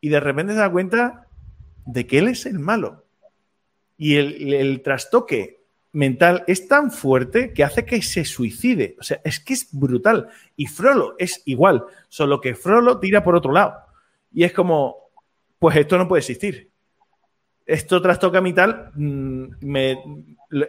[0.01, 1.27] Y de repente se da cuenta
[1.85, 3.05] de que él es el malo.
[3.99, 8.95] Y el, trastoque mental es tan fuerte que hace que se suicide.
[9.01, 10.29] O sea, es que es brutal.
[10.55, 13.75] Y Frollo es igual, solo que Frollo tira por otro lado.
[14.33, 15.00] Y es como,
[15.61, 16.71] pues esto no puede existir.
[17.65, 19.77] Esto trastoca mental mm,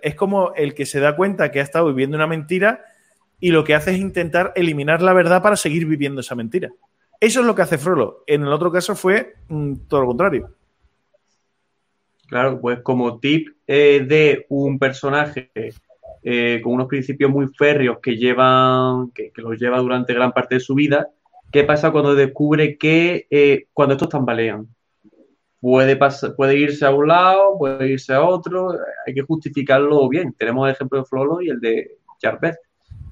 [0.03, 2.83] es como el que se da cuenta que ha estado viviendo una mentira
[3.39, 6.69] y lo que hace es intentar eliminar la verdad para seguir viviendo esa mentira.
[7.19, 8.23] Eso es lo que hace Frollo.
[8.27, 10.53] En el otro caso fue mm, todo lo contrario.
[12.27, 15.51] Claro, pues como tip eh, de un personaje
[16.23, 20.61] eh, con unos principios muy férreos que llevan, que, los lleva durante gran parte de
[20.61, 21.09] su vida,
[21.51, 24.67] ¿qué pasa cuando descubre que eh, cuando estos tambalean?
[25.61, 25.97] Puede,
[26.35, 28.75] puede irse a un lado, puede irse a otro,
[29.05, 30.33] hay que justificarlo bien.
[30.33, 32.57] Tenemos el ejemplo de Flolo y el de Charpez.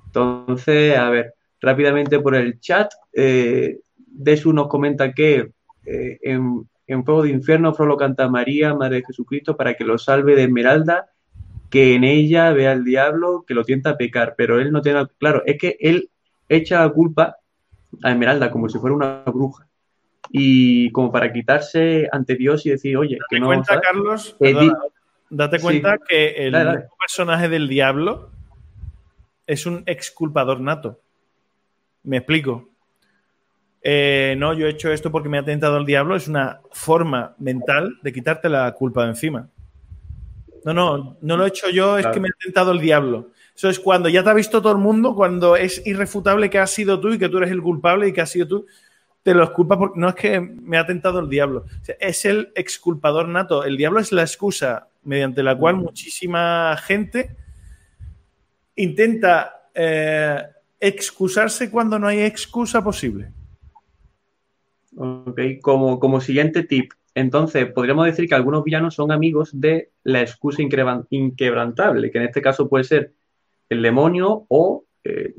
[0.08, 5.52] Entonces, a ver, rápidamente por el chat, Desu nos comenta que
[5.86, 10.00] en, en fuego de infierno, Frollo canta a María, Madre de Jesucristo, para que lo
[10.00, 11.12] salve de Esmeralda,
[11.70, 15.06] que en ella vea al diablo que lo tienta a pecar, pero él no tiene,
[15.20, 16.10] claro, es que él
[16.50, 17.38] echa la culpa
[18.02, 19.69] a Esmeralda como si fuera una bruja.
[20.32, 24.38] Y como para quitarse ante Dios y decir, oye, date cuenta, Carlos,
[25.30, 26.54] date cuenta que el
[27.00, 28.32] personaje del diablo
[29.48, 31.00] es un exculpador nato.
[32.04, 32.70] Me explico.
[33.82, 37.36] Eh, no, yo he hecho esto porque me ha tentado el diablo, es una forma
[37.40, 39.50] mental de quitarte la culpa de encima.
[40.66, 43.30] No, no, no lo he hecho yo, es que me ha tentado el diablo.
[43.56, 46.72] Eso es cuando ya te ha visto todo el mundo, cuando es irrefutable que has
[46.72, 48.66] sido tú y que tú eres el culpable y que has sido tú,
[49.24, 51.66] te lo exculpa porque no es que me ha tentado el diablo.
[52.00, 53.64] es el exculpador nato.
[53.64, 57.36] El diablo es la excusa mediante la cual muchísima gente
[58.76, 60.42] intenta eh,
[60.80, 63.32] excusarse cuando no hay excusa posible.
[64.96, 70.22] Ok, como, como siguiente tip, entonces podríamos decir que algunos villanos son amigos de la
[70.22, 73.14] excusa inquebrantable, que en este caso puede ser
[73.70, 75.34] el demonio o eh,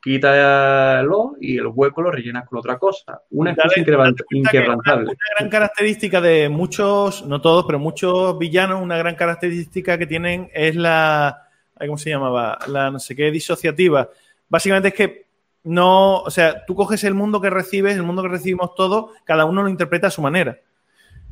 [0.00, 3.22] quítalo y el hueco lo rellenas con otra cosa.
[3.30, 5.04] Una excusa inquebrantable.
[5.04, 10.50] Una, gran característica de muchos, no todos, pero muchos villanos, una gran característica que tienen
[10.54, 11.48] es la,
[11.78, 12.58] ¿cómo se llamaba?
[12.68, 14.08] La no sé qué disociativa.
[14.48, 15.26] Básicamente es que
[15.64, 19.44] no, o sea, tú coges el mundo que recibes, el mundo que recibimos todos, cada
[19.44, 20.58] uno lo interpreta a su manera.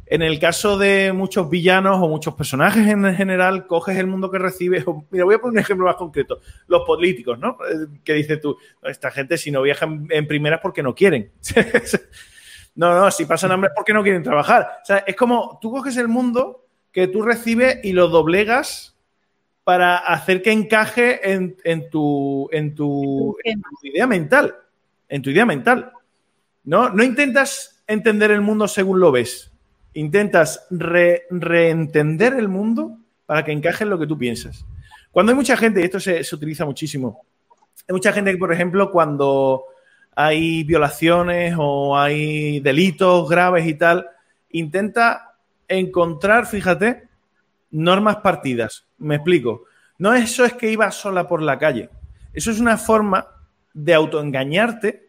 [0.08, 4.38] En el caso de muchos villanos o muchos personajes en general, coges el mundo que
[4.38, 4.84] recibes.
[5.10, 6.40] mira, voy a poner un ejemplo más concreto.
[6.68, 7.58] Los políticos, ¿no?
[7.68, 11.32] Eh, que dices tú, esta gente si no viajan en primeras porque no quieren.
[12.76, 14.78] no, no, si pasan hambre es porque no quieren trabajar.
[14.82, 18.96] O sea, es como tú coges el mundo que tú recibes y lo doblegas
[19.64, 21.56] para hacer que encaje en,
[21.90, 23.36] tu, en, tu,
[23.82, 24.54] idea mental.
[25.08, 25.92] En tu idea mental.
[26.62, 26.90] ¿No?
[26.90, 29.52] no intentas entender el mundo según lo ves.
[29.96, 34.66] Intentas reentender el mundo para que encaje en lo que tú piensas.
[35.10, 37.24] Cuando hay mucha gente, y esto se, se utiliza muchísimo,
[37.88, 39.64] hay mucha gente que, por ejemplo, cuando
[40.14, 44.06] hay violaciones o hay delitos graves y tal,
[44.50, 47.08] intenta encontrar, fíjate,
[47.70, 48.86] normas partidas.
[48.98, 49.64] Me explico.
[49.98, 51.88] No eso es que iba sola por la calle.
[52.34, 53.26] Eso es una forma
[53.72, 55.05] de autoengañarte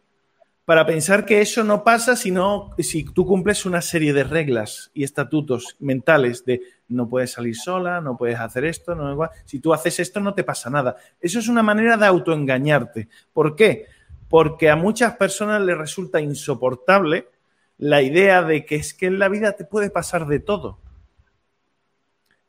[0.67, 5.05] para pensar que eso no pasa sino si tú cumples una serie de reglas y
[5.05, 9.97] estatutos mentales de no puedes salir sola, no puedes hacer esto, no si tú haces
[10.01, 10.97] esto no te pasa nada.
[11.21, 13.07] Eso es una manera de autoengañarte.
[13.31, 13.85] ¿Por qué?
[14.27, 17.29] Porque a muchas personas les resulta insoportable
[17.77, 20.81] la idea de que es que en la vida te puede pasar de todo.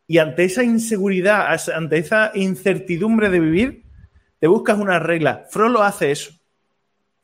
[0.09, 3.85] Y ante esa inseguridad, ante esa incertidumbre de vivir,
[4.41, 5.47] te buscas una regla.
[5.51, 6.38] Frollo hace eso.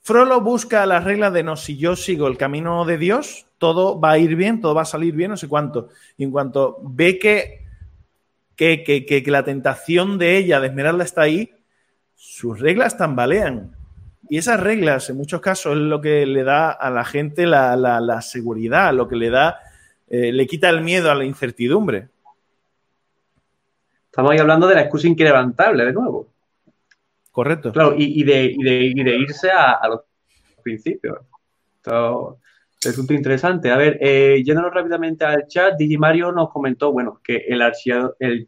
[0.04, 4.10] Frollo busca la regla de no, si yo sigo el camino de Dios, todo va
[4.10, 5.88] a ir bien, todo va a salir bien, no sé cuánto.
[6.18, 7.64] Y en cuanto ve que,
[8.54, 11.54] que, que, la tentación de ella, de Esmeralda, está ahí,
[12.14, 13.74] sus reglas tambalean.
[14.28, 18.20] Y esas reglas, en muchos casos, es lo que le da a la gente la,
[18.20, 19.58] seguridad, lo que le da,
[20.06, 22.08] eh, le quita el miedo a la incertidumbre.
[24.10, 26.33] Estamos ahí hablando de la excusa inquebrantable, de nuevo.
[27.34, 27.72] Correcto.
[27.72, 28.54] Claro, y, de,
[29.18, 30.02] irse a, los
[30.62, 31.18] principios.
[31.78, 32.38] Esto
[32.80, 33.72] resulta interesante.
[33.72, 37.60] A ver, eh, yéndonos rápidamente al chat, Digimario nos comentó, bueno, que el,
[38.20, 38.46] el,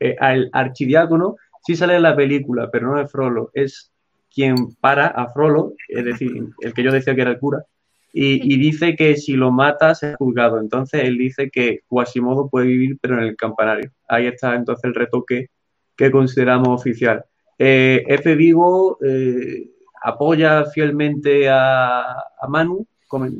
[0.00, 0.16] eh,
[0.52, 3.52] archidiácono sí sale en la película, pero no es Frollo.
[3.54, 3.92] Es
[4.34, 7.64] quien para a Frollo, es decir, el que yo decía que era el cura,
[8.12, 10.58] y, dice que si lo matas es juzgado.
[10.58, 13.92] Entonces él dice que Quasimodo puede vivir, pero en el campanario.
[14.08, 15.50] Ahí está entonces el retoque
[15.94, 17.24] que consideramos oficial.
[17.58, 18.34] Eh, F.
[18.34, 19.70] Vigo eh,
[20.02, 22.04] apoya fielmente a,
[22.48, 22.86] Manu,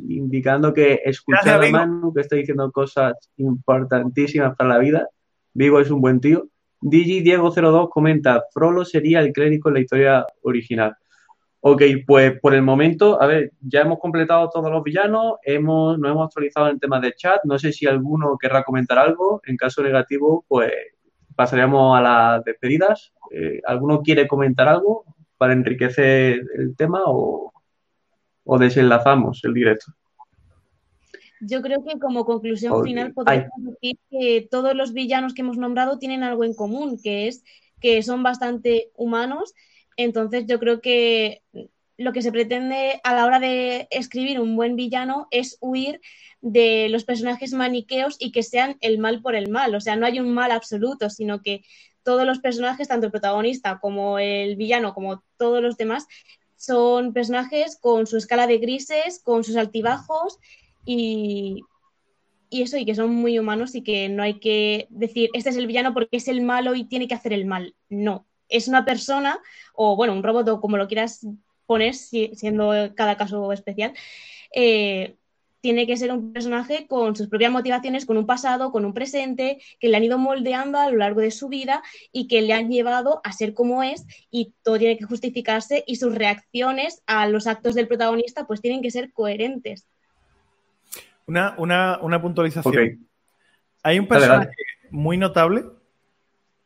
[0.09, 5.07] indicando que escuchar a Manu, que está diciendo cosas importantísimas para la vida.
[5.53, 6.47] Vigo es un buen tío.
[6.79, 10.95] Digi Diego02 comenta, Frollo sería el clérigo en la historia original.
[11.59, 16.11] Ok, pues por el momento, a ver, ya hemos completado todos los villanos, hemos, nos
[16.11, 19.57] hemos actualizado en el tema de chat, no sé si alguno querrá comentar algo, en
[19.57, 20.71] caso negativo, pues
[21.37, 23.13] pasaríamos a las despedidas.
[23.31, 25.05] Eh, ¿Alguno quiere comentar algo
[25.37, 27.53] para enriquecer el tema o,
[28.43, 29.93] o desenlazamos el directo?
[31.39, 35.99] Yo creo que como conclusión final podemos decir que todos los villanos que hemos nombrado
[35.99, 37.45] tienen algo en común, que es
[37.79, 39.53] que son bastante humanos
[39.97, 41.41] entonces yo creo que
[41.97, 45.99] lo que se pretende a la hora de escribir un buen villano es huir
[46.41, 49.73] de los personajes maniqueos y que sean el mal por el mal.
[49.73, 51.63] O sea, no hay un mal absoluto, sino que
[52.03, 56.07] todos los personajes, tanto el protagonista como el villano, como todos los demás,
[56.55, 60.37] son personajes con su escala de grises, con sus altibajos
[60.85, 61.63] y,
[62.49, 65.57] y eso, y que son muy humanos y que no hay que decir, este es
[65.57, 67.75] el villano porque es el malo y tiene que hacer el mal.
[67.89, 69.39] No, es una persona
[69.73, 71.25] o, bueno, un robot o como lo quieras
[71.67, 73.93] poner, siendo cada caso especial,
[74.55, 75.17] eh,
[75.61, 79.59] tiene que ser un personaje con sus propias motivaciones, con un pasado, con un presente,
[79.79, 82.69] que le han ido moldeando a lo largo de su vida y que le han
[82.69, 87.47] llevado a ser como es y todo tiene que justificarse y sus reacciones a los
[87.47, 89.87] actos del protagonista pues tienen que ser coherentes.
[91.25, 91.57] Una,
[92.21, 93.05] puntualización.
[93.83, 94.51] Hay un personaje
[94.89, 95.65] muy notable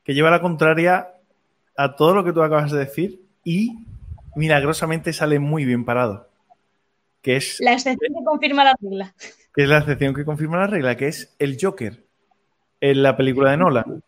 [0.04, 1.08] que lleva la contraria
[1.76, 3.88] a todo lo que tú acabas de decir y
[4.36, 6.30] milagrosamente sale muy bien parado.
[7.22, 7.58] Que es.
[7.60, 9.14] La excepción que confirma la regla.
[9.54, 12.04] Que es la excepción que confirma la regla, que es el Joker
[12.80, 14.04] en la película de Nolan.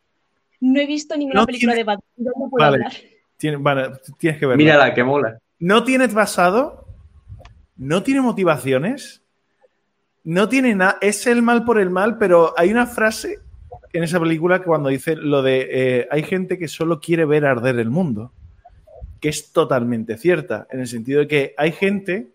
[0.62, 2.08] No he visto ninguna No película tiene- de Batman.
[2.18, 2.76] Yo no puedo Vale.
[2.78, 2.94] hablar.
[3.38, 4.58] Tiene- vale, tienes que verlo.
[4.64, 5.38] Mírala, que mola.
[5.60, 6.88] No tiene basado,
[7.76, 9.22] no tiene motivaciones,
[10.24, 10.98] no tiene nada.
[11.02, 13.40] Es el mal por el mal, pero hay una frase
[13.92, 17.46] en esa película que cuando dice lo de eh, hay gente que solo quiere ver
[17.46, 18.32] arder el mundo,
[19.24, 22.34] que es totalmente cierta, en el sentido de que hay gente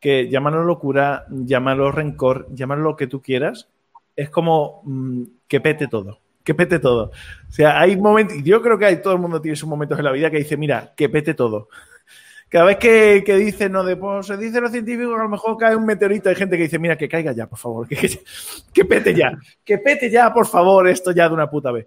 [0.00, 3.68] que llámalo locura, llámalo rencor, llámalo lo que tú quieras,
[4.16, 6.18] es como mm, que pete todo.
[6.42, 7.12] Que pete todo.
[7.48, 10.06] O sea, hay momentos, yo creo que hay, todo el mundo tiene sus momentos en
[10.06, 11.68] la vida que dice, mira, que pete todo.
[12.48, 15.56] Cada vez que, que dice, no, de, pues, se dice los científicos a lo mejor
[15.56, 18.18] cae un meteorito, hay gente que dice, mira, que caiga ya, por favor, que, que,
[18.74, 21.86] que pete ya, que pete ya, por favor, esto ya de una puta vez.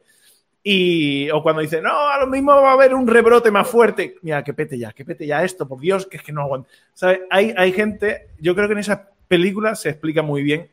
[0.63, 4.17] Y, o cuando dice, no, a lo mismo va a haber un rebrote más fuerte,
[4.21, 6.69] mira, que pete ya, que pete ya esto, por Dios, que es que no aguanto.
[6.93, 7.21] ¿Sabes?
[7.31, 10.69] Hay, hay gente, yo creo que en esa película se explica muy bien.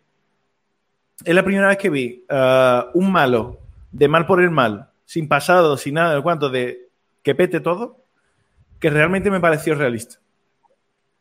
[1.24, 3.60] Es la primera vez que vi ah, un malo,
[3.90, 6.88] de mal por el mal, sin pasado, sin nada, de cuanto, de
[7.22, 8.04] que pete todo,
[8.78, 10.16] que realmente me pareció realista.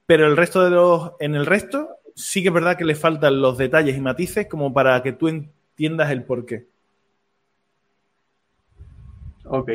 [0.05, 1.11] Pero el resto de los.
[1.19, 4.73] En el resto, sí que es verdad que le faltan los detalles y matices como
[4.73, 6.67] para que tú entiendas el porqué.
[9.49, 9.71] Ok.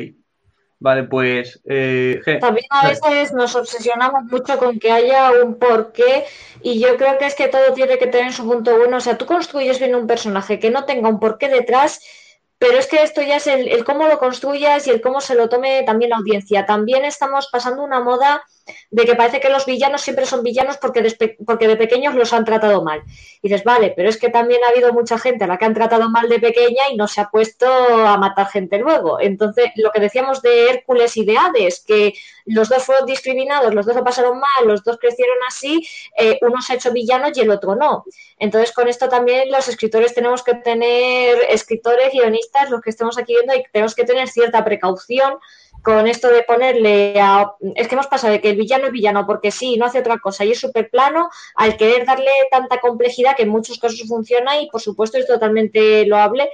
[0.79, 1.61] Vale, pues.
[1.65, 6.25] eh, También a veces nos obsesionamos mucho con que haya un porqué
[6.61, 8.97] y yo creo que es que todo tiene que tener su punto bueno.
[8.97, 12.01] O sea, tú construyes bien un personaje que no tenga un porqué detrás,
[12.59, 15.37] pero es que esto ya es el, el cómo lo construyas y el cómo se
[15.37, 16.67] lo tome también la audiencia.
[16.67, 18.43] También estamos pasando una moda
[18.91, 22.33] de que parece que los villanos siempre son villanos porque de, porque de pequeños los
[22.33, 23.03] han tratado mal.
[23.43, 25.75] Y dices, vale, pero es que también ha habido mucha gente a la que han
[25.75, 29.21] tratado mal de pequeña y no se ha puesto a matar gente luego.
[29.21, 32.15] Entonces, lo que decíamos de Hércules y de Hades, que
[32.47, 35.87] los dos fueron discriminados, los dos lo pasaron mal, los dos crecieron así,
[36.19, 38.05] eh, uno se ha hecho villano y el otro no.
[38.39, 43.35] Entonces, con esto también los escritores tenemos que tener, escritores, guionistas, los que estemos aquí
[43.35, 45.39] viendo, y tenemos que tener cierta precaución
[45.83, 47.53] con esto de ponerle a...
[47.75, 50.19] Es que hemos pasado de que el villano es villano porque sí, no hace otra
[50.19, 54.61] cosa y es súper plano, al querer darle tanta complejidad que en muchos casos funciona
[54.61, 56.51] y por supuesto es totalmente loable,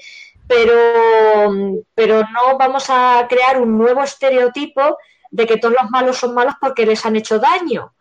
[0.46, 1.52] pero,
[1.94, 4.96] pero no vamos a crear un nuevo estereotipo
[5.30, 7.92] de que todos los malos son malos porque les han hecho daño.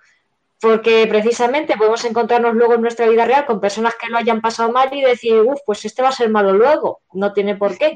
[0.60, 4.72] Porque precisamente podemos encontrarnos luego en nuestra vida real con personas que lo hayan pasado
[4.72, 7.02] mal y decir, uff, pues este va a ser malo luego.
[7.14, 7.96] No tiene por qué.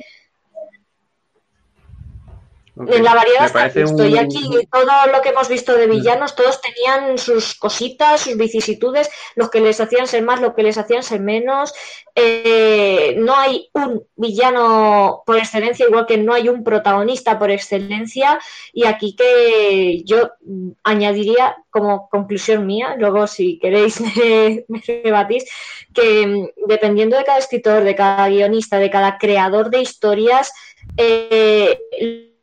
[2.87, 4.03] En la variedad Me está parece justo.
[4.03, 8.37] un- Y aquí todo lo que hemos visto de villanos, todos tenían sus cositas, sus
[8.37, 11.73] vicisitudes, los que les hacían ser más, los que les hacían ser menos.
[12.15, 18.39] Eh, no hay un villano por excelencia, igual que no hay un protagonista por excelencia.
[18.73, 25.45] Y aquí que yo mm, añadiría como conclusión mía, luego si queréis me, me rebatís,
[25.93, 30.51] que mm, dependiendo de cada escritor, de cada guionista, de cada creador de historias,
[30.97, 31.79] eh,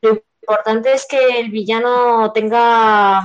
[0.01, 3.23] lo importante es que el villano tenga,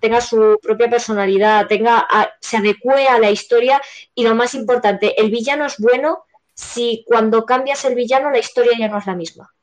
[0.00, 2.08] tenga su propia personalidad, tenga,
[2.40, 3.80] se adecue a la historia
[4.14, 8.72] y lo más importante, el villano es bueno si cuando cambias el villano la historia
[8.76, 9.54] ya no es la misma.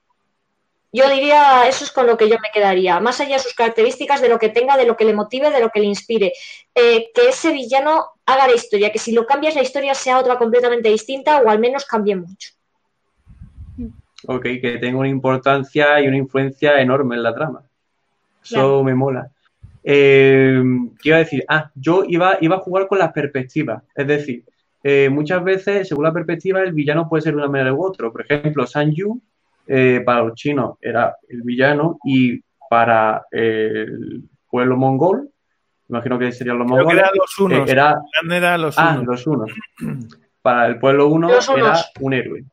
[0.93, 4.21] Yo diría, eso es con lo que yo me quedaría, más allá de sus características,
[4.21, 6.33] de lo que tenga, de lo que le motive, de lo que le inspire,
[6.75, 10.37] eh, que ese villano haga la historia, que si lo cambias la historia sea otra
[10.37, 12.51] completamente distinta o al menos cambie mucho.
[14.27, 17.61] Ok, que tenga una importancia y una influencia enorme en la trama.
[18.43, 18.83] Eso Claro.
[18.83, 19.29] me mola.
[19.83, 20.61] Eh,
[21.01, 21.43] ¿qué iba a decir?
[21.47, 23.83] Ah, yo iba, iba a jugar con las perspectivas.
[23.95, 24.43] Es decir,
[24.83, 28.09] eh, muchas veces, según la perspectiva, el villano puede ser de una manera u otra.
[28.11, 29.19] Por ejemplo, San Yu,
[29.67, 32.39] eh, para los chinos, era el villano y
[32.69, 35.29] para el pueblo mongol,
[35.89, 37.69] imagino que serían los Creo que mongoles, eran los eh, unos.
[37.69, 39.05] era Grande era los Ah, unos.
[39.07, 39.51] los unos.
[40.41, 41.91] Para el pueblo uno Los era unos.
[41.99, 42.43] un héroe.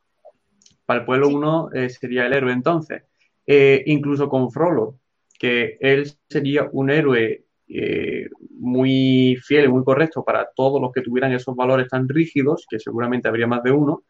[0.89, 1.35] Para el pueblo Sí.
[1.35, 3.03] uno eh, sería el héroe entonces.
[3.45, 4.95] Eh, incluso con Frollo,
[5.37, 11.31] que él sería un héroe eh, muy fiel, muy correcto para todos los que tuvieran
[11.31, 14.01] esos valores tan rígidos, que seguramente habría más de uno,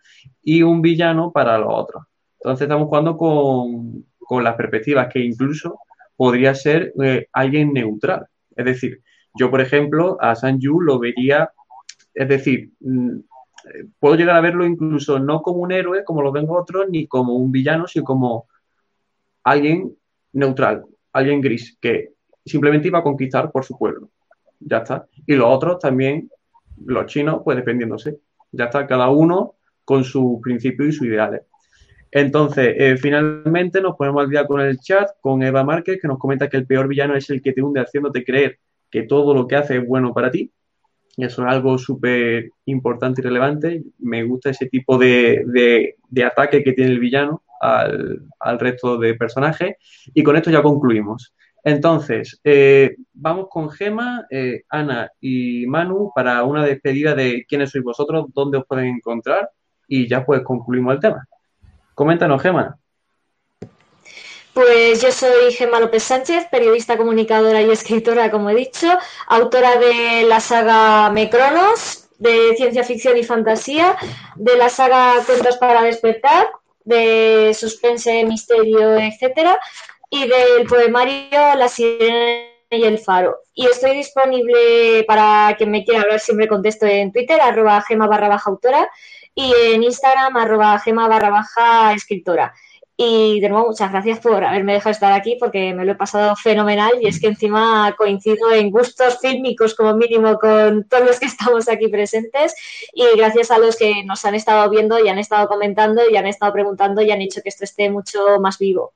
[0.42, 2.04] y un villano para los otros.
[2.40, 5.80] Entonces estamos jugando con, con las perspectivas, que incluso
[6.16, 8.26] podría ser eh, alguien neutral.
[8.56, 9.02] Es decir,
[9.38, 11.52] yo, por ejemplo, a San Yu lo vería,
[12.14, 13.20] es decir, mm,
[14.00, 17.36] puedo llegar a verlo incluso no como un héroe, como lo ven otros, ni como
[17.36, 18.48] un villano, sino como
[19.44, 19.96] alguien
[20.34, 22.14] neutral, alguien gris, que
[22.46, 24.10] simplemente iba a conquistar por su pueblo.
[24.60, 25.08] Ya está.
[25.26, 26.30] Y los otros también,
[26.86, 28.20] los chinos, pues dependiéndose.
[28.52, 29.56] Ya está, cada uno
[29.86, 31.42] con sus principios y sus ideales.
[32.12, 36.18] Entonces, eh, finalmente nos ponemos al día con el chat, con Eva Márquez, que nos
[36.18, 38.60] comenta que el peor villano es el que te hunde haciéndote creer
[38.90, 40.52] que todo lo que hace es bueno para ti.
[41.20, 43.84] Eso es algo súper importante y relevante.
[44.00, 49.76] Me gusta ese tipo de, ataque que tiene el villano al, resto de personajes.
[50.14, 51.34] Y con esto ya concluimos.
[51.64, 57.84] Entonces, eh, vamos con Gema, eh, Ana y Manu para una despedida de quiénes sois
[57.84, 59.50] vosotros, dónde os pueden encontrar
[59.86, 61.28] y ya pues concluimos el tema.
[61.96, 62.78] Coméntanos, Gema.
[64.60, 68.90] Pues yo soy Gema López Sánchez, periodista, comunicadora y escritora, como he dicho,
[69.28, 73.96] autora de la saga Mecronos, de ciencia ficción y fantasía,
[74.36, 76.50] de la saga Cuentos para despertar,
[76.84, 79.58] de suspense, misterio, etcétera,
[80.10, 83.38] y del poemario La sirena y el faro.
[83.54, 88.28] Y estoy disponible para quien me quiera hablar, siempre contesto en Twitter, arroba gema barra
[88.28, 88.90] baja autora,
[89.34, 92.54] y en Instagram, arroba gema barra baja escritora.
[93.02, 96.36] Y de nuevo, muchas gracias por haberme dejado estar aquí porque me lo he pasado
[96.36, 101.28] fenomenal y es que encima coincido en gustos fílmicos como mínimo con todos los que
[101.28, 102.54] estamos aquí presentes
[102.94, 106.28] y gracias a los que nos han estado viendo y han estado comentando y han
[106.28, 108.92] estado preguntando y han hecho que esto esté mucho más vivo.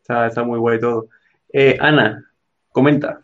[0.00, 1.06] Está, muy guay todo.
[1.52, 2.28] Eh, Ana,
[2.72, 3.20] comenta.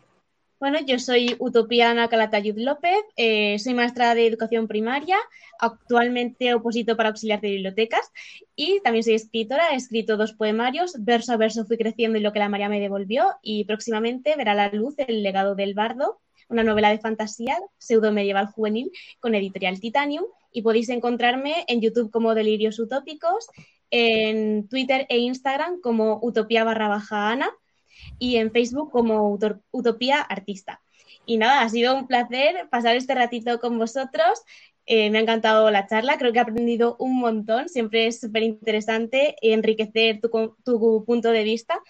[0.65, 5.19] Bueno, yo soy Utopiana Calatayud López, eh, soy maestra de educación primaria,
[5.59, 8.11] actualmente oposito para auxiliar de bibliotecas
[8.57, 12.33] y también soy escritora, he escrito dos poemarios, verso a verso fui creciendo y lo
[12.33, 16.65] que la María me devolvió y próximamente verá la luz El legado del bardo, una
[16.65, 22.35] novela de fantasía pseudo medieval juvenil con editorial Titanium y podéis encontrarme en YouTube como
[22.35, 23.49] Delirios Utópicos,
[23.91, 27.51] en Twitter e Instagram como Utopía barra baja Ana
[28.19, 29.39] y en Facebook como
[29.71, 30.81] Utopía Artista.
[31.27, 34.43] Y nada, ha sido un placer pasar este ratito con vosotros.
[34.87, 37.69] Eh, me ha encantado la charla, creo que he aprendido un montón.
[37.69, 41.81] Siempre es súper interesante enriquecer tu, punto de vista.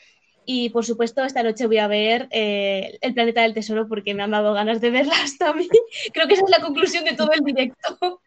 [0.47, 4.23] Y por supuesto, esta noche voy a ver eh, El Planeta del Tesoro porque me
[4.23, 5.69] han dado ganas de verla hasta a mí.
[6.13, 8.21] Creo que esa es la conclusión de todo el directo.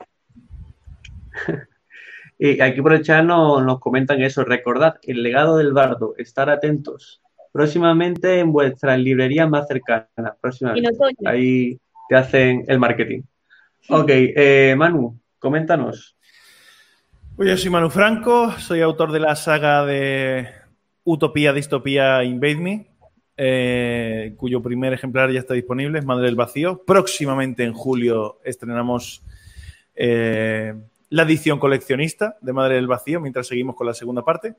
[2.39, 4.43] Y aquí por el chat nos comentan eso.
[4.43, 7.21] Recordad, el legado del bardo, estar atentos
[7.57, 10.07] próximamente en vuestras librerías más cercanas.
[10.39, 10.91] Próximamente.
[11.25, 13.23] Ahí te hacen el marketing.
[13.89, 16.15] Ok, eh, Manu, coméntanos.
[17.35, 20.49] Pues yo soy Manu Franco, soy autor de la saga de
[21.03, 22.87] Utopía, Distopía, Invade Me,
[23.37, 26.83] eh, cuyo primer ejemplar ya está disponible, es Madre del Vacío.
[26.85, 29.23] Próximamente en julio estrenamos
[29.95, 30.75] eh,
[31.09, 34.53] la edición coleccionista de Madre del Vacío, mientras seguimos con la segunda parte.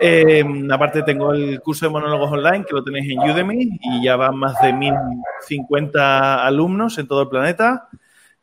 [0.00, 4.16] Eh, aparte tengo el curso de monólogos online que lo tenéis en Udemy y ya
[4.16, 7.88] van más de 1050 alumnos en todo el planeta.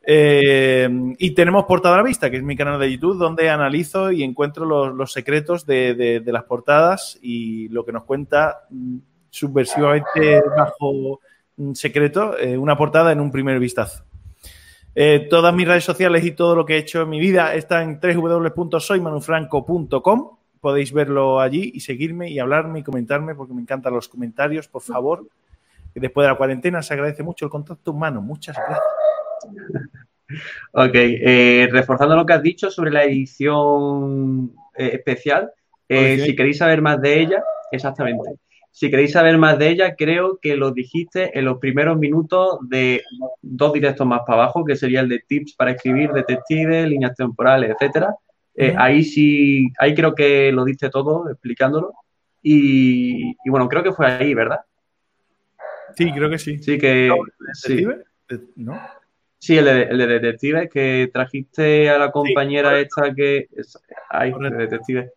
[0.03, 4.11] Eh, y tenemos Portada a la Vista, que es mi canal de YouTube, donde analizo
[4.11, 8.97] y encuentro los, secretos de, las portadas y lo que nos cuenta mm,
[9.29, 11.19] subversivamente bajo
[11.57, 14.03] mm, secreto eh, una portada en un primer vistazo.
[15.29, 17.99] todas mis redes sociales y todo lo que he hecho en mi vida está en
[18.01, 24.67] www.soymanufranco.com podéis verlo allí y seguirme y hablarme y comentarme porque me encantan los comentarios,
[24.67, 25.27] por favor.
[25.93, 28.21] Después de la cuarentena se agradece mucho el contacto humano.
[28.21, 28.79] Muchas gracias.
[30.71, 35.51] Ok, eh, reforzando lo que has dicho sobre la edición eh, especial,
[35.89, 38.35] eh, si queréis saber más de ella, exactamente.
[38.71, 43.03] Si queréis saber más de ella, creo que lo dijiste en los primeros minutos de
[43.41, 47.71] dos directos más para abajo, que sería el de tips para escribir detectives, líneas temporales,
[47.71, 48.15] etcétera.
[48.61, 51.93] Eh, ahí sí, ahí creo que lo diste todo explicándolo.
[52.43, 54.59] Y, bueno, creo que fue ahí, ¿verdad?
[55.95, 56.59] Sí, creo que sí.
[56.59, 57.11] Sí, que.
[57.39, 58.03] ¿Detective?
[58.57, 58.79] ¿No?
[59.39, 63.47] Sí, el de, el de, detective, que trajiste a la compañera esta que.
[64.09, 65.11] Ahí, el de detective.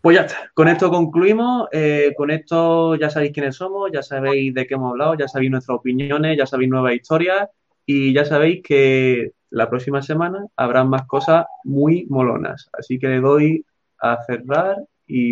[0.00, 1.68] Pues ya está, con esto concluimos.
[1.70, 5.52] Eh, con esto ya sabéis quiénes somos, ya sabéis de qué hemos hablado, ya sabéis
[5.52, 7.48] nuestras opiniones, ya sabéis nuevas historias
[7.86, 12.68] y ya sabéis que la próxima semana habrá más cosas muy molonas.
[12.72, 13.64] Así que le doy
[14.00, 15.28] a cerrar y